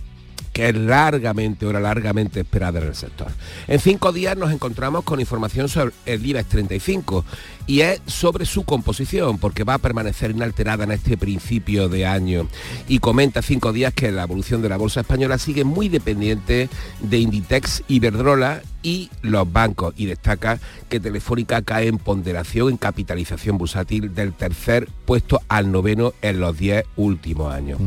que 0.55 0.69
es 0.69 0.75
largamente, 0.77 1.65
hora 1.65 1.81
largamente 1.81 2.39
esperada 2.39 2.79
en 2.79 2.87
el 2.87 2.95
sector. 2.95 3.27
En 3.67 3.77
cinco 3.77 4.13
días 4.13 4.37
nos 4.37 4.53
encontramos 4.53 5.03
con 5.03 5.19
información 5.19 5.67
sobre 5.67 5.91
el 6.05 6.25
IBEX 6.25 6.47
35 6.47 7.25
y 7.67 7.81
es 7.81 7.99
sobre 8.05 8.45
su 8.45 8.63
composición, 8.63 9.37
porque 9.37 9.65
va 9.65 9.73
a 9.73 9.79
permanecer 9.79 10.31
inalterada 10.31 10.85
en 10.85 10.91
este 10.91 11.17
principio 11.17 11.89
de 11.89 12.05
año. 12.05 12.47
Y 12.87 12.99
comenta 12.99 13.41
cinco 13.41 13.73
días 13.73 13.93
que 13.93 14.13
la 14.13 14.23
evolución 14.23 14.61
de 14.61 14.69
la 14.69 14.77
bolsa 14.77 15.01
española 15.01 15.37
sigue 15.39 15.65
muy 15.65 15.89
dependiente 15.89 16.69
de 17.01 17.17
Inditex, 17.17 17.83
Iberdrola 17.89 18.61
y 18.85 19.09
los 19.23 19.51
bancos 19.51 19.95
y 19.97 20.05
destaca 20.05 20.59
que 20.89 20.99
Telefónica 20.99 21.63
cae 21.63 21.87
en 21.87 21.97
ponderación 21.97 22.69
en 22.69 22.77
capitalización 22.77 23.57
bursátil 23.57 24.13
del 24.13 24.31
tercer 24.31 24.87
puesto 25.05 25.41
al 25.47 25.71
noveno 25.71 26.13
en 26.21 26.39
los 26.39 26.55
diez 26.55 26.85
últimos 26.95 27.51
años. 27.51 27.79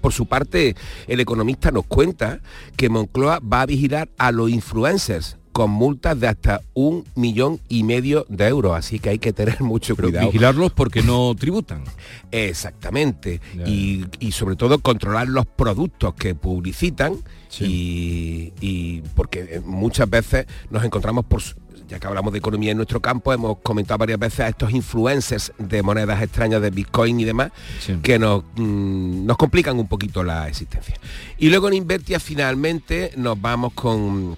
Por 0.00 0.14
su 0.14 0.24
parte, 0.24 0.74
el 1.06 1.20
economista 1.20 1.70
nos 1.70 1.84
cuenta 1.84 2.40
que 2.76 2.88
Moncloa 2.88 3.40
va 3.40 3.60
a 3.60 3.66
vigilar 3.66 4.08
a 4.16 4.32
los 4.32 4.48
influencers 4.48 5.37
con 5.58 5.72
multas 5.72 6.20
de 6.20 6.28
hasta 6.28 6.60
un 6.72 7.04
millón 7.16 7.58
y 7.68 7.82
medio 7.82 8.24
de 8.28 8.46
euros, 8.46 8.76
así 8.76 9.00
que 9.00 9.08
hay 9.08 9.18
que 9.18 9.32
tener 9.32 9.60
mucho 9.60 9.96
cuidado. 9.96 10.26
Vigilarlos 10.26 10.70
porque 10.70 11.02
no 11.02 11.34
tributan. 11.36 11.82
Exactamente. 12.30 13.40
Y, 13.66 14.04
y, 14.20 14.30
sobre 14.30 14.54
todo 14.54 14.78
controlar 14.78 15.26
los 15.26 15.46
productos 15.46 16.14
que 16.14 16.36
publicitan 16.36 17.16
y, 17.58 18.52
y, 18.60 19.02
porque 19.16 19.60
muchas 19.64 20.08
veces 20.08 20.46
nos 20.70 20.84
encontramos 20.84 21.24
por 21.24 21.42
ya 21.88 21.98
que 21.98 22.06
hablamos 22.06 22.32
de 22.32 22.38
economía 22.38 22.70
en 22.70 22.76
nuestro 22.76 23.00
campo, 23.00 23.32
hemos 23.32 23.58
comentado 23.58 23.98
varias 23.98 24.20
veces 24.20 24.40
a 24.40 24.48
estos 24.48 24.70
influencers 24.70 25.52
de 25.58 25.82
monedas 25.82 26.22
extrañas 26.22 26.62
de 26.62 26.70
Bitcoin 26.70 27.18
y 27.18 27.24
demás, 27.24 27.50
sí. 27.80 27.98
que 28.00 28.20
nos, 28.20 28.44
mmm, 28.54 29.26
nos 29.26 29.36
complican 29.36 29.76
un 29.76 29.88
poquito 29.88 30.22
la 30.22 30.46
existencia. 30.46 30.94
Y 31.36 31.48
luego 31.48 31.66
en 31.66 31.74
Invertia 31.74 32.20
finalmente 32.20 33.10
nos 33.16 33.40
vamos 33.40 33.72
con 33.72 34.36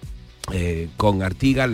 eh, 0.52 0.88
con 0.96 1.22
Artigas, 1.22 1.70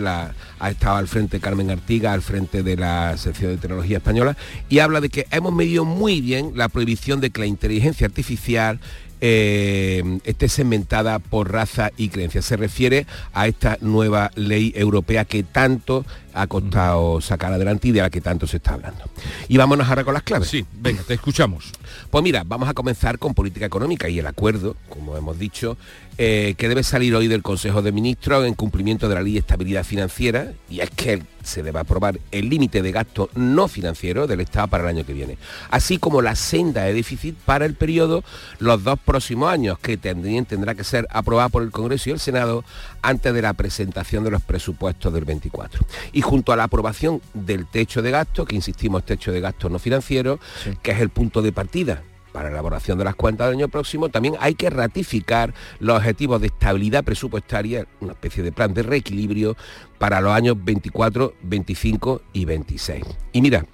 ha 0.59 0.69
estado 0.69 0.97
al 0.97 1.07
frente 1.07 1.39
Carmen 1.39 1.69
Artigas, 1.69 2.13
al 2.13 2.21
frente 2.21 2.63
de 2.63 2.75
la 2.77 3.17
sección 3.17 3.51
de 3.51 3.57
tecnología 3.57 3.97
española, 3.97 4.37
y 4.69 4.79
habla 4.79 5.01
de 5.01 5.09
que 5.09 5.27
hemos 5.31 5.53
medido 5.53 5.85
muy 5.85 6.21
bien 6.21 6.51
la 6.55 6.69
prohibición 6.69 7.21
de 7.21 7.29
que 7.29 7.41
la 7.41 7.47
inteligencia 7.47 8.07
artificial 8.07 8.79
eh, 9.19 10.19
esté 10.25 10.47
segmentada 10.47 11.17
por 11.17 11.51
raza 11.51 11.91
y 11.97 12.09
creencia. 12.09 12.41
Se 12.41 12.55
refiere 12.55 13.07
a 13.33 13.47
esta 13.47 13.77
nueva 13.81 14.31
ley 14.35 14.73
europea 14.75 15.25
que 15.25 15.41
tanto 15.41 16.05
ha 16.37 16.47
costado 16.47 17.21
sacar 17.21 17.53
adelante 17.53 17.87
y 17.87 17.91
de 17.91 18.01
la 18.01 18.09
que 18.09 18.21
tanto 18.21 18.47
se 18.47 18.57
está 18.57 18.73
hablando. 18.73 19.03
Y 19.47 19.57
vámonos 19.57 19.87
ahora 19.87 20.03
con 20.03 20.13
las 20.13 20.23
claves. 20.23 20.49
Sí, 20.49 20.65
venga, 20.73 21.01
te 21.03 21.15
escuchamos. 21.15 21.71
Pues 22.09 22.23
mira, 22.23 22.43
vamos 22.45 22.69
a 22.69 22.73
comenzar 22.73 23.19
con 23.19 23.33
política 23.33 23.65
económica 23.65 24.07
y 24.09 24.19
el 24.19 24.27
acuerdo, 24.27 24.75
como 24.89 25.17
hemos 25.17 25.37
dicho, 25.39 25.77
eh, 26.19 26.55
que 26.57 26.67
debe 26.67 26.81
salir 26.81 27.13
hoy 27.13 27.27
del 27.27 27.43
Consejo 27.43 27.83
de 27.83 27.91
Ministros 27.91 28.47
en 28.47 28.55
cumplimiento 28.55 29.07
de 29.07 29.13
la 29.13 29.21
Ley 29.21 29.33
de 29.33 29.39
Estabilidad 29.39 29.83
Financiera, 29.83 30.51
y 30.67 30.79
es 30.79 30.89
que 30.89 31.21
se 31.43 31.61
debe 31.61 31.79
aprobar 31.79 32.19
el 32.31 32.49
límite 32.49 32.81
de 32.81 32.91
gasto 32.91 33.29
no 33.35 33.67
financiero 33.67 34.25
del 34.25 34.39
Estado 34.39 34.67
para 34.67 34.83
el 34.83 34.89
año 34.89 35.05
que 35.05 35.13
viene, 35.13 35.37
así 35.69 35.99
como 35.99 36.23
la 36.23 36.35
senda 36.35 36.85
de 36.85 36.93
déficit 36.93 37.35
para 37.35 37.65
el 37.65 37.75
periodo 37.75 38.23
los 38.57 38.83
dos 38.83 38.97
próximos 38.99 39.51
años, 39.51 39.77
que 39.77 39.95
tendrían, 39.95 40.45
tendrá 40.45 40.73
que 40.73 40.83
ser 40.83 41.07
aprobada 41.11 41.49
por 41.49 41.61
el 41.61 41.69
Congreso 41.69 42.09
y 42.09 42.13
el 42.13 42.19
Senado 42.19 42.63
antes 43.03 43.31
de 43.31 43.41
la 43.43 43.53
presentación 43.53 44.23
de 44.23 44.31
los 44.31 44.41
presupuestos 44.41 45.13
del 45.13 45.23
24. 45.23 45.85
Y 46.13 46.21
junto 46.27 46.51
a 46.51 46.57
la 46.57 46.65
aprobación 46.65 47.21
del 47.33 47.65
techo 47.67 48.01
de 48.01 48.11
gasto, 48.11 48.43
que 48.43 48.53
insistimos, 48.53 49.05
techo 49.05 49.31
de 49.31 49.39
gasto 49.39 49.69
no 49.69 49.79
financiero, 49.79 50.39
sí. 50.61 50.71
que 50.83 50.91
es 50.91 50.99
el 50.99 51.09
punto 51.09 51.41
de 51.41 51.53
partida 51.53 52.03
para 52.33 52.49
la 52.49 52.55
elaboración 52.55 52.97
de 52.97 53.05
las 53.05 53.15
cuentas 53.15 53.47
del 53.47 53.55
año 53.55 53.69
próximo, 53.69 54.09
también 54.09 54.35
hay 54.41 54.53
que 54.53 54.69
ratificar 54.69 55.53
los 55.79 55.97
objetivos 55.97 56.41
de 56.41 56.47
estabilidad 56.47 57.05
presupuestaria, 57.05 57.87
una 58.01 58.11
especie 58.11 58.43
de 58.43 58.51
plan 58.51 58.73
de 58.73 58.83
reequilibrio 58.83 59.55
para 59.97 60.19
los 60.19 60.33
años 60.33 60.57
24, 60.59 61.33
25 61.43 62.21
y 62.33 62.43
26. 62.43 63.05
Y 63.31 63.41
mira, 63.41 63.65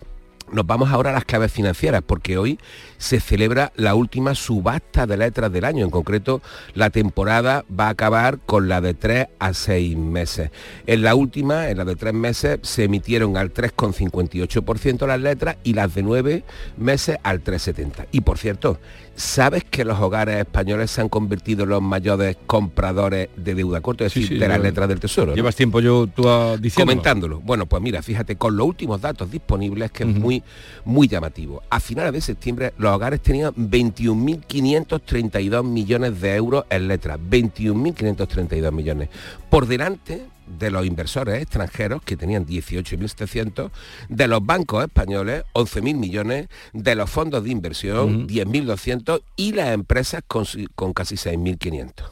nos 0.54 0.66
vamos 0.66 0.92
ahora 0.92 1.10
a 1.10 1.14
las 1.14 1.26
claves 1.26 1.52
financieras, 1.52 2.02
porque 2.06 2.38
hoy 2.38 2.60
se 2.98 3.20
celebra 3.20 3.74
la 3.76 3.96
última 3.96 4.36
subasta 4.36 5.06
de 5.06 5.18
letras 5.18 5.52
del 5.52 5.66
año. 5.66 5.84
En 5.84 5.92
concreto, 5.92 6.42
la 6.74 6.90
temporada 6.90 7.66
va 7.78 7.88
a 7.88 7.90
acabar 7.90 8.40
con 8.40 8.70
la 8.70 8.80
de 8.80 8.94
3 8.94 9.28
a 9.40 9.54
6 9.54 9.98
meses. 9.98 10.52
En 10.86 11.02
la 11.02 11.16
última, 11.16 11.70
en 11.70 11.78
la 11.78 11.86
de 11.86 11.96
3 11.96 12.14
meses, 12.14 12.60
se 12.62 12.86
emitieron 12.86 13.36
al 13.36 13.54
3,58% 13.54 15.08
las 15.08 15.20
letras 15.20 15.58
y 15.64 15.74
las 15.74 15.94
de 15.96 16.04
9 16.04 16.44
meses 16.78 17.18
al 17.24 17.44
3,70%. 17.44 18.08
Y 18.12 18.22
por 18.22 18.38
cierto, 18.38 18.80
¿sabes 19.16 19.64
que 19.64 19.86
los 19.86 20.00
hogares 20.00 20.38
españoles 20.38 20.92
se 20.92 21.02
han 21.02 21.10
convertido 21.10 21.64
en 21.64 21.70
los 21.70 21.82
mayores 21.82 22.38
compradores 22.46 23.30
de 23.36 23.56
deuda 23.56 23.82
corta, 23.82 24.06
es 24.06 24.14
decir, 24.14 24.30
sí, 24.30 24.38
de 24.38 24.48
las 24.48 24.60
letras 24.60 24.88
del 24.88 25.00
Tesoro? 25.00 25.34
Llevas 25.36 25.56
¿no? 25.56 25.58
tiempo 25.58 25.80
yo 25.80 26.06
tú 26.08 26.24
diciendo. 26.60 26.92
Comentándolo. 26.92 27.40
Bueno, 27.42 27.66
pues 27.66 27.82
mira, 27.82 28.02
fíjate, 28.02 28.36
con 28.36 28.58
los 28.58 28.68
últimos 28.68 29.00
datos 29.02 29.32
disponibles, 29.32 29.92
que 29.92 30.04
uh 30.04 30.08
-huh. 30.08 30.14
es 30.14 30.20
muy, 30.20 30.44
muy 30.86 31.08
llamativo. 31.08 31.64
A 31.70 31.80
finales 31.80 32.14
de 32.14 32.22
septiembre, 32.22 32.74
los 32.78 32.94
hogares 32.94 33.22
tenían 33.22 33.54
21.532 33.56 35.64
millones 35.64 36.22
de 36.22 36.36
euros 36.36 36.66
en 36.70 36.88
letras. 36.88 37.20
21.532 37.20 38.72
millones. 38.72 39.10
Por 39.50 39.66
delante 39.68 40.22
de 40.58 40.72
los 40.72 40.86
inversores 40.86 41.42
extranjeros, 41.42 42.02
que 42.04 42.18
tenían 42.18 42.46
18.700, 42.46 43.72
de 44.10 44.28
los 44.28 44.46
bancos 44.46 44.84
españoles, 44.84 45.44
11.000 45.54 45.96
millones, 45.96 46.48
de 46.74 46.96
los 46.96 47.10
fondos 47.10 47.44
de 47.44 47.52
inversión, 47.52 48.16
uh 48.16 48.26
-huh. 48.26 48.28
10.200 48.28 49.22
y 49.36 49.54
las 49.54 49.74
empresas 49.74 50.22
con, 50.28 50.46
con 50.76 50.94
casi 50.94 51.16
6.500. 51.16 52.06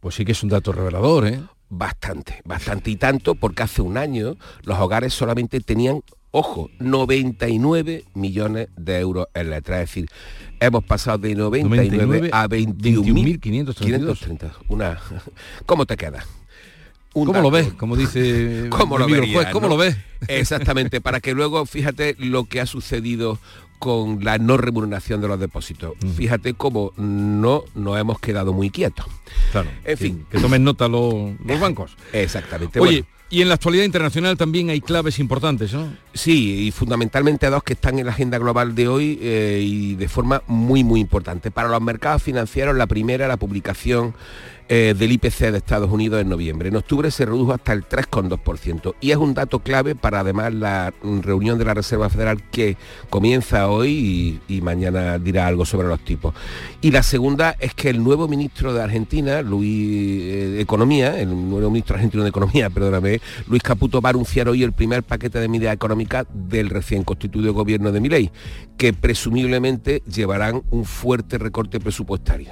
Pues 0.00 0.16
sí 0.16 0.24
que 0.24 0.32
es 0.32 0.42
un 0.42 0.48
dato 0.48 0.72
revelador, 0.72 1.26
¿eh? 1.26 1.40
Bastante, 1.68 2.42
bastante 2.44 2.90
y 2.90 2.96
tanto 2.96 3.34
porque 3.34 3.62
hace 3.62 3.80
un 3.80 3.96
año 3.96 4.36
los 4.64 4.78
hogares 4.78 5.14
solamente 5.14 5.60
tenían 5.60 6.02
ojo, 6.32 6.70
99 6.80 8.04
millones 8.14 8.68
de 8.76 8.98
euros 8.98 9.28
en 9.34 9.50
letra. 9.50 9.82
Es 9.82 9.90
decir, 9.90 10.08
hemos 10.58 10.82
pasado 10.84 11.18
de 11.18 11.34
99, 11.34 11.88
99 11.88 12.30
a 12.32 12.48
21.530. 12.48 14.52
Una... 14.68 14.98
¿Cómo 15.66 15.86
te 15.86 15.96
queda? 15.96 16.24
Un 17.14 17.26
¿Cómo 17.26 17.38
dato. 17.38 17.42
lo 17.42 17.50
ves? 17.50 17.72
Como 17.74 17.96
dice 17.96 18.66
¿Cómo 18.70 18.98
lo, 18.98 19.06
vería, 19.06 19.34
juez, 19.34 19.48
¿Cómo 19.52 19.68
¿no? 19.68 19.74
lo 19.74 19.76
ves? 19.78 19.96
Exactamente, 20.28 21.00
para 21.00 21.20
que 21.20 21.34
luego, 21.34 21.66
fíjate 21.66 22.16
lo 22.18 22.44
que 22.44 22.60
ha 22.60 22.66
sucedido 22.66 23.38
con 23.78 24.24
la 24.24 24.38
no 24.38 24.56
remuneración 24.56 25.20
de 25.20 25.26
los 25.26 25.40
depósitos. 25.40 25.94
Fíjate 26.16 26.54
cómo 26.54 26.92
no 26.96 27.64
nos 27.74 27.98
hemos 27.98 28.20
quedado 28.20 28.52
muy 28.52 28.70
quietos. 28.70 29.06
Claro. 29.50 29.68
En 29.84 29.98
fin. 29.98 30.26
Que, 30.30 30.38
tomen 30.38 30.62
nota 30.62 30.86
los, 30.86 31.14
los 31.44 31.60
bancos. 31.60 31.96
Exactamente. 32.12 32.78
Oye, 32.78 33.02
bueno. 33.02 33.06
Y 33.28 33.42
en 33.42 33.48
la 33.48 33.54
actualidad 33.54 33.84
internacional 33.84 34.36
también 34.36 34.70
hay 34.70 34.80
claves 34.80 35.18
importantes, 35.18 35.72
¿no? 35.72 35.92
Sí, 36.14 36.66
y 36.66 36.70
fundamentalmente 36.72 37.48
dos 37.48 37.62
que 37.62 37.72
están 37.72 37.98
en 37.98 38.04
la 38.04 38.12
agenda 38.12 38.36
global 38.38 38.74
de 38.74 38.86
hoy 38.86 39.18
eh, 39.22 39.62
y 39.64 39.94
de 39.94 40.08
forma 40.08 40.42
muy, 40.46 40.84
muy 40.84 41.00
importante. 41.00 41.50
Para 41.50 41.68
los 41.68 41.80
mercados 41.80 42.22
financieros, 42.22 42.76
la 42.76 42.86
primera, 42.86 43.26
la 43.28 43.38
publicación 43.38 44.14
eh, 44.74 44.94
del 44.96 45.12
IPC 45.12 45.50
de 45.50 45.58
Estados 45.58 45.90
Unidos 45.90 46.22
en 46.22 46.30
noviembre. 46.30 46.70
En 46.70 46.76
octubre 46.76 47.10
se 47.10 47.26
redujo 47.26 47.52
hasta 47.52 47.74
el 47.74 47.86
3,2% 47.86 48.94
y 49.02 49.10
es 49.10 49.18
un 49.18 49.34
dato 49.34 49.58
clave 49.58 49.94
para 49.94 50.20
además 50.20 50.54
la 50.54 50.94
reunión 51.02 51.58
de 51.58 51.66
la 51.66 51.74
Reserva 51.74 52.08
Federal 52.08 52.42
que 52.50 52.78
comienza 53.10 53.68
hoy 53.68 54.40
y, 54.48 54.60
mañana 54.62 55.18
dirá 55.18 55.46
algo 55.46 55.66
sobre 55.66 55.88
los 55.88 56.00
tipos. 56.00 56.32
Y 56.80 56.90
la 56.90 57.02
segunda 57.02 57.54
es 57.58 57.74
que 57.74 57.90
el 57.90 58.02
nuevo 58.02 58.28
ministro 58.28 58.72
de 58.72 58.80
Argentina, 58.80 59.42
Luis 59.42 60.22
eh, 60.22 60.60
Economía, 60.60 61.20
el 61.20 61.28
nuevo 61.28 61.68
ministro 61.68 61.96
argentino 61.96 62.22
de 62.22 62.30
Economía, 62.30 62.70
perdóname, 62.74 63.20
Luis 63.48 63.62
Caputo 63.62 64.00
va 64.00 64.08
a 64.08 64.12
anunciar 64.12 64.48
hoy 64.48 64.62
el 64.62 64.72
primer 64.72 65.02
paquete 65.02 65.38
de 65.38 65.48
medidas 65.48 65.74
del 66.32 66.70
recién 66.70 67.04
constituido 67.04 67.52
gobierno 67.52 67.92
de 67.92 68.00
Milei, 68.00 68.30
que 68.76 68.92
presumiblemente 68.92 70.02
llevarán 70.06 70.62
un 70.70 70.84
fuerte 70.84 71.38
recorte 71.38 71.80
presupuestario. 71.80 72.50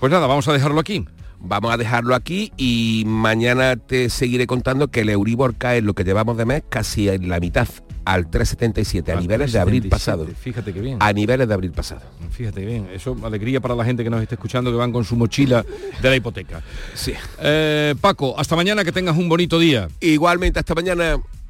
Pues 0.00 0.12
nada, 0.12 0.26
vamos 0.26 0.46
a 0.48 0.52
dejarlo 0.52 0.80
aquí. 0.80 1.04
Vamos 1.38 1.72
a 1.72 1.76
dejarlo 1.76 2.14
aquí 2.14 2.52
y 2.56 3.04
mañana 3.06 3.76
te 3.76 4.08
seguiré 4.08 4.46
contando 4.46 4.88
que 4.88 5.00
el 5.00 5.10
Euribor 5.10 5.54
cae 5.56 5.78
en 5.78 5.86
lo 5.86 5.94
que 5.94 6.02
llevamos 6.02 6.36
de 6.36 6.44
mes 6.44 6.62
casi 6.68 7.08
en 7.08 7.28
la 7.28 7.40
mitad, 7.40 7.68
al 8.04 8.30
3,77 8.30 9.12
a 9.12 9.20
niveles 9.20 9.52
377, 9.52 9.52
de 9.52 9.58
abril 9.60 9.88
pasado. 9.88 10.26
Fíjate 10.26 10.72
que 10.72 10.80
bien. 10.80 10.96
A 11.00 11.12
niveles 11.12 11.46
de 11.46 11.54
abril 11.54 11.72
pasado. 11.72 12.00
Fíjate 12.30 12.60
que 12.60 12.66
bien. 12.66 12.88
Eso 12.92 13.16
alegría 13.22 13.60
para 13.60 13.74
la 13.74 13.84
gente 13.84 14.02
que 14.02 14.10
nos 14.10 14.22
esté 14.22 14.34
escuchando 14.34 14.70
que 14.70 14.76
van 14.76 14.92
con 14.92 15.04
su 15.04 15.14
mochila 15.14 15.64
de 16.00 16.10
la 16.10 16.16
hipoteca. 16.16 16.62
Sí. 16.94 17.12
Eh, 17.40 17.94
Paco, 18.00 18.38
hasta 18.38 18.56
mañana 18.56 18.82
que 18.82 18.92
tengas 18.92 19.16
un 19.16 19.28
bonito 19.28 19.58
día. 19.58 19.88
Igualmente, 20.00 20.58
hasta 20.58 20.74
mañana. 20.74 21.18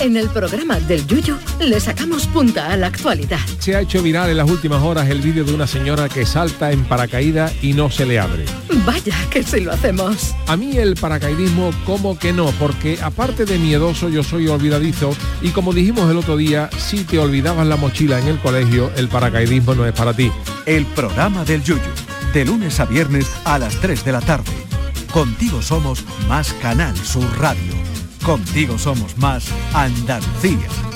En 0.00 0.16
el 0.16 0.28
programa 0.28 0.78
del 0.78 1.04
Yuyu 1.08 1.36
le 1.58 1.80
sacamos 1.80 2.28
punta 2.28 2.72
a 2.72 2.76
la 2.76 2.86
actualidad. 2.86 3.40
Se 3.58 3.74
ha 3.74 3.80
hecho 3.80 4.00
viral 4.00 4.30
en 4.30 4.36
las 4.36 4.48
últimas 4.48 4.80
horas 4.80 5.10
el 5.10 5.20
vídeo 5.20 5.42
de 5.42 5.52
una 5.52 5.66
señora 5.66 6.08
que 6.08 6.24
salta 6.24 6.70
en 6.70 6.84
paracaídas 6.84 7.52
y 7.62 7.72
no 7.72 7.90
se 7.90 8.06
le 8.06 8.20
abre. 8.20 8.44
Vaya 8.86 9.16
que 9.28 9.42
si 9.42 9.60
lo 9.60 9.72
hacemos. 9.72 10.36
A 10.46 10.56
mí 10.56 10.76
el 10.76 10.94
paracaidismo 10.94 11.72
como 11.84 12.16
que 12.16 12.32
no, 12.32 12.46
porque 12.60 12.98
aparte 13.02 13.44
de 13.44 13.58
miedoso 13.58 14.08
yo 14.08 14.22
soy 14.22 14.46
olvidadizo 14.46 15.16
y 15.42 15.50
como 15.50 15.72
dijimos 15.72 16.08
el 16.08 16.18
otro 16.18 16.36
día, 16.36 16.70
si 16.78 17.02
te 17.02 17.18
olvidabas 17.18 17.66
la 17.66 17.76
mochila 17.76 18.20
en 18.20 18.28
el 18.28 18.38
colegio, 18.38 18.92
el 18.96 19.08
paracaidismo 19.08 19.74
no 19.74 19.84
es 19.84 19.92
para 19.94 20.14
ti. 20.14 20.30
El 20.64 20.86
programa 20.86 21.44
del 21.44 21.64
Yuyu, 21.64 21.80
de 22.32 22.44
lunes 22.44 22.78
a 22.78 22.84
viernes 22.84 23.28
a 23.44 23.58
las 23.58 23.74
3 23.80 24.04
de 24.04 24.12
la 24.12 24.20
tarde. 24.20 24.52
Contigo 25.12 25.60
somos 25.60 26.04
más 26.28 26.52
Canal 26.54 26.96
Sur 26.96 27.26
Radio. 27.38 27.87
Contigo 28.28 28.76
somos 28.76 29.16
más 29.16 29.48
Andalucía. 29.72 30.87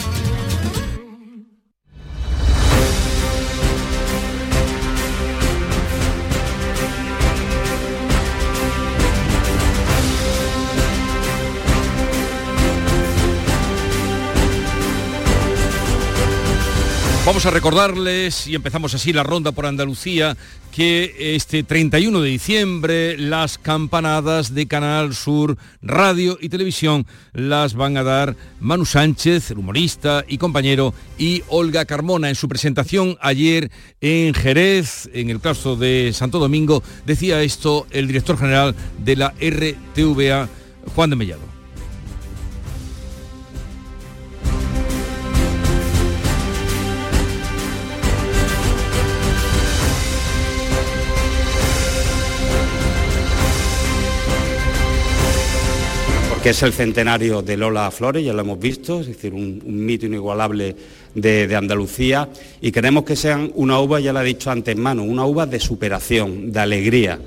Vamos 17.43 17.55
a 17.55 17.59
recordarles, 17.59 18.47
y 18.47 18.55
empezamos 18.55 18.95
así 18.95 19.13
la 19.13 19.25
ronda 19.25 19.51
por 19.51 19.67
Andalucía, 19.67 20.37
que 20.71 21.35
este 21.35 21.65
31 21.65 22.21
de 22.21 22.29
diciembre 22.29 23.19
las 23.19 23.59
campanadas 23.59 24.55
de 24.55 24.69
Canal 24.69 25.13
Sur 25.13 25.59
Radio 25.83 26.39
y 26.41 26.51
Televisión 26.51 27.05
las 27.33 27.75
van 27.75 27.97
a 27.97 28.05
dar 28.05 28.37
Manu 28.61 28.87
Sánchez, 28.87 29.51
el 29.51 29.59
humorista 29.59 30.25
y 30.29 30.39
compañero, 30.39 30.95
y 31.19 31.43
Olga 31.49 31.85
Carmona. 31.85 32.29
En 32.29 32.37
su 32.37 32.49
presentación 32.49 33.19
ayer 33.21 33.73
en 34.01 34.35
Jerez, 34.35 35.11
en 35.13 35.29
el 35.29 35.41
claustro 35.41 35.75
de 35.75 36.13
Santo 36.15 36.39
Domingo, 36.39 36.81
decía 37.07 37.43
esto 37.43 37.89
el 37.91 38.07
director 38.07 38.39
general 38.39 38.77
de 39.05 39.17
la 39.17 39.35
RTVA, 39.41 40.49
Juan 40.95 41.11
de 41.11 41.17
Mellado. 41.17 41.52
Que 56.43 56.51
es 56.51 56.63
el 56.65 56.73
centenario 56.73 57.41
de 57.41 57.57
Lola 57.57 57.89
Flores, 57.93 58.25
ya 58.25 58.33
lo 58.33 58.41
hemos 58.41 58.59
visto, 58.59 59.01
es 59.01 59.07
decir, 59.07 59.33
un, 59.33 59.63
mito 59.65 60.07
inigualable 60.07 60.75
de, 61.15 61.47
de, 61.47 61.55
Andalucía 61.55 62.29
y 62.61 62.73
queremos 62.73 63.05
que 63.05 63.15
sean 63.15 63.53
una 63.55 63.79
uva, 63.79 64.01
ya 64.01 64.13
lo 64.13 64.21
he 64.21 64.25
dicho 64.25 64.51
antes, 64.51 64.77
mano, 64.77 65.05
una 65.05 65.25
uva 65.25 65.47
de 65.47 65.61
superación, 65.61 66.51
de 66.51 66.59
alegría. 66.59 67.21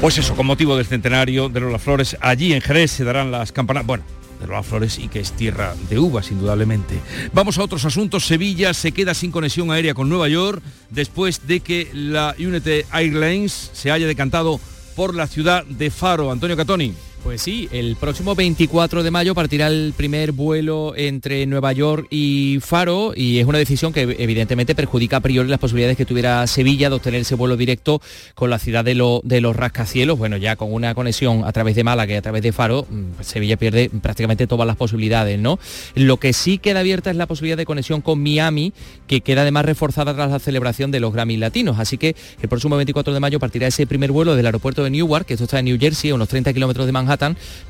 Pues 0.00 0.18
eso, 0.18 0.36
con 0.36 0.46
motivo 0.46 0.76
del 0.76 0.86
centenario 0.86 1.48
de 1.48 1.58
Lola 1.58 1.80
Flores, 1.80 2.16
allí 2.20 2.52
en 2.52 2.60
Jerez 2.60 2.92
se 2.92 3.02
darán 3.02 3.32
las 3.32 3.50
campanas, 3.50 3.84
bueno, 3.84 4.04
de 4.40 4.46
Lola 4.46 4.62
Flores 4.62 4.98
y 5.00 5.08
que 5.08 5.18
es 5.18 5.32
tierra 5.32 5.74
de 5.88 5.98
uvas, 5.98 6.30
indudablemente. 6.30 6.94
Vamos 7.32 7.58
a 7.58 7.64
otros 7.64 7.84
asuntos. 7.84 8.24
Sevilla 8.24 8.72
se 8.72 8.92
queda 8.92 9.14
sin 9.14 9.32
conexión 9.32 9.72
aérea 9.72 9.94
con 9.94 10.08
Nueva 10.08 10.28
York 10.28 10.62
después 10.90 11.48
de 11.48 11.58
que 11.58 11.90
la 11.92 12.36
United 12.38 12.84
Airlines 12.92 13.70
se 13.72 13.90
haya 13.90 14.06
decantado 14.06 14.60
por 15.00 15.14
la 15.14 15.26
ciudad 15.26 15.64
de 15.64 15.90
Faro. 15.90 16.30
Antonio 16.30 16.58
Catoni. 16.58 16.94
Pues 17.22 17.42
sí, 17.42 17.68
el 17.70 17.96
próximo 17.96 18.34
24 18.34 19.02
de 19.02 19.10
mayo 19.10 19.34
partirá 19.34 19.66
el 19.66 19.92
primer 19.94 20.32
vuelo 20.32 20.94
entre 20.96 21.44
Nueva 21.44 21.70
York 21.74 22.06
y 22.08 22.60
Faro 22.62 23.12
y 23.14 23.38
es 23.38 23.46
una 23.46 23.58
decisión 23.58 23.92
que 23.92 24.16
evidentemente 24.18 24.74
perjudica 24.74 25.18
a 25.18 25.20
priori 25.20 25.46
las 25.50 25.58
posibilidades 25.58 25.98
que 25.98 26.06
tuviera 26.06 26.46
Sevilla 26.46 26.88
de 26.88 26.96
obtener 26.96 27.20
ese 27.20 27.34
vuelo 27.34 27.58
directo 27.58 28.00
con 28.34 28.48
la 28.48 28.58
ciudad 28.58 28.86
de, 28.86 28.94
lo, 28.94 29.20
de 29.22 29.42
los 29.42 29.54
rascacielos. 29.54 30.18
Bueno, 30.18 30.38
ya 30.38 30.56
con 30.56 30.72
una 30.72 30.94
conexión 30.94 31.44
a 31.44 31.52
través 31.52 31.76
de 31.76 31.84
Málaga 31.84 32.14
y 32.14 32.16
a 32.16 32.22
través 32.22 32.42
de 32.42 32.52
Faro, 32.52 32.86
pues 33.16 33.28
Sevilla 33.28 33.58
pierde 33.58 33.90
prácticamente 33.90 34.46
todas 34.46 34.66
las 34.66 34.76
posibilidades, 34.76 35.38
¿no? 35.38 35.58
Lo 35.94 36.16
que 36.16 36.32
sí 36.32 36.56
queda 36.56 36.80
abierta 36.80 37.10
es 37.10 37.16
la 37.16 37.26
posibilidad 37.26 37.58
de 37.58 37.66
conexión 37.66 38.00
con 38.00 38.22
Miami, 38.22 38.72
que 39.06 39.20
queda 39.20 39.42
además 39.42 39.66
reforzada 39.66 40.14
tras 40.14 40.30
la 40.30 40.38
celebración 40.38 40.90
de 40.90 41.00
los 41.00 41.12
Grammy 41.12 41.36
Latinos. 41.36 41.78
Así 41.78 41.98
que 41.98 42.16
el 42.40 42.48
próximo 42.48 42.76
24 42.76 43.12
de 43.12 43.20
mayo 43.20 43.38
partirá 43.38 43.66
ese 43.66 43.86
primer 43.86 44.10
vuelo 44.10 44.36
del 44.36 44.46
aeropuerto 44.46 44.82
de 44.82 44.88
Newark, 44.88 45.26
que 45.26 45.34
esto 45.34 45.44
está 45.44 45.58
en 45.58 45.66
New 45.66 45.78
Jersey, 45.78 46.10
a 46.10 46.14
unos 46.14 46.28
30 46.28 46.54
kilómetros 46.54 46.86
de 46.86 46.92
Manhattan 46.92 47.09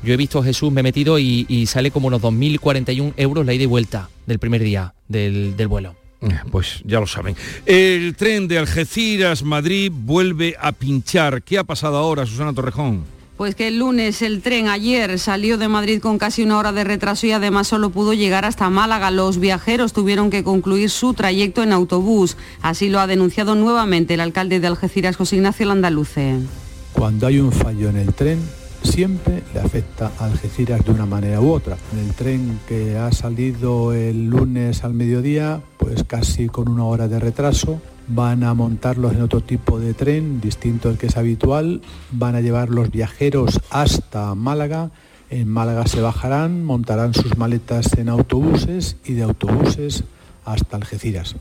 yo 0.03 0.13
he 0.13 0.17
visto 0.17 0.39
a 0.39 0.43
Jesús, 0.43 0.71
me 0.71 0.81
he 0.81 0.83
metido 0.83 1.19
y, 1.19 1.45
y 1.47 1.65
sale 1.65 1.91
como 1.91 2.07
unos 2.07 2.21
2.041 2.21 3.13
euros 3.17 3.45
la 3.45 3.53
ida 3.53 3.63
y 3.63 3.67
vuelta 3.67 4.09
del 4.25 4.39
primer 4.39 4.61
día 4.63 4.93
del, 5.07 5.55
del 5.55 5.67
vuelo. 5.67 5.95
Pues 6.51 6.81
ya 6.85 6.99
lo 6.99 7.07
saben. 7.07 7.35
El 7.65 8.15
tren 8.15 8.47
de 8.47 8.59
Algeciras, 8.59 9.43
Madrid, 9.43 9.91
vuelve 9.93 10.55
a 10.59 10.71
pinchar. 10.71 11.41
¿Qué 11.41 11.57
ha 11.57 11.63
pasado 11.63 11.97
ahora, 11.97 12.25
Susana 12.25 12.53
Torrejón? 12.53 13.03
Pues 13.37 13.55
que 13.55 13.69
el 13.69 13.79
lunes 13.79 14.21
el 14.21 14.43
tren 14.43 14.67
ayer 14.67 15.17
salió 15.17 15.57
de 15.57 15.67
Madrid 15.67 15.99
con 15.99 16.19
casi 16.19 16.43
una 16.43 16.59
hora 16.59 16.71
de 16.73 16.83
retraso 16.83 17.25
y 17.25 17.31
además 17.31 17.67
solo 17.67 17.89
pudo 17.89 18.13
llegar 18.13 18.45
hasta 18.45 18.69
Málaga. 18.69 19.09
Los 19.09 19.39
viajeros 19.39 19.93
tuvieron 19.93 20.29
que 20.29 20.43
concluir 20.43 20.91
su 20.91 21.15
trayecto 21.15 21.63
en 21.63 21.73
autobús. 21.73 22.37
Así 22.61 22.89
lo 22.89 22.99
ha 22.99 23.07
denunciado 23.07 23.55
nuevamente 23.55 24.13
el 24.13 24.19
alcalde 24.19 24.59
de 24.59 24.67
Algeciras, 24.67 25.15
José 25.15 25.37
Ignacio 25.37 25.65
Landaluce. 25.65 26.35
Cuando 26.93 27.25
hay 27.25 27.39
un 27.39 27.51
fallo 27.51 27.89
en 27.89 27.97
el 27.97 28.13
tren, 28.13 28.47
siempre 28.83 29.43
le 29.53 29.59
afecta 29.59 30.11
a 30.19 30.25
Algeciras 30.25 30.83
de 30.85 30.91
una 30.91 31.05
manera 31.05 31.41
u 31.41 31.51
otra. 31.51 31.77
El 31.99 32.13
tren 32.13 32.59
que 32.67 32.97
ha 32.97 33.11
salido 33.11 33.93
el 33.93 34.27
lunes 34.27 34.83
al 34.83 34.93
mediodía, 34.93 35.61
pues 35.77 36.03
casi 36.03 36.47
con 36.47 36.69
una 36.69 36.85
hora 36.85 37.07
de 37.07 37.19
retraso, 37.19 37.81
van 38.07 38.43
a 38.43 38.53
montarlos 38.53 39.13
en 39.13 39.21
otro 39.21 39.41
tipo 39.41 39.79
de 39.79 39.93
tren, 39.93 40.41
distinto 40.41 40.89
al 40.89 40.97
que 40.97 41.07
es 41.07 41.17
habitual, 41.17 41.81
van 42.11 42.35
a 42.35 42.41
llevar 42.41 42.69
los 42.69 42.91
viajeros 42.91 43.59
hasta 43.69 44.35
Málaga, 44.35 44.91
en 45.29 45.47
Málaga 45.47 45.87
se 45.87 46.01
bajarán, 46.01 46.63
montarán 46.65 47.13
sus 47.13 47.37
maletas 47.37 47.97
en 47.97 48.09
autobuses 48.09 48.97
y 49.05 49.13
de 49.13 49.23
autobuses 49.23 50.03
hasta 50.43 50.75
Algeciras. 50.75 51.35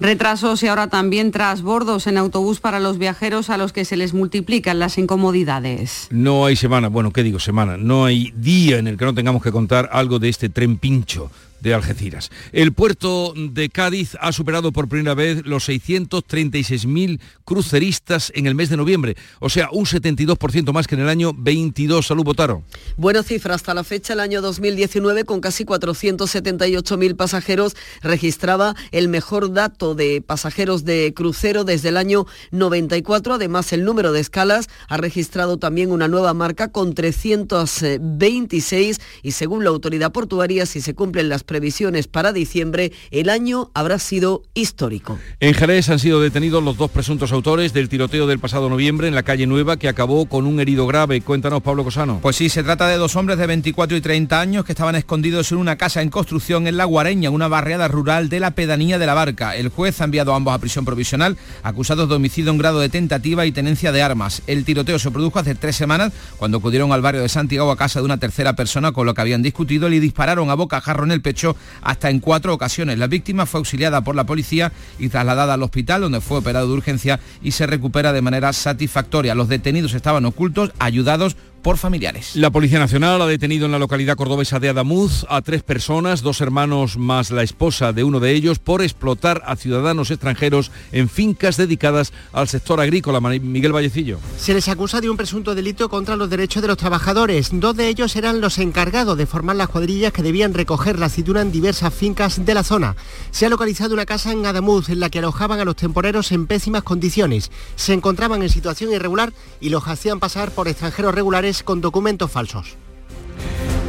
Retrasos 0.00 0.62
y 0.62 0.66
ahora 0.66 0.88
también 0.88 1.30
trasbordos 1.30 2.06
en 2.06 2.18
autobús 2.18 2.60
para 2.60 2.80
los 2.80 2.98
viajeros 2.98 3.50
a 3.50 3.56
los 3.56 3.72
que 3.72 3.84
se 3.84 3.96
les 3.96 4.14
multiplican 4.14 4.78
las 4.78 4.98
incomodidades. 4.98 6.08
No 6.10 6.46
hay 6.46 6.56
semana, 6.56 6.88
bueno, 6.88 7.12
¿qué 7.12 7.22
digo 7.22 7.38
semana? 7.38 7.76
No 7.76 8.04
hay 8.04 8.32
día 8.36 8.78
en 8.78 8.88
el 8.88 8.96
que 8.96 9.04
no 9.04 9.14
tengamos 9.14 9.42
que 9.42 9.52
contar 9.52 9.88
algo 9.92 10.18
de 10.18 10.28
este 10.28 10.48
tren 10.48 10.78
pincho 10.78 11.30
de 11.64 11.74
Algeciras. 11.74 12.30
El 12.52 12.72
puerto 12.72 13.34
de 13.34 13.70
Cádiz 13.70 14.16
ha 14.20 14.32
superado 14.32 14.70
por 14.70 14.86
primera 14.86 15.14
vez 15.14 15.44
los 15.44 15.68
636.000 15.68 17.18
cruceristas 17.44 18.30
en 18.36 18.46
el 18.46 18.54
mes 18.54 18.68
de 18.68 18.76
noviembre, 18.76 19.16
o 19.40 19.48
sea, 19.48 19.70
un 19.72 19.86
72% 19.86 20.72
más 20.72 20.86
que 20.86 20.94
en 20.94 21.00
el 21.00 21.08
año 21.08 21.32
22. 21.36 22.06
Salud, 22.06 22.22
Botaro. 22.22 22.62
Buena 22.96 23.22
cifra 23.22 23.54
hasta 23.54 23.74
la 23.74 23.82
fecha, 23.82 24.12
el 24.12 24.20
año 24.20 24.42
2019, 24.42 25.24
con 25.24 25.40
casi 25.40 25.64
478.000 25.64 27.16
pasajeros, 27.16 27.74
registraba 28.02 28.76
el 28.92 29.08
mejor 29.08 29.52
dato 29.52 29.94
de 29.94 30.20
pasajeros 30.20 30.84
de 30.84 31.14
crucero 31.14 31.64
desde 31.64 31.88
el 31.88 31.96
año 31.96 32.26
94. 32.50 33.34
Además, 33.34 33.72
el 33.72 33.84
número 33.84 34.12
de 34.12 34.20
escalas 34.20 34.68
ha 34.88 34.98
registrado 34.98 35.56
también 35.56 35.90
una 35.90 36.08
nueva 36.08 36.34
marca 36.34 36.68
con 36.68 36.92
326 36.92 39.00
y 39.22 39.32
según 39.32 39.64
la 39.64 39.70
autoridad 39.70 40.12
portuaria, 40.12 40.66
si 40.66 40.82
se 40.82 40.94
cumplen 40.94 41.30
las 41.30 41.42
previsiones 41.54 42.08
para 42.08 42.32
diciembre, 42.32 42.90
el 43.12 43.30
año 43.30 43.70
habrá 43.74 44.00
sido 44.00 44.42
histórico. 44.54 45.20
En 45.38 45.54
Jerez 45.54 45.88
han 45.88 46.00
sido 46.00 46.20
detenidos 46.20 46.64
los 46.64 46.76
dos 46.76 46.90
presuntos 46.90 47.30
autores 47.30 47.72
del 47.72 47.88
tiroteo 47.88 48.26
del 48.26 48.40
pasado 48.40 48.68
noviembre 48.68 49.06
en 49.06 49.14
la 49.14 49.22
calle 49.22 49.46
Nueva 49.46 49.76
que 49.76 49.88
acabó 49.88 50.26
con 50.26 50.46
un 50.46 50.58
herido 50.58 50.88
grave. 50.88 51.20
Cuéntanos, 51.20 51.62
Pablo 51.62 51.84
Cosano. 51.84 52.18
Pues 52.20 52.34
sí, 52.34 52.48
se 52.48 52.64
trata 52.64 52.88
de 52.88 52.96
dos 52.96 53.14
hombres 53.14 53.38
de 53.38 53.46
24 53.46 53.96
y 53.96 54.00
30 54.00 54.40
años 54.40 54.64
que 54.64 54.72
estaban 54.72 54.96
escondidos 54.96 55.52
en 55.52 55.58
una 55.58 55.76
casa 55.76 56.02
en 56.02 56.10
construcción 56.10 56.66
en 56.66 56.76
La 56.76 56.86
Guareña, 56.86 57.30
una 57.30 57.46
barriada 57.46 57.86
rural 57.86 58.28
de 58.28 58.40
la 58.40 58.50
pedanía 58.50 58.98
de 58.98 59.06
la 59.06 59.14
Barca. 59.14 59.54
El 59.54 59.68
juez 59.68 60.00
ha 60.00 60.04
enviado 60.06 60.32
a 60.32 60.36
ambos 60.36 60.54
a 60.54 60.58
prisión 60.58 60.84
provisional, 60.84 61.36
acusados 61.62 62.08
de 62.08 62.16
homicidio 62.16 62.50
en 62.50 62.58
grado 62.58 62.80
de 62.80 62.88
tentativa 62.88 63.46
y 63.46 63.52
tenencia 63.52 63.92
de 63.92 64.02
armas. 64.02 64.42
El 64.48 64.64
tiroteo 64.64 64.98
se 64.98 65.12
produjo 65.12 65.38
hace 65.38 65.54
tres 65.54 65.76
semanas 65.76 66.12
cuando 66.36 66.58
acudieron 66.58 66.90
al 66.90 67.00
barrio 67.00 67.22
de 67.22 67.28
Santiago 67.28 67.70
a 67.70 67.76
casa 67.76 68.00
de 68.00 68.06
una 68.06 68.18
tercera 68.18 68.56
persona 68.56 68.90
con 68.90 69.06
lo 69.06 69.14
que 69.14 69.20
habían 69.20 69.42
discutido 69.42 69.86
y 69.86 69.92
le 69.92 70.00
dispararon 70.00 70.50
a 70.50 70.54
bocajarro 70.54 71.04
en 71.04 71.12
el 71.12 71.22
pecho 71.22 71.43
hasta 71.82 72.10
en 72.10 72.20
cuatro 72.20 72.54
ocasiones. 72.54 72.98
La 72.98 73.06
víctima 73.06 73.46
fue 73.46 73.58
auxiliada 73.58 74.02
por 74.02 74.14
la 74.16 74.24
policía 74.24 74.72
y 74.98 75.08
trasladada 75.08 75.54
al 75.54 75.62
hospital 75.62 76.02
donde 76.02 76.20
fue 76.20 76.38
operado 76.38 76.68
de 76.68 76.74
urgencia 76.74 77.20
y 77.42 77.52
se 77.52 77.66
recupera 77.66 78.12
de 78.12 78.22
manera 78.22 78.52
satisfactoria. 78.52 79.34
Los 79.34 79.48
detenidos 79.48 79.94
estaban 79.94 80.24
ocultos, 80.24 80.72
ayudados 80.78 81.36
por 81.64 81.78
familiares. 81.78 82.36
La 82.36 82.50
Policía 82.50 82.78
Nacional 82.78 83.20
ha 83.22 83.26
detenido 83.26 83.64
en 83.64 83.72
la 83.72 83.78
localidad 83.78 84.16
cordobesa 84.16 84.60
de 84.60 84.68
Adamuz 84.68 85.24
a 85.30 85.40
tres 85.40 85.62
personas, 85.62 86.20
dos 86.20 86.42
hermanos 86.42 86.98
más 86.98 87.30
la 87.30 87.42
esposa 87.42 87.94
de 87.94 88.04
uno 88.04 88.20
de 88.20 88.32
ellos, 88.32 88.58
por 88.58 88.82
explotar 88.82 89.42
a 89.46 89.56
ciudadanos 89.56 90.10
extranjeros 90.10 90.70
en 90.92 91.08
fincas 91.08 91.56
dedicadas 91.56 92.12
al 92.32 92.48
sector 92.48 92.80
agrícola. 92.80 93.18
Miguel 93.20 93.72
Vallecillo. 93.72 94.18
Se 94.36 94.52
les 94.52 94.68
acusa 94.68 95.00
de 95.00 95.08
un 95.08 95.16
presunto 95.16 95.54
delito 95.54 95.88
contra 95.88 96.16
los 96.16 96.28
derechos 96.28 96.60
de 96.60 96.68
los 96.68 96.76
trabajadores. 96.76 97.48
Dos 97.50 97.74
de 97.74 97.88
ellos 97.88 98.14
eran 98.14 98.42
los 98.42 98.58
encargados 98.58 99.16
de 99.16 99.24
formar 99.24 99.56
las 99.56 99.68
cuadrillas 99.68 100.12
que 100.12 100.22
debían 100.22 100.52
recoger 100.52 100.98
la 100.98 101.06
aceituna 101.06 101.40
en 101.40 101.50
diversas 101.50 101.94
fincas 101.94 102.44
de 102.44 102.54
la 102.54 102.62
zona. 102.62 102.94
Se 103.30 103.46
ha 103.46 103.48
localizado 103.48 103.94
una 103.94 104.04
casa 104.04 104.32
en 104.32 104.44
Adamuz 104.44 104.90
en 104.90 105.00
la 105.00 105.08
que 105.08 105.20
alojaban 105.20 105.60
a 105.60 105.64
los 105.64 105.76
temporeros 105.76 106.30
en 106.30 106.46
pésimas 106.46 106.82
condiciones. 106.82 107.50
Se 107.76 107.94
encontraban 107.94 108.42
en 108.42 108.50
situación 108.50 108.92
irregular 108.92 109.32
y 109.62 109.70
los 109.70 109.88
hacían 109.88 110.20
pasar 110.20 110.50
por 110.50 110.68
extranjeros 110.68 111.14
regulares 111.14 111.53
con 111.62 111.80
documentos 111.80 112.30
falsos. 112.30 112.76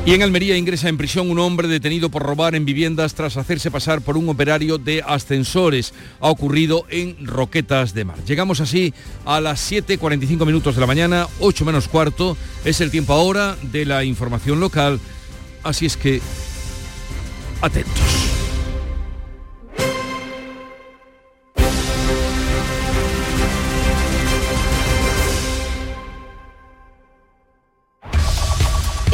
Y 0.06 0.14
en 0.14 0.22
Almería 0.22 0.56
ingresa 0.56 0.88
en 0.88 0.98
prisión 0.98 1.32
un 1.32 1.40
hombre 1.40 1.68
detenido 1.68 2.10
por 2.10 2.22
robar 2.22 2.54
en 2.54 2.64
viviendas 2.64 3.16
tras 3.16 3.38
hacerse 3.38 3.72
pasar 3.72 4.02
por 4.02 4.18
un 4.18 4.30
operario 4.30 4.78
de 4.78 5.02
ascensores. 5.02 5.96
Ha 6.20 6.30
ocurrido 6.30 6.86
en 6.90 7.26
Roquetas 7.26 7.96
de 7.96 8.06
Mar. 8.06 8.24
Llegamos 8.24 8.62
así 8.62 8.94
a 9.26 9.42
las 9.42 9.72
7.45 9.72 10.46
minutos 10.46 10.76
de 10.76 10.82
la 10.82 10.88
mañana, 10.88 11.28
8 11.40 11.66
menos 11.66 11.88
cuarto. 11.88 12.38
Es 12.64 12.82
el 12.82 12.92
tiempo 12.92 13.14
ahora 13.14 13.58
de 13.64 13.86
la 13.86 14.04
información 14.04 14.60
local. 14.60 15.00
Así 15.64 15.88
es 15.88 15.98
que, 15.98 16.22
atentos. 17.62 18.45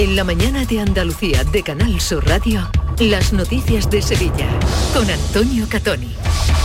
En 0.01 0.15
la 0.15 0.23
mañana 0.23 0.65
de 0.65 0.79
Andalucía 0.79 1.43
de 1.43 1.61
Canal 1.61 2.01
Sur 2.01 2.27
Radio, 2.27 2.67
las 2.97 3.33
noticias 3.33 3.87
de 3.87 4.01
Sevilla 4.01 4.49
con 4.95 5.07
Antonio 5.07 5.67
Catoni. 5.69 6.09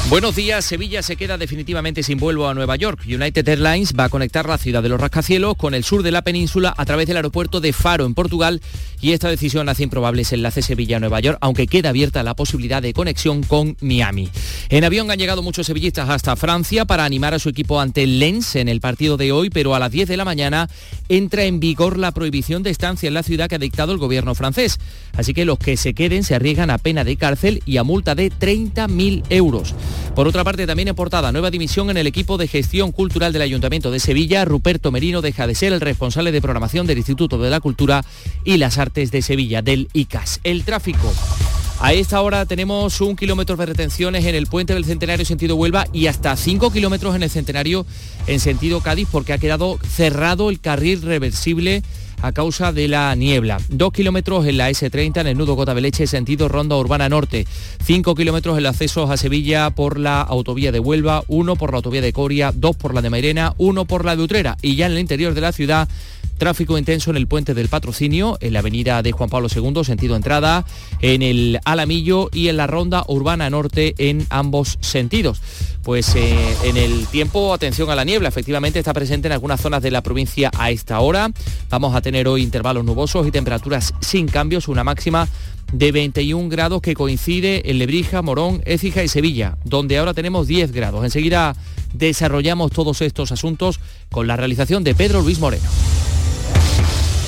Buenos 0.08 0.36
días, 0.36 0.64
Sevilla 0.64 1.02
se 1.02 1.16
queda 1.16 1.36
definitivamente 1.36 2.04
sin 2.04 2.16
vuelo 2.16 2.48
a 2.48 2.54
Nueva 2.54 2.76
York. 2.76 3.00
United 3.06 3.48
Airlines 3.48 3.92
va 3.98 4.04
a 4.04 4.08
conectar 4.08 4.48
la 4.48 4.56
ciudad 4.56 4.80
de 4.80 4.88
los 4.88 5.00
rascacielos 5.00 5.56
con 5.56 5.74
el 5.74 5.82
sur 5.82 6.04
de 6.04 6.12
la 6.12 6.22
península 6.22 6.72
a 6.76 6.84
través 6.84 7.08
del 7.08 7.16
aeropuerto 7.16 7.60
de 7.60 7.72
Faro 7.72 8.06
en 8.06 8.14
Portugal 8.14 8.62
y 9.00 9.12
esta 9.12 9.28
decisión 9.28 9.68
hace 9.68 9.82
improbables 9.82 10.32
enlace 10.32 10.62
Sevilla-Nueva 10.62 11.18
York, 11.18 11.38
aunque 11.40 11.66
queda 11.66 11.88
abierta 11.88 12.22
la 12.22 12.36
posibilidad 12.36 12.80
de 12.80 12.92
conexión 12.92 13.42
con 13.42 13.76
Miami. 13.80 14.30
En 14.68 14.84
avión 14.84 15.10
han 15.10 15.18
llegado 15.18 15.42
muchos 15.42 15.66
sevillistas 15.66 16.08
hasta 16.08 16.36
Francia 16.36 16.84
para 16.84 17.04
animar 17.04 17.34
a 17.34 17.40
su 17.40 17.48
equipo 17.48 17.80
ante 17.80 18.04
el 18.04 18.20
Lens 18.20 18.54
en 18.54 18.68
el 18.68 18.80
partido 18.80 19.16
de 19.16 19.32
hoy, 19.32 19.50
pero 19.50 19.74
a 19.74 19.80
las 19.80 19.90
10 19.90 20.08
de 20.08 20.16
la 20.16 20.24
mañana 20.24 20.70
entra 21.08 21.44
en 21.44 21.58
vigor 21.58 21.98
la 21.98 22.12
prohibición 22.12 22.62
de 22.62 22.70
estancia 22.70 23.08
en 23.08 23.14
la 23.14 23.24
ciudad 23.26 23.48
que 23.48 23.56
ha 23.56 23.58
dictado 23.58 23.92
el 23.92 23.98
gobierno 23.98 24.34
francés. 24.34 24.78
Así 25.16 25.34
que 25.34 25.44
los 25.44 25.58
que 25.58 25.76
se 25.76 25.92
queden 25.92 26.24
se 26.24 26.34
arriesgan 26.34 26.70
a 26.70 26.78
pena 26.78 27.04
de 27.04 27.16
cárcel 27.16 27.62
y 27.66 27.76
a 27.76 27.84
multa 27.84 28.14
de 28.14 28.30
30.000 28.30 29.24
euros. 29.28 29.74
Por 30.14 30.26
otra 30.26 30.44
parte, 30.44 30.66
también 30.66 30.88
en 30.88 30.94
portada, 30.94 31.32
nueva 31.32 31.50
dimisión 31.50 31.90
en 31.90 31.98
el 31.98 32.06
equipo 32.06 32.38
de 32.38 32.48
gestión 32.48 32.92
cultural 32.92 33.32
del 33.32 33.42
Ayuntamiento 33.42 33.90
de 33.90 34.00
Sevilla. 34.00 34.44
Ruperto 34.44 34.90
Merino 34.90 35.20
deja 35.20 35.46
de 35.46 35.54
ser 35.54 35.74
el 35.74 35.80
responsable 35.80 36.32
de 36.32 36.40
programación 36.40 36.86
del 36.86 36.98
Instituto 36.98 37.38
de 37.38 37.50
la 37.50 37.60
Cultura 37.60 38.04
y 38.44 38.56
las 38.56 38.78
Artes 38.78 39.10
de 39.10 39.20
Sevilla, 39.20 39.60
del 39.60 39.88
ICAS. 39.92 40.40
El 40.44 40.64
tráfico. 40.64 41.12
A 41.78 41.92
esta 41.92 42.22
hora 42.22 42.46
tenemos 42.46 43.02
un 43.02 43.16
kilómetro 43.16 43.54
de 43.56 43.66
retenciones 43.66 44.24
en 44.24 44.34
el 44.34 44.46
puente 44.46 44.72
del 44.72 44.86
Centenario 44.86 45.26
sentido 45.26 45.56
Huelva 45.56 45.86
y 45.92 46.06
hasta 46.06 46.34
cinco 46.36 46.70
kilómetros 46.70 47.14
en 47.14 47.22
el 47.22 47.28
Centenario 47.28 47.84
en 48.26 48.40
sentido 48.40 48.80
Cádiz 48.80 49.08
porque 49.12 49.34
ha 49.34 49.38
quedado 49.38 49.78
cerrado 49.86 50.48
el 50.48 50.58
carril 50.58 51.02
reversible 51.02 51.82
a 52.22 52.32
causa 52.32 52.72
de 52.72 52.88
la 52.88 53.14
niebla. 53.14 53.58
Dos 53.68 53.92
kilómetros 53.92 54.46
en 54.46 54.56
la 54.56 54.70
S30 54.70 55.20
en 55.20 55.26
el 55.26 55.38
nudo 55.38 55.54
Gota 55.54 55.74
Leche, 55.74 56.06
sentido 56.06 56.48
Ronda 56.48 56.76
Urbana 56.76 57.08
Norte. 57.08 57.46
Cinco 57.84 58.14
kilómetros 58.14 58.54
en 58.54 58.60
el 58.60 58.66
acceso 58.66 59.10
a 59.10 59.16
Sevilla 59.16 59.70
por 59.70 59.98
la 59.98 60.20
autovía 60.20 60.72
de 60.72 60.80
Huelva, 60.80 61.22
uno 61.28 61.56
por 61.56 61.70
la 61.70 61.76
autovía 61.76 62.00
de 62.00 62.12
Coria, 62.12 62.52
dos 62.54 62.76
por 62.76 62.94
la 62.94 63.02
de 63.02 63.10
Mairena, 63.10 63.54
uno 63.58 63.84
por 63.84 64.04
la 64.04 64.16
de 64.16 64.22
Utrera. 64.22 64.56
Y 64.62 64.76
ya 64.76 64.86
en 64.86 64.92
el 64.92 64.98
interior 64.98 65.34
de 65.34 65.40
la 65.40 65.52
ciudad 65.52 65.88
Tráfico 66.38 66.76
intenso 66.76 67.10
en 67.10 67.16
el 67.16 67.26
puente 67.26 67.54
del 67.54 67.68
Patrocinio, 67.68 68.36
en 68.40 68.52
la 68.52 68.58
avenida 68.58 69.02
de 69.02 69.12
Juan 69.12 69.30
Pablo 69.30 69.48
II, 69.54 69.84
sentido 69.84 70.16
entrada, 70.16 70.66
en 71.00 71.22
el 71.22 71.60
Alamillo 71.64 72.28
y 72.32 72.48
en 72.48 72.58
la 72.58 72.66
ronda 72.66 73.04
urbana 73.08 73.48
norte 73.48 73.94
en 73.98 74.26
ambos 74.28 74.76
sentidos. 74.80 75.40
Pues 75.82 76.14
eh, 76.14 76.36
en 76.64 76.76
el 76.76 77.06
tiempo, 77.06 77.54
atención 77.54 77.88
a 77.90 77.94
la 77.94 78.04
niebla, 78.04 78.28
efectivamente 78.28 78.78
está 78.78 78.92
presente 78.92 79.28
en 79.28 79.32
algunas 79.32 79.60
zonas 79.60 79.82
de 79.82 79.90
la 79.90 80.02
provincia 80.02 80.50
a 80.58 80.70
esta 80.70 81.00
hora. 81.00 81.30
Vamos 81.70 81.94
a 81.94 82.02
tener 82.02 82.28
hoy 82.28 82.42
intervalos 82.42 82.84
nubosos 82.84 83.26
y 83.26 83.30
temperaturas 83.30 83.94
sin 84.00 84.26
cambios, 84.26 84.68
una 84.68 84.84
máxima 84.84 85.28
de 85.72 85.92
21 85.92 86.48
grados 86.48 86.82
que 86.82 86.94
coincide 86.94 87.70
en 87.70 87.78
Lebrija, 87.78 88.22
Morón, 88.22 88.62
Écija 88.66 89.02
y 89.02 89.08
Sevilla, 89.08 89.56
donde 89.64 89.98
ahora 89.98 90.14
tenemos 90.14 90.46
10 90.46 90.72
grados. 90.72 91.04
Enseguida 91.04 91.56
desarrollamos 91.92 92.72
todos 92.72 93.00
estos 93.00 93.32
asuntos 93.32 93.80
con 94.10 94.26
la 94.26 94.36
realización 94.36 94.84
de 94.84 94.94
Pedro 94.94 95.22
Luis 95.22 95.38
Moreno. 95.38 95.68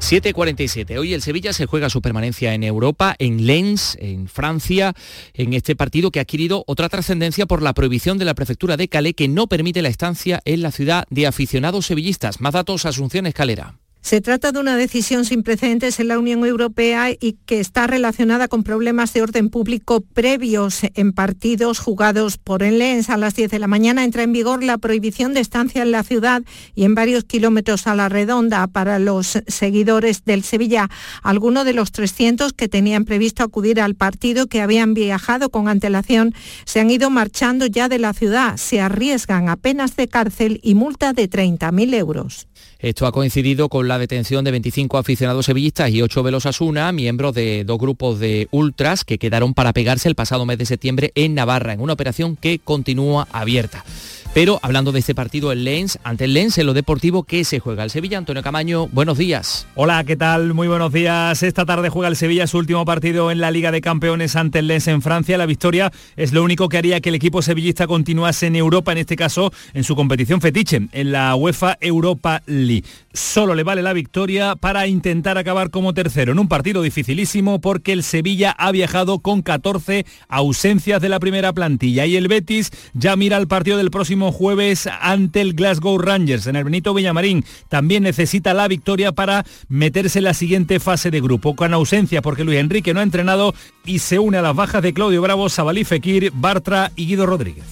7.47. 0.00 0.98
Hoy 0.98 1.14
el 1.14 1.22
Sevilla 1.22 1.52
se 1.52 1.66
juega 1.66 1.90
su 1.90 2.02
permanencia 2.02 2.54
en 2.54 2.64
Europa, 2.64 3.14
en 3.18 3.46
Lens, 3.46 3.96
en 4.00 4.28
Francia, 4.28 4.94
en 5.34 5.52
este 5.52 5.76
partido 5.76 6.10
que 6.10 6.18
ha 6.18 6.22
adquirido 6.22 6.64
otra 6.66 6.88
trascendencia 6.88 7.46
por 7.46 7.62
la 7.62 7.74
prohibición 7.74 8.18
de 8.18 8.24
la 8.24 8.34
prefectura 8.34 8.76
de 8.76 8.88
Calais 8.88 9.14
que 9.14 9.28
no 9.28 9.46
permite 9.46 9.82
la 9.82 9.88
estancia 9.88 10.40
en 10.44 10.62
la 10.62 10.72
ciudad 10.72 11.04
de 11.10 11.26
aficionados 11.26 11.86
sevillistas. 11.86 12.40
Más 12.40 12.54
datos, 12.54 12.86
Asunción 12.86 13.26
Escalera. 13.26 13.74
Se 14.02 14.20
trata 14.22 14.50
de 14.50 14.58
una 14.58 14.76
decisión 14.76 15.24
sin 15.24 15.42
precedentes 15.42 16.00
en 16.00 16.08
la 16.08 16.18
Unión 16.18 16.44
Europea 16.44 17.10
y 17.10 17.36
que 17.44 17.60
está 17.60 17.86
relacionada 17.86 18.48
con 18.48 18.64
problemas 18.64 19.12
de 19.12 19.22
orden 19.22 19.50
público 19.50 20.00
previos 20.00 20.80
en 20.94 21.12
partidos 21.12 21.78
jugados 21.78 22.38
por 22.38 22.62
el 22.62 22.78
Lens. 22.78 23.10
A 23.10 23.18
las 23.18 23.34
10 23.34 23.50
de 23.50 23.58
la 23.58 23.66
mañana 23.66 24.02
entra 24.02 24.22
en 24.22 24.32
vigor 24.32 24.64
la 24.64 24.78
prohibición 24.78 25.34
de 25.34 25.40
estancia 25.40 25.82
en 25.82 25.92
la 25.92 26.02
ciudad 26.02 26.42
y 26.74 26.84
en 26.84 26.94
varios 26.94 27.24
kilómetros 27.24 27.86
a 27.86 27.94
la 27.94 28.08
redonda 28.08 28.66
para 28.66 28.98
los 28.98 29.38
seguidores 29.46 30.24
del 30.24 30.44
Sevilla. 30.44 30.88
Algunos 31.22 31.64
de 31.64 31.74
los 31.74 31.92
300 31.92 32.52
que 32.54 32.68
tenían 32.68 33.04
previsto 33.04 33.44
acudir 33.44 33.80
al 33.80 33.94
partido, 33.94 34.46
que 34.46 34.62
habían 34.62 34.94
viajado 34.94 35.50
con 35.50 35.68
antelación, 35.68 36.34
se 36.64 36.80
han 36.80 36.90
ido 36.90 37.10
marchando 37.10 37.66
ya 37.66 37.88
de 37.88 37.98
la 37.98 38.14
ciudad. 38.14 38.56
Se 38.56 38.80
arriesgan 38.80 39.48
a 39.48 39.56
penas 39.56 39.94
de 39.94 40.08
cárcel 40.08 40.58
y 40.62 40.74
multa 40.74 41.12
de 41.12 41.28
30.000 41.28 41.94
euros. 41.94 42.49
Esto 42.82 43.06
ha 43.06 43.12
coincidido 43.12 43.68
con 43.68 43.88
la 43.88 43.98
detención 43.98 44.42
de 44.42 44.52
25 44.52 44.96
aficionados 44.96 45.44
sevillistas 45.44 45.90
y 45.90 46.00
8 46.00 46.22
velos 46.22 46.46
Asuna, 46.46 46.92
miembros 46.92 47.34
de 47.34 47.64
dos 47.64 47.78
grupos 47.78 48.18
de 48.18 48.48
ultras 48.52 49.04
que 49.04 49.18
quedaron 49.18 49.52
para 49.52 49.74
pegarse 49.74 50.08
el 50.08 50.14
pasado 50.14 50.46
mes 50.46 50.56
de 50.56 50.64
septiembre 50.64 51.12
en 51.14 51.34
Navarra, 51.34 51.74
en 51.74 51.80
una 51.80 51.92
operación 51.92 52.36
que 52.36 52.58
continúa 52.58 53.28
abierta. 53.32 53.84
Pero 54.32 54.60
hablando 54.62 54.92
de 54.92 55.00
este 55.00 55.12
partido, 55.12 55.50
el 55.50 55.64
Lens, 55.64 55.98
ante 56.04 56.24
el 56.24 56.34
Lens 56.34 56.56
en 56.56 56.66
lo 56.66 56.72
deportivo, 56.72 57.24
¿qué 57.24 57.42
se 57.42 57.58
juega? 57.58 57.82
El 57.82 57.90
Sevilla, 57.90 58.16
Antonio 58.16 58.44
Camaño, 58.44 58.86
buenos 58.86 59.18
días. 59.18 59.66
Hola, 59.74 60.04
¿qué 60.04 60.14
tal? 60.14 60.54
Muy 60.54 60.68
buenos 60.68 60.92
días. 60.92 61.42
Esta 61.42 61.66
tarde 61.66 61.88
juega 61.88 62.06
el 62.06 62.14
Sevilla 62.14 62.46
su 62.46 62.58
último 62.58 62.84
partido 62.84 63.32
en 63.32 63.40
la 63.40 63.50
Liga 63.50 63.72
de 63.72 63.80
Campeones 63.80 64.36
ante 64.36 64.60
el 64.60 64.68
Lens 64.68 64.86
en 64.86 65.02
Francia. 65.02 65.36
La 65.36 65.46
victoria 65.46 65.90
es 66.14 66.32
lo 66.32 66.44
único 66.44 66.68
que 66.68 66.78
haría 66.78 67.00
que 67.00 67.08
el 67.08 67.16
equipo 67.16 67.42
sevillista 67.42 67.88
continuase 67.88 68.46
en 68.46 68.54
Europa, 68.54 68.92
en 68.92 68.98
este 68.98 69.16
caso 69.16 69.52
en 69.74 69.82
su 69.82 69.96
competición 69.96 70.40
fetiche, 70.40 70.82
en 70.92 71.10
la 71.10 71.34
UEFA 71.34 71.76
Europa 71.80 72.40
League. 72.46 72.84
Solo 73.12 73.54
le 73.54 73.62
vale 73.62 73.82
la 73.82 73.92
victoria 73.92 74.56
para 74.56 74.86
intentar 74.86 75.38
acabar 75.38 75.70
como 75.70 75.94
tercero 75.94 76.32
en 76.32 76.38
un 76.38 76.48
partido 76.48 76.82
dificilísimo 76.82 77.60
porque 77.60 77.92
el 77.92 78.02
Sevilla 78.02 78.54
ha 78.58 78.70
viajado 78.72 79.18
con 79.18 79.42
14 79.42 80.06
ausencias 80.28 81.02
de 81.02 81.08
la 81.08 81.20
primera 81.20 81.52
plantilla 81.52 82.06
y 82.06 82.16
el 82.16 82.28
Betis 82.28 82.70
ya 82.94 83.16
mira 83.16 83.36
el 83.36 83.48
partido 83.48 83.76
del 83.76 83.90
próximo 83.90 84.32
jueves 84.32 84.88
ante 85.00 85.40
el 85.40 85.54
Glasgow 85.54 85.98
Rangers 85.98 86.46
en 86.46 86.56
el 86.56 86.64
Benito 86.64 86.94
Villamarín. 86.94 87.44
También 87.68 88.02
necesita 88.02 88.54
la 88.54 88.68
victoria 88.68 89.12
para 89.12 89.44
meterse 89.68 90.18
en 90.18 90.24
la 90.24 90.34
siguiente 90.34 90.80
fase 90.80 91.10
de 91.10 91.20
grupo 91.20 91.56
con 91.56 91.74
ausencia 91.74 92.22
porque 92.22 92.44
Luis 92.44 92.58
Enrique 92.58 92.94
no 92.94 93.00
ha 93.00 93.04
entrenado 93.04 93.54
y 93.84 93.98
se 94.00 94.18
une 94.18 94.38
a 94.38 94.42
las 94.42 94.54
bajas 94.54 94.82
de 94.82 94.92
Claudio 94.92 95.22
Bravo, 95.22 95.48
Sabalí 95.48 95.84
Fekir, 95.84 96.32
Bartra 96.34 96.92
y 96.96 97.06
Guido 97.06 97.26
Rodríguez. 97.26 97.64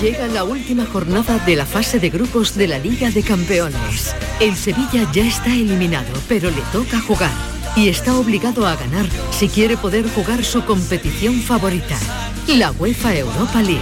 Llega 0.00 0.28
la 0.28 0.44
última 0.44 0.84
jornada 0.86 1.38
de 1.38 1.56
la 1.56 1.64
fase 1.64 1.98
de 1.98 2.10
grupos 2.10 2.54
de 2.54 2.68
la 2.68 2.78
Liga 2.78 3.10
de 3.10 3.22
Campeones. 3.22 4.14
El 4.38 4.54
Sevilla 4.56 5.10
ya 5.12 5.26
está 5.26 5.54
eliminado, 5.54 6.12
pero 6.28 6.50
le 6.50 6.60
toca 6.72 7.00
jugar 7.00 7.30
y 7.76 7.88
está 7.88 8.16
obligado 8.16 8.66
a 8.66 8.76
ganar 8.76 9.06
si 9.30 9.48
quiere 9.48 9.76
poder 9.76 10.08
jugar 10.10 10.44
su 10.44 10.64
competición 10.64 11.34
favorita, 11.40 11.96
la 12.46 12.72
UEFA 12.72 13.16
Europa 13.16 13.62
League. 13.62 13.80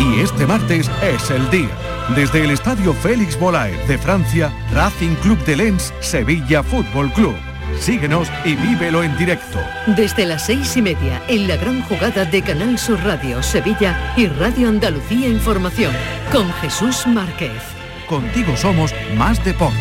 Y 0.00 0.20
este 0.20 0.46
martes 0.46 0.90
es 1.02 1.30
el 1.30 1.50
día. 1.50 1.70
Desde 2.14 2.44
el 2.44 2.50
Estadio 2.50 2.94
Félix 2.94 3.38
Bolaer 3.38 3.86
de 3.86 3.98
Francia, 3.98 4.50
Racing 4.72 5.14
Club 5.16 5.38
de 5.44 5.56
Lens, 5.56 5.92
Sevilla 6.00 6.62
Fútbol 6.62 7.12
Club. 7.12 7.34
Síguenos 7.80 8.28
y 8.44 8.54
vívelo 8.54 9.02
en 9.02 9.16
directo. 9.16 9.58
Desde 9.86 10.26
las 10.26 10.46
seis 10.46 10.76
y 10.76 10.82
media, 10.82 11.22
en 11.28 11.48
la 11.48 11.56
gran 11.56 11.82
jugada 11.82 12.24
de 12.24 12.42
Canal 12.42 12.78
Sur 12.78 13.02
Radio 13.04 13.42
Sevilla 13.42 14.14
y 14.16 14.26
Radio 14.26 14.68
Andalucía 14.68 15.28
Información, 15.28 15.92
con 16.32 16.52
Jesús 16.54 17.06
Márquez. 17.06 17.62
Contigo 18.08 18.56
somos 18.56 18.92
más 19.16 19.42
deportes. 19.44 19.78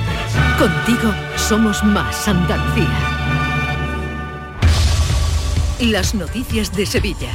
Contigo 0.58 1.14
somos 1.36 1.84
más 1.84 2.28
Andalucía. 2.28 2.88
Las 5.80 6.16
noticias 6.16 6.76
de 6.76 6.86
Sevilla. 6.86 7.32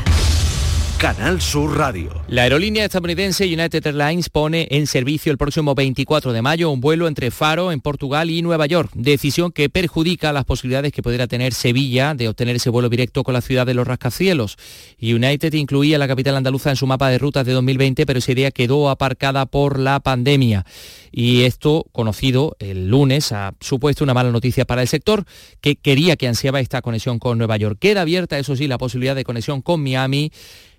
Canal 1.03 1.41
Sur 1.41 1.77
Radio. 1.77 2.13
La 2.29 2.43
aerolínea 2.43 2.85
estadounidense 2.85 3.45
United 3.45 3.85
Airlines 3.85 4.29
pone 4.29 4.69
en 4.71 4.87
servicio 4.87 5.33
el 5.33 5.37
próximo 5.37 5.75
24 5.75 6.33
de 6.33 6.43
mayo 6.43 6.71
un 6.71 6.81
vuelo 6.81 7.09
entre 7.09 7.33
Faro, 7.33 7.73
en 7.73 7.81
Portugal, 7.81 8.31
y 8.31 8.41
Nueva 8.41 8.67
York, 8.67 8.93
decisión 8.95 9.51
que 9.51 9.69
perjudica 9.69 10.33
las 10.33 10.45
posibilidades 10.45 10.93
que 10.93 11.03
pudiera 11.03 11.27
tener 11.27 11.55
Sevilla 11.55 12.15
de 12.15 12.29
obtener 12.29 12.55
ese 12.55 12.71
vuelo 12.71 12.89
directo 12.89 13.25
con 13.25 13.35
la 13.35 13.41
ciudad 13.41 13.67
de 13.67 13.75
los 13.75 13.85
rascacielos. 13.85 14.57
United 15.01 15.53
incluía 15.55 15.99
la 15.99 16.07
capital 16.07 16.37
andaluza 16.37 16.71
en 16.71 16.77
su 16.77 16.87
mapa 16.87 17.09
de 17.09 17.19
rutas 17.19 17.45
de 17.47 17.53
2020, 17.53 18.07
pero 18.07 18.21
esa 18.21 18.31
idea 18.31 18.53
quedó 18.53 18.89
aparcada 18.89 19.47
por 19.47 19.81
la 19.81 19.99
pandemia. 19.99 20.65
Y 21.11 21.43
esto, 21.43 21.85
conocido 21.91 22.57
el 22.61 22.87
lunes, 22.87 23.33
ha 23.33 23.55
supuesto 23.59 24.05
una 24.05 24.15
mala 24.15 24.31
noticia 24.31 24.67
para 24.67 24.83
el 24.83 24.89
sector 24.89 25.25
que 25.61 25.75
quería 25.75 26.15
que 26.15 26.29
ansiaba 26.29 26.61
esta 26.61 26.81
conexión 26.81 27.19
con 27.19 27.39
Nueva 27.39 27.57
York. 27.57 27.77
Queda 27.81 28.03
abierta, 28.03 28.39
eso 28.39 28.55
sí, 28.55 28.69
la 28.69 28.79
posibilidad 28.79 29.17
de 29.17 29.25
conexión 29.25 29.63
con 29.63 29.83
Miami 29.83 30.31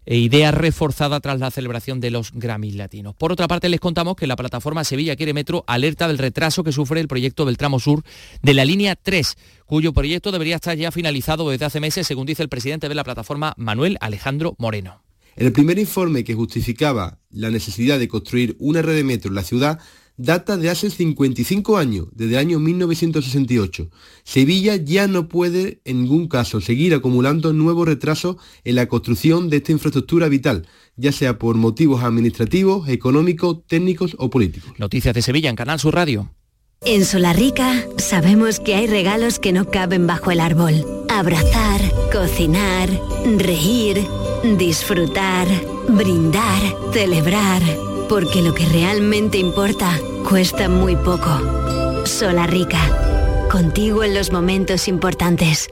e 0.06 0.18
idea 0.18 0.51
reforzada 0.51 1.20
tras 1.20 1.39
la 1.39 1.51
celebración 1.51 1.99
de 1.99 2.12
los 2.12 2.32
Grammys 2.34 2.76
Latinos. 2.76 3.16
Por 3.16 3.32
otra 3.32 3.47
parte, 3.47 3.70
les 3.70 3.80
contamos 3.80 4.16
que 4.16 4.28
la 4.28 4.36
plataforma 4.36 4.84
Sevilla 4.84 5.16
Quiere 5.16 5.34
Metro 5.34 5.64
alerta 5.68 6.08
del 6.08 6.18
retraso 6.18 6.64
que 6.64 6.72
sufre 6.72 6.99
el 6.99 7.08
proyecto 7.08 7.45
del 7.45 7.58
tramo 7.58 7.80
sur 7.80 8.04
de 8.41 8.54
la 8.54 8.66
línea 8.66 8.95
3, 8.95 9.36
cuyo 9.66 9.93
proyecto 9.93 10.32
debería 10.32 10.56
estar 10.56 10.78
ya 10.78 10.91
finalizado 10.91 11.49
desde 11.49 11.66
hace 11.66 11.80
meses, 11.80 12.08
según 12.08 12.26
dice 12.26 12.43
el 12.43 12.49
presidente 12.49 12.89
de 12.89 12.95
la 12.95 13.04
plataforma, 13.04 13.54
Manuel 13.58 13.97
Alejandro 14.01 14.56
Moreno. 14.58 15.04
El 15.36 15.51
primer 15.51 15.80
informe 15.80 16.24
que 16.24 16.36
justificaba 16.36 17.18
la 17.32 17.49
necesidad 17.49 17.97
de 17.97 18.08
construir 18.08 18.56
una 18.60 18.84
red 18.84 18.95
de 18.95 19.04
metro 19.04 19.30
en 19.30 19.36
la 19.36 19.43
ciudad 19.43 19.80
data 20.18 20.57
de 20.57 20.70
hace 20.70 20.89
55 20.89 21.78
años, 21.78 22.07
desde 22.11 22.34
el 22.34 22.39
año 22.39 22.59
1968. 22.59 23.89
Sevilla 24.24 24.76
ya 24.76 25.07
no 25.07 25.28
puede 25.28 25.82
en 25.86 26.01
ningún 26.01 26.28
caso 26.28 26.61
seguir 26.61 26.93
acumulando 26.93 27.53
nuevos 27.53 27.88
retrasos 27.88 28.38
en 28.64 28.76
la 28.76 28.88
construcción 28.88 29.49
de 29.49 29.57
esta 29.57 29.72
infraestructura 29.72 30.30
vital, 30.30 30.68
ya 30.95 31.11
sea 31.11 31.38
por 31.39 31.55
motivos 31.55 32.03
administrativos, 32.03 32.88
económicos, 32.89 33.66
técnicos 33.68 34.16
o 34.20 34.30
políticos. 34.30 34.72
Noticias 34.78 35.16
de 35.16 35.22
Sevilla 35.22 35.49
en 35.49 35.55
Canal 35.55 35.80
Sur 35.80 35.95
Radio. 35.95 36.32
En 36.86 37.05
Solarrica 37.05 37.86
sabemos 37.97 38.59
que 38.59 38.76
hay 38.76 38.88
regalos 38.88 39.39
que 39.39 39.53
no 39.53 39.70
caben 39.72 40.05
bajo 40.05 40.32
el 40.32 40.41
árbol. 40.41 40.86
Abrazar, 41.09 41.80
cocinar, 42.11 42.89
reír, 43.38 44.05
disfrutar, 44.57 45.47
brindar, 45.88 46.61
celebrar. 46.91 47.61
Porque 48.10 48.41
lo 48.41 48.54
que 48.54 48.66
realmente 48.66 49.38
importa 49.38 49.99
cuesta 50.28 50.70
muy 50.70 50.95
poco. 50.95 52.06
Solarrica. 52.06 52.80
Contigo 53.49 54.04
en 54.04 54.14
los 54.14 54.32
momentos 54.32 54.88
importantes. 54.88 55.70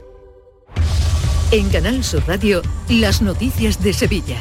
En 1.51 1.69
Canal 1.69 2.03
Sur 2.03 2.23
Radio, 2.27 2.61
las 2.88 3.21
noticias 3.21 3.84
de 3.84 3.93
Sevilla. 3.93 4.38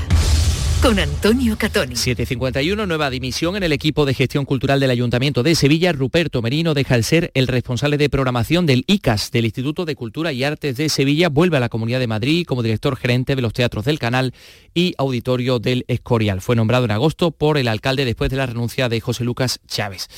Con 0.83 0.99
Antonio 0.99 1.59
Catoni. 1.59 1.95
751, 1.95 2.87
nueva 2.87 3.11
dimisión 3.11 3.55
en 3.55 3.63
el 3.63 3.73
equipo 3.73 4.07
de 4.07 4.15
gestión 4.15 4.47
cultural 4.47 4.81
del 4.81 4.89
Ayuntamiento 4.89 5.43
de 5.43 5.55
Sevilla. 5.55 5.93
Ruperto 5.93 6.41
Merino 6.41 6.73
deja 6.73 6.95
el 6.95 7.05
ser 7.05 7.31
el 7.35 7.49
responsable 7.49 7.99
de 7.99 8.09
programación 8.09 8.65
del 8.65 8.85
ICAS, 8.87 9.31
del 9.31 9.45
Instituto 9.45 9.85
de 9.85 9.95
Cultura 9.95 10.33
y 10.33 10.43
Artes 10.43 10.79
de 10.79 10.89
Sevilla. 10.89 11.29
Vuelve 11.29 11.59
a 11.59 11.61
la 11.61 11.69
Comunidad 11.69 12.01
de 12.01 12.07
Madrid 12.07 12.47
como 12.47 12.63
director 12.63 12.97
gerente 12.97 13.37
de 13.37 13.43
los 13.43 13.53
teatros 13.53 13.85
del 13.85 13.99
Canal 13.99 14.33
y 14.73 14.95
auditorio 14.97 15.59
del 15.59 15.85
Escorial. 15.87 16.41
Fue 16.41 16.57
nombrado 16.57 16.87
en 16.87 16.93
agosto 16.93 17.31
por 17.31 17.59
el 17.59 17.69
alcalde 17.69 18.07
después 18.07 18.31
de 18.31 18.39
la 18.39 18.47
renuncia 18.47 18.89
de 18.89 19.01
José 19.01 19.23
Lucas 19.25 19.61
Chávez. 19.69 20.09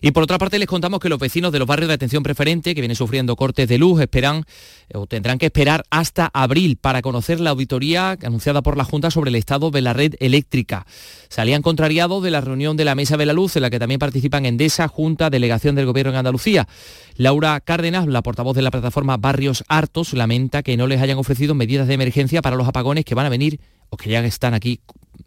Y 0.00 0.12
por 0.12 0.22
otra 0.22 0.38
parte 0.38 0.58
les 0.58 0.66
contamos 0.66 0.98
que 0.98 1.10
los 1.10 1.18
vecinos 1.18 1.52
de 1.52 1.58
los 1.58 1.68
barrios 1.68 1.88
de 1.88 1.94
atención 1.94 2.22
preferente 2.22 2.74
que 2.74 2.80
vienen 2.80 2.96
sufriendo 2.96 3.36
cortes 3.36 3.68
de 3.68 3.76
luz 3.76 4.00
esperan 4.00 4.44
o 4.94 5.06
tendrán 5.06 5.36
que 5.36 5.46
esperar 5.46 5.84
hasta 5.90 6.30
abril 6.32 6.78
para 6.80 7.02
conocer 7.02 7.38
la 7.38 7.50
auditoría 7.50 8.16
anunciada 8.22 8.62
por 8.62 8.78
la 8.78 8.84
Junta 8.84 9.10
sobre 9.10 9.28
el 9.28 9.34
estado 9.34 9.70
de 9.70 9.82
la 9.82 9.92
red 9.92 10.05
eléctrica. 10.20 10.86
Salían 11.28 11.62
contrariados 11.62 12.22
de 12.22 12.30
la 12.30 12.40
reunión 12.40 12.76
de 12.76 12.84
la 12.84 12.94
Mesa 12.94 13.16
de 13.16 13.26
la 13.26 13.32
Luz, 13.32 13.56
en 13.56 13.62
la 13.62 13.70
que 13.70 13.78
también 13.78 13.98
participan 13.98 14.46
Endesa, 14.46 14.88
Junta, 14.88 15.30
Delegación 15.30 15.74
del 15.74 15.86
Gobierno 15.86 16.12
en 16.12 16.18
Andalucía. 16.18 16.68
Laura 17.16 17.60
Cárdenas, 17.60 18.06
la 18.06 18.22
portavoz 18.22 18.54
de 18.54 18.62
la 18.62 18.70
plataforma 18.70 19.16
Barrios 19.16 19.64
Hartos, 19.68 20.12
lamenta 20.12 20.62
que 20.62 20.76
no 20.76 20.86
les 20.86 21.00
hayan 21.00 21.18
ofrecido 21.18 21.54
medidas 21.54 21.88
de 21.88 21.94
emergencia 21.94 22.42
para 22.42 22.56
los 22.56 22.68
apagones 22.68 23.04
que 23.04 23.14
van 23.14 23.26
a 23.26 23.30
venir 23.30 23.60
o 23.90 23.96
que 23.96 24.10
ya 24.10 24.24
están 24.24 24.54
aquí 24.54 24.80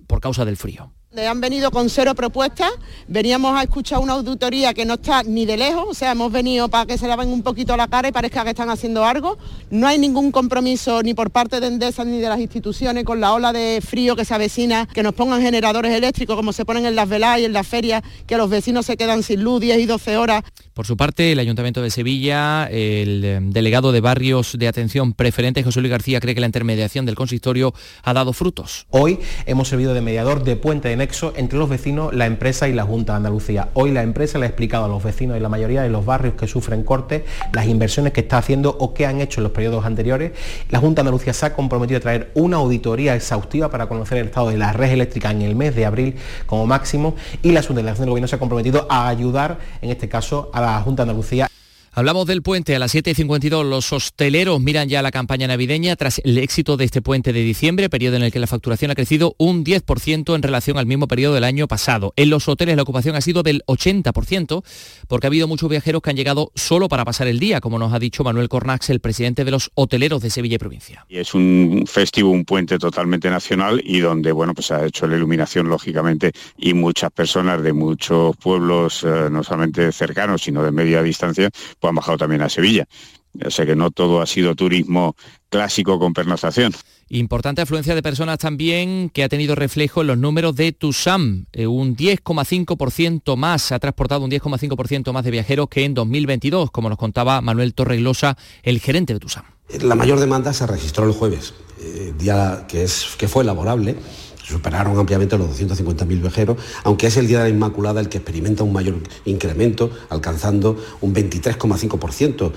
por 0.07 0.21
causa 0.21 0.45
del 0.45 0.57
frío. 0.57 0.91
Han 1.17 1.41
venido 1.41 1.71
con 1.71 1.89
cero 1.89 2.13
propuestas, 2.13 2.69
veníamos 3.07 3.57
a 3.57 3.63
escuchar 3.63 3.97
una 3.97 4.13
auditoría 4.13 4.75
que 4.75 4.85
no 4.85 4.93
está 4.93 5.23
ni 5.23 5.43
de 5.47 5.57
lejos, 5.57 5.85
o 5.89 5.93
sea, 5.95 6.11
hemos 6.11 6.31
venido 6.31 6.69
para 6.69 6.85
que 6.85 6.99
se 6.99 7.07
laven 7.07 7.29
un 7.29 7.41
poquito 7.41 7.75
la 7.75 7.87
cara 7.87 8.09
y 8.09 8.11
parezca 8.11 8.43
que 8.43 8.51
están 8.51 8.69
haciendo 8.69 9.03
algo. 9.03 9.39
No 9.71 9.87
hay 9.87 9.97
ningún 9.97 10.31
compromiso 10.31 11.01
ni 11.01 11.15
por 11.15 11.31
parte 11.31 11.59
de 11.59 11.65
Endesa 11.65 12.05
ni 12.05 12.19
de 12.19 12.29
las 12.29 12.39
instituciones 12.39 13.05
con 13.05 13.19
la 13.19 13.33
ola 13.33 13.51
de 13.51 13.81
frío 13.81 14.15
que 14.15 14.23
se 14.23 14.35
avecina, 14.35 14.85
que 14.85 15.01
nos 15.01 15.15
pongan 15.15 15.41
generadores 15.41 15.95
eléctricos 15.95 16.35
como 16.35 16.53
se 16.53 16.63
ponen 16.63 16.85
en 16.85 16.95
las 16.95 17.09
velas 17.09 17.39
y 17.39 17.45
en 17.45 17.53
las 17.53 17.65
ferias, 17.65 18.03
que 18.27 18.37
los 18.37 18.47
vecinos 18.47 18.85
se 18.85 18.95
quedan 18.95 19.23
sin 19.23 19.43
luz 19.43 19.61
10 19.61 19.79
y 19.79 19.85
12 19.87 20.15
horas. 20.15 20.43
Por 20.75 20.85
su 20.85 20.95
parte, 20.95 21.31
el 21.31 21.39
Ayuntamiento 21.39 21.81
de 21.81 21.89
Sevilla, 21.89 22.67
el 22.67 23.25
eh, 23.25 23.39
delegado 23.41 23.91
de 23.91 23.99
barrios 23.99 24.55
de 24.57 24.67
atención 24.67 25.13
preferente, 25.13 25.63
José 25.63 25.81
Luis 25.81 25.91
García, 25.91 26.21
cree 26.21 26.35
que 26.35 26.39
la 26.39 26.45
intermediación 26.45 27.07
del 27.07 27.15
consistorio 27.15 27.73
ha 28.03 28.13
dado 28.13 28.31
frutos. 28.31 28.85
Hoy 28.91 29.19
hemos 29.47 29.67
servido 29.67 29.93
de 29.95 30.01
mediador 30.01 30.43
de 30.43 30.55
puente 30.55 30.87
de 30.87 30.98
nexo 30.99 31.33
entre 31.37 31.57
los 31.57 31.69
vecinos, 31.69 32.13
la 32.13 32.25
empresa 32.25 32.67
y 32.67 32.73
la 32.73 32.83
Junta 32.83 33.13
de 33.13 33.17
Andalucía. 33.17 33.69
Hoy 33.73 33.91
la 33.91 34.03
empresa 34.03 34.37
le 34.37 34.45
ha 34.45 34.49
explicado 34.49 34.85
a 34.85 34.87
los 34.87 35.01
vecinos 35.01 35.37
y 35.37 35.39
la 35.39 35.49
mayoría 35.49 35.81
de 35.81 35.89
los 35.89 36.05
barrios 36.05 36.35
que 36.35 36.45
sufren 36.45 36.83
cortes 36.83 37.23
las 37.53 37.67
inversiones 37.67 38.13
que 38.13 38.21
está 38.21 38.37
haciendo 38.37 38.75
o 38.79 38.93
que 38.93 39.05
han 39.05 39.21
hecho 39.21 39.39
en 39.39 39.43
los 39.43 39.53
periodos 39.53 39.85
anteriores. 39.85 40.33
La 40.69 40.79
Junta 40.79 41.01
de 41.01 41.07
Andalucía 41.07 41.33
se 41.33 41.45
ha 41.45 41.53
comprometido 41.53 41.97
a 41.97 42.01
traer 42.01 42.31
una 42.35 42.57
auditoría 42.57 43.15
exhaustiva 43.15 43.71
para 43.71 43.87
conocer 43.87 44.17
el 44.17 44.27
estado 44.27 44.49
de 44.49 44.57
la 44.57 44.73
red 44.73 44.91
eléctrica 44.91 45.31
en 45.31 45.41
el 45.41 45.55
mes 45.55 45.73
de 45.73 45.85
abril 45.85 46.15
como 46.45 46.67
máximo 46.67 47.15
y 47.41 47.53
la 47.53 47.63
subdelegación 47.63 48.05
del 48.05 48.09
Gobierno 48.11 48.27
se 48.27 48.35
ha 48.35 48.39
comprometido 48.39 48.85
a 48.89 49.07
ayudar, 49.07 49.57
en 49.81 49.89
este 49.89 50.09
caso, 50.09 50.51
a 50.53 50.61
la 50.61 50.81
Junta 50.81 51.05
de 51.05 51.11
Andalucía 51.11 51.48
Hablamos 51.99 52.27
del 52.27 52.41
puente 52.41 52.73
a 52.73 52.79
las 52.79 52.95
7.52. 52.95 53.65
Los 53.65 53.91
hosteleros 53.91 54.61
miran 54.61 54.87
ya 54.87 55.01
la 55.01 55.11
campaña 55.11 55.47
navideña 55.47 55.97
tras 55.97 56.21
el 56.23 56.37
éxito 56.37 56.77
de 56.77 56.85
este 56.85 57.01
puente 57.01 57.33
de 57.33 57.41
diciembre, 57.41 57.89
periodo 57.89 58.15
en 58.15 58.23
el 58.23 58.31
que 58.31 58.39
la 58.39 58.47
facturación 58.47 58.89
ha 58.89 58.95
crecido 58.95 59.35
un 59.37 59.65
10% 59.65 60.33
en 60.33 60.41
relación 60.41 60.77
al 60.77 60.85
mismo 60.85 61.09
periodo 61.09 61.33
del 61.33 61.43
año 61.43 61.67
pasado. 61.67 62.13
En 62.15 62.29
los 62.29 62.47
hoteles 62.47 62.77
la 62.77 62.83
ocupación 62.83 63.17
ha 63.17 63.21
sido 63.21 63.43
del 63.43 63.63
80% 63.67 64.63
porque 65.09 65.27
ha 65.27 65.29
habido 65.29 65.49
muchos 65.49 65.69
viajeros 65.69 66.01
que 66.01 66.11
han 66.11 66.15
llegado 66.15 66.53
solo 66.55 66.87
para 66.87 67.03
pasar 67.03 67.27
el 67.27 67.37
día, 67.37 67.59
como 67.59 67.77
nos 67.77 67.91
ha 67.91 67.99
dicho 67.99 68.23
Manuel 68.23 68.47
Cornax, 68.47 68.89
el 68.91 69.01
presidente 69.01 69.43
de 69.43 69.51
los 69.51 69.69
hoteleros 69.73 70.21
de 70.21 70.29
Sevilla 70.29 70.55
y 70.55 70.59
provincia. 70.59 71.05
Es 71.09 71.33
un 71.33 71.83
festivo, 71.85 72.29
un 72.29 72.45
puente 72.45 72.79
totalmente 72.79 73.29
nacional 73.29 73.81
y 73.83 73.99
donde, 73.99 74.31
bueno, 74.31 74.53
pues 74.53 74.71
ha 74.71 74.85
hecho 74.85 75.05
la 75.05 75.17
iluminación, 75.17 75.67
lógicamente, 75.67 76.31
y 76.57 76.73
muchas 76.73 77.11
personas 77.11 77.61
de 77.61 77.73
muchos 77.73 78.37
pueblos, 78.37 79.03
eh, 79.03 79.27
no 79.29 79.43
solamente 79.43 79.91
cercanos, 79.91 80.43
sino 80.43 80.63
de 80.63 80.71
media 80.71 81.03
distancia, 81.03 81.49
pues 81.77 81.88
han 81.89 81.95
bajado 81.95 82.17
también 82.17 82.41
a 82.41 82.49
Sevilla. 82.49 82.87
O 83.45 83.51
sea 83.51 83.65
que 83.65 83.75
no 83.75 83.91
todo 83.91 84.21
ha 84.21 84.25
sido 84.25 84.55
turismo 84.55 85.15
clásico 85.49 85.99
con 85.99 86.13
pernoctación. 86.13 86.73
Importante 87.09 87.61
afluencia 87.61 87.95
de 87.95 88.01
personas 88.01 88.37
también 88.37 89.09
que 89.09 89.23
ha 89.23 89.29
tenido 89.29 89.55
reflejo 89.55 90.01
en 90.01 90.07
los 90.07 90.17
números 90.17 90.55
de 90.55 90.71
TUSAM. 90.71 91.45
Eh, 91.53 91.67
un 91.67 91.95
10,5% 91.95 93.35
más, 93.35 93.63
se 93.63 93.75
ha 93.75 93.79
transportado 93.79 94.23
un 94.23 94.31
10,5% 94.31 95.11
más 95.11 95.23
de 95.23 95.31
viajeros 95.31 95.69
que 95.69 95.85
en 95.85 95.93
2022, 95.93 96.71
como 96.71 96.89
nos 96.89 96.97
contaba 96.97 97.41
Manuel 97.41 97.73
Torreglosa, 97.73 98.37
el 98.63 98.79
gerente 98.79 99.13
de 99.13 99.19
TUSAM. 99.19 99.45
La 99.81 99.95
mayor 99.95 100.19
demanda 100.19 100.51
se 100.53 100.65
registró 100.65 101.05
el 101.05 101.13
jueves, 101.13 101.53
eh, 101.81 102.13
día 102.17 102.65
que, 102.67 102.83
es, 102.83 103.15
que 103.17 103.27
fue 103.27 103.43
laborable 103.43 103.95
superaron 104.49 104.97
ampliamente 104.97 105.37
los 105.37 105.59
250.000 105.59 106.21
viajeros, 106.21 106.57
aunque 106.83 107.07
es 107.07 107.17
el 107.17 107.27
Día 107.27 107.39
de 107.39 107.49
la 107.49 107.55
Inmaculada 107.55 108.01
el 108.01 108.09
que 108.09 108.17
experimenta 108.17 108.63
un 108.63 108.73
mayor 108.73 108.95
incremento, 109.25 109.91
alcanzando 110.09 110.77
un 111.01 111.13
23,5% 111.13 112.51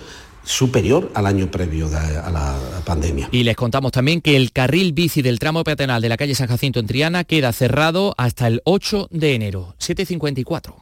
superior 0.45 1.11
al 1.14 1.26
año 1.26 1.51
previo 1.51 1.86
a 1.86 2.30
la 2.30 2.57
pandemia. 2.84 3.28
Y 3.30 3.45
les 3.45 3.57
contamos 3.57 3.93
también 3.93 4.20
que 4.20 4.36
el 4.36 4.53
carril 4.53 4.93
bici 4.93 5.22
del 5.22 5.38
tramo 5.38 5.62
peatonal 5.62 6.03
de 6.03 6.09
la 6.09 6.16
calle 6.16 6.34
San 6.34 6.49
Jacinto 6.49 6.80
en 6.80 6.86
Triana 6.86 7.24
queda 7.24 7.53
cerrado 7.53 8.14
hasta 8.18 8.49
el 8.49 8.61
8 8.64 9.09
de 9.11 9.34
enero, 9.34 9.74
7.54. 9.78 10.82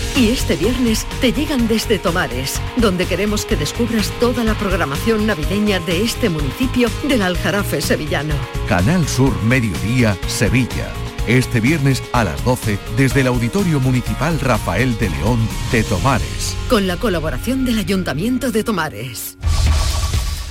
Y 0.17 0.29
este 0.29 0.55
viernes 0.57 1.05
te 1.21 1.31
llegan 1.31 1.67
desde 1.67 1.97
Tomares, 1.97 2.59
donde 2.77 3.05
queremos 3.05 3.45
que 3.45 3.55
descubras 3.55 4.11
toda 4.19 4.43
la 4.43 4.53
programación 4.55 5.25
navideña 5.25 5.79
de 5.79 6.03
este 6.03 6.29
municipio 6.29 6.89
del 7.07 7.21
Aljarafe 7.21 7.81
sevillano. 7.81 8.35
Canal 8.67 9.07
Sur 9.07 9.33
Mediodía 9.43 10.17
Sevilla. 10.27 10.91
Este 11.27 11.59
viernes 11.59 12.03
a 12.13 12.23
las 12.23 12.43
12 12.43 12.77
desde 12.97 13.21
el 13.21 13.27
Auditorio 13.27 13.79
Municipal 13.79 14.39
Rafael 14.39 14.97
de 14.97 15.09
León 15.09 15.39
de 15.71 15.83
Tomares. 15.83 16.57
Con 16.67 16.87
la 16.87 16.97
colaboración 16.97 17.63
del 17.63 17.79
Ayuntamiento 17.79 18.51
de 18.51 18.63
Tomares. 18.63 19.37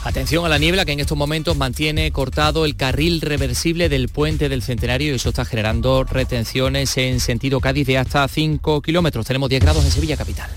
Atención 0.03 0.46
a 0.46 0.48
la 0.48 0.59
niebla 0.59 0.86
que 0.86 0.92
en 0.92 1.01
estos 1.01 1.18
momentos 1.18 1.57
mantiene 1.57 2.11
cortado 2.11 2.64
el 2.64 2.74
carril 2.74 3.20
reversible 3.20 3.90
del 3.90 4.09
puente 4.09 4.48
del 4.48 4.62
Centenario 4.62 5.12
y 5.12 5.16
eso 5.16 5.28
está 5.28 5.44
generando 5.44 6.05
retenciones 6.05 6.96
en 6.96 7.20
sentido 7.20 7.61
Cádiz 7.61 7.86
de 7.86 7.98
hasta 7.98 8.26
5 8.26 8.80
kilómetros. 8.80 9.26
Tenemos 9.26 9.51
10 9.51 9.62
grados 9.62 9.84
en 9.84 9.90
Sevilla 9.90 10.16
capital. 10.16 10.51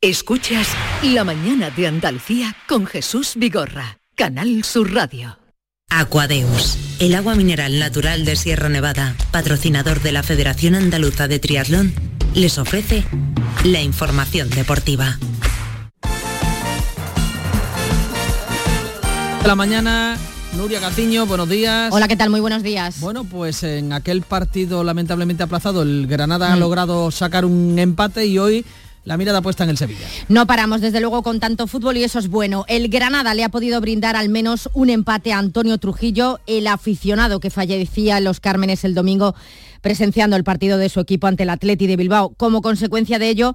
Escuchas 0.00 0.68
La 1.02 1.24
mañana 1.24 1.70
de 1.70 1.86
Andalucía 1.86 2.56
con 2.68 2.86
Jesús 2.86 3.32
Vigorra, 3.36 3.98
Canal 4.16 4.64
Sur 4.64 4.94
Radio. 4.94 5.38
Aquadeus, 5.90 6.76
el 7.00 7.14
agua 7.14 7.34
mineral 7.34 7.78
natural 7.78 8.24
de 8.24 8.36
Sierra 8.36 8.68
Nevada, 8.68 9.16
patrocinador 9.30 10.00
de 10.02 10.12
la 10.12 10.22
Federación 10.22 10.74
Andaluza 10.74 11.28
de 11.28 11.38
Triatlón, 11.38 11.94
les 12.34 12.58
ofrece 12.58 13.04
la 13.64 13.80
información 13.82 14.50
deportiva. 14.50 15.18
La 19.44 19.54
mañana, 19.54 20.16
Nuria 20.56 20.80
Gatiño, 20.80 21.26
buenos 21.26 21.48
días. 21.48 21.92
Hola, 21.92 22.06
¿qué 22.06 22.16
tal? 22.16 22.30
Muy 22.30 22.40
buenos 22.40 22.62
días. 22.62 23.00
Bueno, 23.00 23.24
pues 23.24 23.62
en 23.62 23.92
aquel 23.92 24.22
partido 24.22 24.84
lamentablemente 24.84 25.42
aplazado, 25.42 25.82
el 25.82 26.06
Granada 26.06 26.52
ha 26.52 26.56
logrado 26.56 27.10
sacar 27.10 27.44
un 27.44 27.78
empate 27.78 28.26
y 28.26 28.38
hoy 28.38 28.64
la 29.04 29.16
mirada 29.16 29.40
puesta 29.40 29.64
en 29.64 29.70
el 29.70 29.78
Sevilla. 29.78 30.06
No 30.28 30.46
paramos, 30.46 30.82
desde 30.82 31.00
luego, 31.00 31.22
con 31.22 31.40
tanto 31.40 31.66
fútbol 31.66 31.96
y 31.96 32.04
eso 32.04 32.18
es 32.18 32.28
bueno. 32.28 32.66
El 32.68 32.88
Granada 32.88 33.32
le 33.32 33.42
ha 33.42 33.48
podido 33.48 33.80
brindar 33.80 34.16
al 34.16 34.28
menos 34.28 34.68
un 34.74 34.90
empate 34.90 35.32
a 35.32 35.38
Antonio 35.38 35.78
Trujillo, 35.78 36.40
el 36.46 36.66
aficionado 36.66 37.40
que 37.40 37.48
fallecía 37.48 38.18
en 38.18 38.24
Los 38.24 38.38
Cármenes 38.38 38.84
el 38.84 38.94
domingo 38.94 39.34
presenciando 39.80 40.36
el 40.36 40.44
partido 40.44 40.78
de 40.78 40.88
su 40.88 41.00
equipo 41.00 41.26
ante 41.26 41.44
el 41.44 41.50
Atleti 41.50 41.86
de 41.86 41.96
Bilbao. 41.96 42.34
Como 42.36 42.62
consecuencia 42.62 43.18
de 43.18 43.28
ello, 43.28 43.54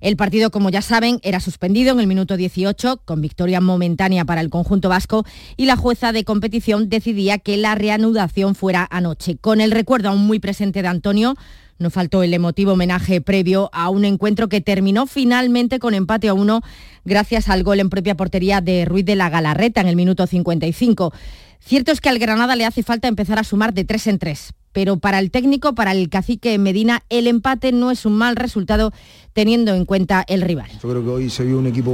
el 0.00 0.16
partido, 0.16 0.50
como 0.50 0.70
ya 0.70 0.82
saben, 0.82 1.18
era 1.22 1.40
suspendido 1.40 1.92
en 1.92 2.00
el 2.00 2.06
minuto 2.06 2.36
18, 2.36 3.02
con 3.04 3.20
victoria 3.20 3.60
momentánea 3.60 4.24
para 4.24 4.40
el 4.40 4.50
conjunto 4.50 4.88
vasco, 4.88 5.24
y 5.56 5.66
la 5.66 5.76
jueza 5.76 6.12
de 6.12 6.24
competición 6.24 6.88
decidía 6.88 7.38
que 7.38 7.56
la 7.56 7.74
reanudación 7.74 8.54
fuera 8.54 8.86
anoche. 8.90 9.36
Con 9.36 9.60
el 9.60 9.70
recuerdo 9.70 10.10
aún 10.10 10.26
muy 10.26 10.40
presente 10.40 10.82
de 10.82 10.88
Antonio, 10.88 11.36
no 11.78 11.90
faltó 11.90 12.22
el 12.22 12.34
emotivo 12.34 12.72
homenaje 12.72 13.20
previo 13.20 13.70
a 13.72 13.88
un 13.88 14.04
encuentro 14.04 14.48
que 14.48 14.60
terminó 14.60 15.06
finalmente 15.06 15.78
con 15.78 15.94
empate 15.94 16.28
a 16.28 16.34
uno 16.34 16.62
gracias 17.04 17.48
al 17.48 17.64
gol 17.64 17.80
en 17.80 17.90
propia 17.90 18.16
portería 18.16 18.60
de 18.60 18.84
Ruiz 18.84 19.04
de 19.04 19.16
la 19.16 19.28
Galarreta 19.28 19.80
en 19.80 19.88
el 19.88 19.96
minuto 19.96 20.26
55. 20.26 21.12
Cierto 21.60 21.92
es 21.92 22.00
que 22.00 22.10
al 22.10 22.18
Granada 22.18 22.56
le 22.56 22.64
hace 22.64 22.82
falta 22.82 23.08
empezar 23.08 23.38
a 23.38 23.44
sumar 23.44 23.74
de 23.74 23.84
tres 23.84 24.06
en 24.06 24.18
tres, 24.18 24.52
pero 24.74 24.96
para 24.96 25.20
el 25.20 25.30
técnico, 25.30 25.74
para 25.74 25.92
el 25.92 26.10
cacique 26.10 26.58
Medina, 26.58 27.04
el 27.08 27.28
empate 27.28 27.70
no 27.70 27.92
es 27.92 28.04
un 28.04 28.18
mal 28.18 28.34
resultado 28.34 28.92
teniendo 29.32 29.72
en 29.72 29.84
cuenta 29.84 30.24
el 30.26 30.42
rival. 30.42 30.68
Yo 30.82 30.90
creo 30.90 31.02
que 31.02 31.10
hoy 31.10 31.30
se 31.30 31.44
vio 31.44 31.58
un 31.58 31.68
equipo 31.68 31.92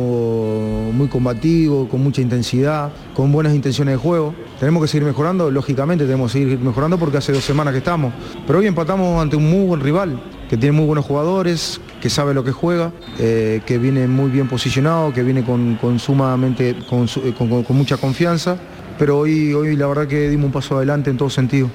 muy 0.93 1.07
combativo, 1.09 1.89
con 1.89 2.03
mucha 2.03 2.23
intensidad, 2.23 2.91
con 3.15 3.31
buenas 3.33 3.55
intenciones 3.55 3.95
de 3.95 3.99
juego. 3.99 4.35
Tenemos 4.59 4.83
que 4.83 4.89
seguir 4.89 5.07
mejorando, 5.07 5.51
lógicamente 5.51 6.05
tenemos 6.05 6.33
que 6.33 6.39
seguir 6.39 6.59
mejorando 6.59 6.99
porque 6.99 7.19
hace 7.19 7.33
dos 7.33 7.45
semanas 7.45 7.73
que 7.73 7.79
estamos. 7.79 8.15
Pero 8.47 8.61
hoy 8.61 8.67
empatamos 8.67 9.21
ante 9.21 9.37
un 9.37 9.51
muy 9.51 9.67
buen 9.67 9.81
rival, 9.83 10.23
que 10.49 10.57
tiene 10.57 10.73
muy 10.73 10.87
buenos 10.87 11.05
jugadores, 11.05 11.83
que 12.01 12.09
sabe 12.09 12.33
lo 12.33 12.45
que 12.45 12.53
juega, 12.53 12.93
eh, 13.19 13.61
que 13.67 13.77
viene 13.77 14.09
muy 14.09 14.31
bien 14.31 14.49
posicionado, 14.49 15.13
que 15.13 15.23
viene 15.23 15.45
con, 15.45 15.99
sumamente, 15.99 16.77
con, 16.89 17.07
con 17.07 17.77
mucha 17.77 17.99
confianza. 17.99 18.57
Pero 18.99 19.19
hoy, 19.19 19.53
hoy 19.53 19.77
la 19.77 19.87
verdad 19.87 20.09
que 20.09 20.31
dimos 20.31 20.47
un 20.47 20.53
paso 20.53 20.79
adelante 20.79 21.11
en 21.11 21.19
todo 21.19 21.29
sentido. 21.29 21.71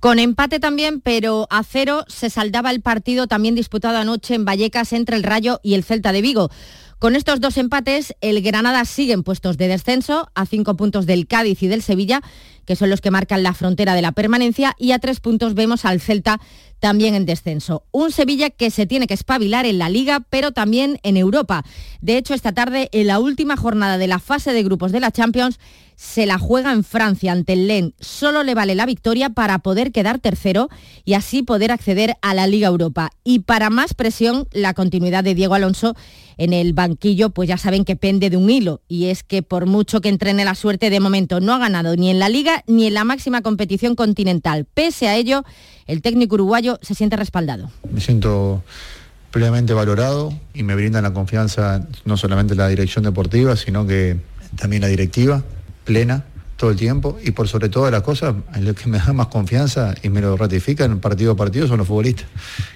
Con 0.00 0.20
empate 0.20 0.60
también, 0.60 1.00
pero 1.00 1.48
a 1.50 1.64
cero 1.64 2.04
se 2.06 2.30
saldaba 2.30 2.70
el 2.70 2.80
partido 2.80 3.26
también 3.26 3.56
disputado 3.56 3.98
anoche 3.98 4.34
en 4.34 4.44
Vallecas 4.44 4.92
entre 4.92 5.16
el 5.16 5.24
Rayo 5.24 5.58
y 5.64 5.74
el 5.74 5.82
Celta 5.82 6.12
de 6.12 6.22
Vigo. 6.22 6.50
Con 7.00 7.16
estos 7.16 7.40
dos 7.40 7.56
empates, 7.58 8.14
el 8.20 8.40
Granada 8.40 8.84
sigue 8.84 9.12
en 9.12 9.24
puestos 9.24 9.56
de 9.56 9.66
descenso, 9.66 10.30
a 10.34 10.46
cinco 10.46 10.76
puntos 10.76 11.06
del 11.06 11.26
Cádiz 11.26 11.62
y 11.64 11.68
del 11.68 11.82
Sevilla, 11.82 12.22
que 12.64 12.76
son 12.76 12.90
los 12.90 13.00
que 13.00 13.10
marcan 13.10 13.42
la 13.42 13.54
frontera 13.54 13.94
de 13.94 14.02
la 14.02 14.12
permanencia, 14.12 14.74
y 14.78 14.92
a 14.92 15.00
tres 15.00 15.18
puntos 15.18 15.54
vemos 15.54 15.84
al 15.84 16.00
Celta 16.00 16.40
también 16.80 17.14
en 17.14 17.26
descenso. 17.26 17.84
Un 17.90 18.12
Sevilla 18.12 18.50
que 18.50 18.70
se 18.70 18.86
tiene 18.86 19.06
que 19.06 19.14
espabilar 19.14 19.66
en 19.66 19.78
la 19.78 19.88
Liga, 19.88 20.24
pero 20.30 20.52
también 20.52 20.98
en 21.02 21.16
Europa. 21.16 21.64
De 22.00 22.16
hecho, 22.16 22.34
esta 22.34 22.52
tarde, 22.52 22.88
en 22.92 23.06
la 23.06 23.18
última 23.18 23.56
jornada 23.56 23.98
de 23.98 24.06
la 24.06 24.18
fase 24.18 24.52
de 24.52 24.62
grupos 24.62 24.92
de 24.92 25.00
la 25.00 25.10
Champions, 25.10 25.58
se 25.98 26.26
la 26.26 26.38
juega 26.38 26.72
en 26.72 26.84
Francia 26.84 27.32
ante 27.32 27.54
el 27.54 27.66
Lens. 27.66 27.92
Solo 27.98 28.44
le 28.44 28.54
vale 28.54 28.76
la 28.76 28.86
victoria 28.86 29.30
para 29.30 29.58
poder 29.58 29.90
quedar 29.90 30.20
tercero 30.20 30.68
y 31.04 31.14
así 31.14 31.42
poder 31.42 31.72
acceder 31.72 32.14
a 32.22 32.34
la 32.34 32.46
Liga 32.46 32.68
Europa. 32.68 33.10
Y 33.24 33.40
para 33.40 33.68
más 33.68 33.94
presión, 33.94 34.46
la 34.52 34.74
continuidad 34.74 35.24
de 35.24 35.34
Diego 35.34 35.54
Alonso 35.54 35.96
en 36.36 36.52
el 36.52 36.72
banquillo, 36.72 37.30
pues 37.30 37.48
ya 37.48 37.58
saben 37.58 37.84
que 37.84 37.96
pende 37.96 38.30
de 38.30 38.36
un 38.36 38.48
hilo. 38.48 38.80
Y 38.86 39.06
es 39.06 39.24
que 39.24 39.42
por 39.42 39.66
mucho 39.66 40.00
que 40.00 40.08
entrene 40.08 40.44
la 40.44 40.54
suerte, 40.54 40.88
de 40.88 41.00
momento 41.00 41.40
no 41.40 41.52
ha 41.52 41.58
ganado 41.58 41.96
ni 41.96 42.10
en 42.10 42.20
la 42.20 42.28
Liga 42.28 42.62
ni 42.68 42.86
en 42.86 42.94
la 42.94 43.02
máxima 43.02 43.42
competición 43.42 43.96
continental. 43.96 44.66
Pese 44.72 45.08
a 45.08 45.16
ello, 45.16 45.42
el 45.88 46.02
técnico 46.02 46.36
uruguayo 46.36 46.78
se 46.82 46.94
siente 46.94 47.16
respaldado. 47.16 47.70
Me 47.90 48.00
siento 48.00 48.62
plenamente 49.32 49.74
valorado 49.74 50.32
y 50.54 50.62
me 50.62 50.74
brindan 50.74 51.02
la 51.02 51.12
confianza 51.12 51.86
no 52.04 52.16
solamente 52.16 52.54
la 52.54 52.68
dirección 52.68 53.04
deportiva, 53.04 53.56
sino 53.56 53.86
que 53.86 54.16
también 54.56 54.82
la 54.82 54.88
directiva 54.88 55.42
plena 55.84 56.24
todo 56.56 56.70
el 56.70 56.76
tiempo 56.76 57.18
y 57.22 57.30
por 57.30 57.48
sobre 57.48 57.68
todas 57.68 57.92
las 57.92 58.02
cosas, 58.02 58.34
lo 58.60 58.74
que 58.74 58.88
me 58.88 58.98
da 58.98 59.12
más 59.12 59.28
confianza 59.28 59.94
y 60.02 60.08
me 60.08 60.20
lo 60.20 60.36
ratifican 60.36 60.98
partido 60.98 61.32
a 61.32 61.36
partido 61.36 61.68
son 61.68 61.78
los 61.78 61.86
futbolistas, 61.86 62.26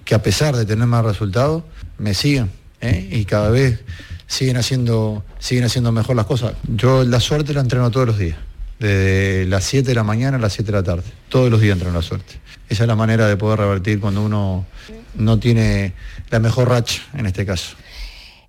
que 0.05 0.15
a 0.15 0.23
pesar 0.23 0.57
de 0.57 0.65
tener 0.65 0.87
más 0.87 1.05
resultados, 1.05 1.65
me 1.99 2.15
siguen 2.15 2.51
¿eh? 2.81 3.09
y 3.11 3.25
cada 3.25 3.51
vez 3.51 3.81
siguen 4.27 4.57
haciendo, 4.57 5.25
siguen 5.39 5.65
haciendo 5.65 5.91
mejor 5.91 6.17
las 6.17 6.27
cosas. 6.27 6.55
Yo 6.69 7.05
la 7.05 7.19
suerte 7.19 7.53
la 7.53 7.61
entreno 7.61 7.91
todos 7.91 8.07
los 8.07 8.19
días, 8.19 8.39
desde 8.83 9.47
las 9.47 9.65
7 9.65 9.89
de 9.89 9.95
la 9.95 10.03
mañana 10.03 10.37
a 10.37 10.41
las 10.41 10.53
7 10.55 10.71
de 10.71 10.79
la 10.79 10.83
tarde, 10.83 11.05
todos 11.29 11.51
los 11.51 11.61
días 11.61 11.75
entreno 11.75 11.95
la 11.95 12.03
suerte. 12.03 12.35
Esa 12.69 12.85
es 12.85 12.89
la 12.89 12.97
manera 12.97 13.27
de 13.29 13.37
poder 13.37 13.61
revertir 13.61 14.01
cuando 14.01 14.23
uno 14.23 14.67
no 15.15 15.39
tiene 15.39 15.95
la 16.31 16.41
mejor 16.41 16.69
racha 16.69 17.03
en 17.15 17.27
este 17.27 17.47
caso. 17.47 17.77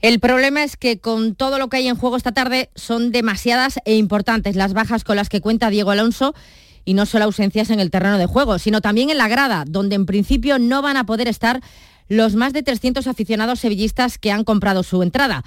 El 0.01 0.19
problema 0.19 0.63
es 0.63 0.75
que 0.75 0.99
con 0.99 1.35
todo 1.35 1.59
lo 1.59 1.69
que 1.69 1.77
hay 1.77 1.87
en 1.87 1.95
juego 1.95 2.17
esta 2.17 2.33
tarde 2.33 2.69
son 2.75 3.11
demasiadas 3.11 3.79
e 3.85 3.95
importantes 3.95 4.55
las 4.55 4.73
bajas 4.73 5.03
con 5.03 5.15
las 5.15 5.29
que 5.29 5.39
cuenta 5.39 5.69
Diego 5.69 5.91
Alonso 5.91 6.33
y 6.83 6.93
no 6.93 7.05
solo 7.05 7.25
ausencias 7.25 7.69
en 7.69 7.79
el 7.79 7.91
terreno 7.91 8.17
de 8.17 8.25
juego, 8.25 8.59
sino 8.59 8.81
también 8.81 9.09
en 9.09 9.17
la 9.17 9.29
grada, 9.29 9.63
donde 9.67 9.95
en 9.95 10.05
principio 10.05 10.59
no 10.59 10.81
van 10.81 10.97
a 10.97 11.05
poder 11.05 11.27
estar 11.27 11.61
los 12.09 12.35
más 12.35 12.53
de 12.53 12.63
300 12.63 13.07
aficionados 13.07 13.59
sevillistas 13.59 14.17
que 14.17 14.31
han 14.31 14.43
comprado 14.43 14.83
su 14.83 15.01
entrada. 15.03 15.43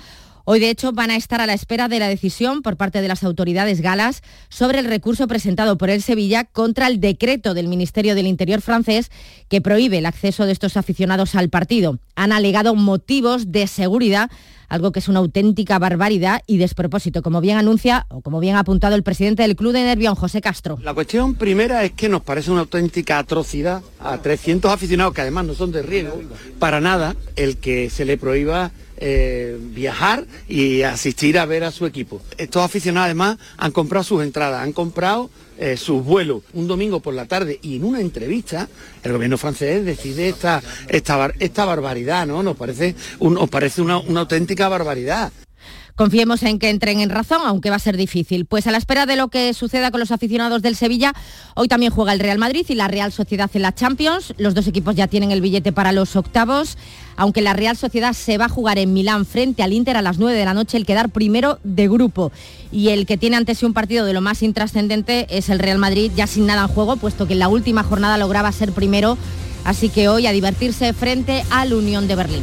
Hoy, 0.48 0.60
de 0.60 0.70
hecho, 0.70 0.92
van 0.92 1.10
a 1.10 1.16
estar 1.16 1.40
a 1.40 1.46
la 1.46 1.54
espera 1.54 1.88
de 1.88 1.98
la 1.98 2.06
decisión 2.06 2.62
por 2.62 2.76
parte 2.76 3.02
de 3.02 3.08
las 3.08 3.24
autoridades 3.24 3.80
galas 3.80 4.22
sobre 4.48 4.78
el 4.78 4.84
recurso 4.84 5.26
presentado 5.26 5.76
por 5.76 5.90
el 5.90 6.02
Sevilla 6.02 6.44
contra 6.44 6.86
el 6.86 7.00
decreto 7.00 7.52
del 7.52 7.66
Ministerio 7.66 8.14
del 8.14 8.28
Interior 8.28 8.60
francés 8.60 9.10
que 9.48 9.60
prohíbe 9.60 9.98
el 9.98 10.06
acceso 10.06 10.46
de 10.46 10.52
estos 10.52 10.76
aficionados 10.76 11.34
al 11.34 11.50
partido. 11.50 11.98
Han 12.14 12.30
alegado 12.30 12.76
motivos 12.76 13.50
de 13.50 13.66
seguridad 13.66 14.30
algo 14.68 14.92
que 14.92 15.00
es 15.00 15.08
una 15.08 15.18
auténtica 15.18 15.80
barbaridad 15.80 16.42
y 16.46 16.58
despropósito, 16.58 17.22
como 17.22 17.40
bien 17.40 17.56
anuncia 17.56 18.06
o 18.08 18.20
como 18.20 18.38
bien 18.38 18.54
ha 18.54 18.60
apuntado 18.60 18.94
el 18.94 19.02
presidente 19.02 19.42
del 19.42 19.56
Club 19.56 19.72
de 19.72 19.82
Nervión, 19.82 20.14
José 20.14 20.40
Castro. 20.40 20.78
La 20.82 20.94
cuestión 20.94 21.34
primera 21.34 21.84
es 21.84 21.92
que 21.92 22.08
nos 22.08 22.22
parece 22.22 22.52
una 22.52 22.60
auténtica 22.60 23.18
atrocidad 23.18 23.82
a 23.98 24.18
300 24.18 24.72
aficionados 24.72 25.12
que 25.12 25.22
además 25.22 25.46
no 25.46 25.54
son 25.54 25.72
de 25.72 25.82
riesgo, 25.82 26.20
para 26.58 26.80
nada 26.80 27.16
el 27.34 27.56
que 27.56 27.90
se 27.90 28.04
le 28.04 28.16
prohíba 28.16 28.70
eh, 28.98 29.58
viajar 29.60 30.26
y 30.48 30.82
asistir 30.82 31.38
a 31.38 31.46
ver 31.46 31.64
a 31.64 31.70
su 31.70 31.86
equipo. 31.86 32.22
Estos 32.38 32.62
aficionados 32.62 33.06
además 33.06 33.38
han 33.56 33.72
comprado 33.72 34.04
sus 34.04 34.22
entradas, 34.22 34.62
han 34.62 34.72
comprado 34.72 35.30
eh, 35.58 35.76
sus 35.76 36.04
vuelos 36.04 36.42
un 36.52 36.66
domingo 36.66 37.00
por 37.00 37.14
la 37.14 37.24
tarde 37.24 37.58
y 37.62 37.76
en 37.76 37.84
una 37.84 38.00
entrevista 38.00 38.68
el 39.02 39.12
gobierno 39.12 39.38
francés 39.38 39.84
decide 39.86 40.28
esta, 40.28 40.62
esta, 40.88 41.32
esta 41.38 41.64
barbaridad, 41.64 42.26
¿no? 42.26 42.42
Nos 42.42 42.56
parece, 42.56 42.94
nos 43.20 43.48
parece 43.48 43.80
una, 43.80 43.98
una 43.98 44.20
auténtica 44.20 44.68
barbaridad. 44.68 45.32
Confiemos 45.96 46.42
en 46.42 46.58
que 46.58 46.68
entren 46.68 47.00
en 47.00 47.08
razón, 47.08 47.40
aunque 47.46 47.70
va 47.70 47.76
a 47.76 47.78
ser 47.78 47.96
difícil. 47.96 48.44
Pues 48.44 48.66
a 48.66 48.70
la 48.70 48.76
espera 48.76 49.06
de 49.06 49.16
lo 49.16 49.28
que 49.28 49.54
suceda 49.54 49.90
con 49.90 49.98
los 49.98 50.10
aficionados 50.10 50.60
del 50.60 50.76
Sevilla, 50.76 51.14
hoy 51.54 51.68
también 51.68 51.90
juega 51.90 52.12
el 52.12 52.20
Real 52.20 52.36
Madrid 52.36 52.66
y 52.68 52.74
la 52.74 52.86
Real 52.86 53.12
Sociedad 53.12 53.50
en 53.54 53.62
la 53.62 53.74
Champions. 53.74 54.34
Los 54.36 54.54
dos 54.54 54.66
equipos 54.66 54.94
ya 54.94 55.06
tienen 55.06 55.30
el 55.30 55.40
billete 55.40 55.72
para 55.72 55.92
los 55.92 56.14
octavos, 56.14 56.76
aunque 57.16 57.40
la 57.40 57.54
Real 57.54 57.78
Sociedad 57.78 58.12
se 58.12 58.36
va 58.36 58.44
a 58.44 58.50
jugar 58.50 58.78
en 58.78 58.92
Milán 58.92 59.24
frente 59.24 59.62
al 59.62 59.72
Inter 59.72 59.96
a 59.96 60.02
las 60.02 60.18
9 60.18 60.38
de 60.38 60.44
la 60.44 60.52
noche, 60.52 60.76
el 60.76 60.84
quedar 60.84 61.08
primero 61.08 61.60
de 61.64 61.88
grupo. 61.88 62.30
Y 62.70 62.90
el 62.90 63.06
que 63.06 63.16
tiene 63.16 63.36
ante 63.36 63.54
sí 63.54 63.64
un 63.64 63.72
partido 63.72 64.04
de 64.04 64.12
lo 64.12 64.20
más 64.20 64.42
intrascendente 64.42 65.26
es 65.30 65.48
el 65.48 65.58
Real 65.58 65.78
Madrid, 65.78 66.12
ya 66.14 66.26
sin 66.26 66.44
nada 66.44 66.60
en 66.60 66.68
juego, 66.68 66.96
puesto 66.96 67.26
que 67.26 67.32
en 67.32 67.38
la 67.38 67.48
última 67.48 67.82
jornada 67.82 68.18
lograba 68.18 68.52
ser 68.52 68.72
primero. 68.72 69.16
Así 69.64 69.88
que 69.88 70.10
hoy 70.10 70.26
a 70.26 70.32
divertirse 70.32 70.92
frente 70.92 71.42
al 71.48 71.72
Unión 71.72 72.06
de 72.06 72.16
Berlín. 72.16 72.42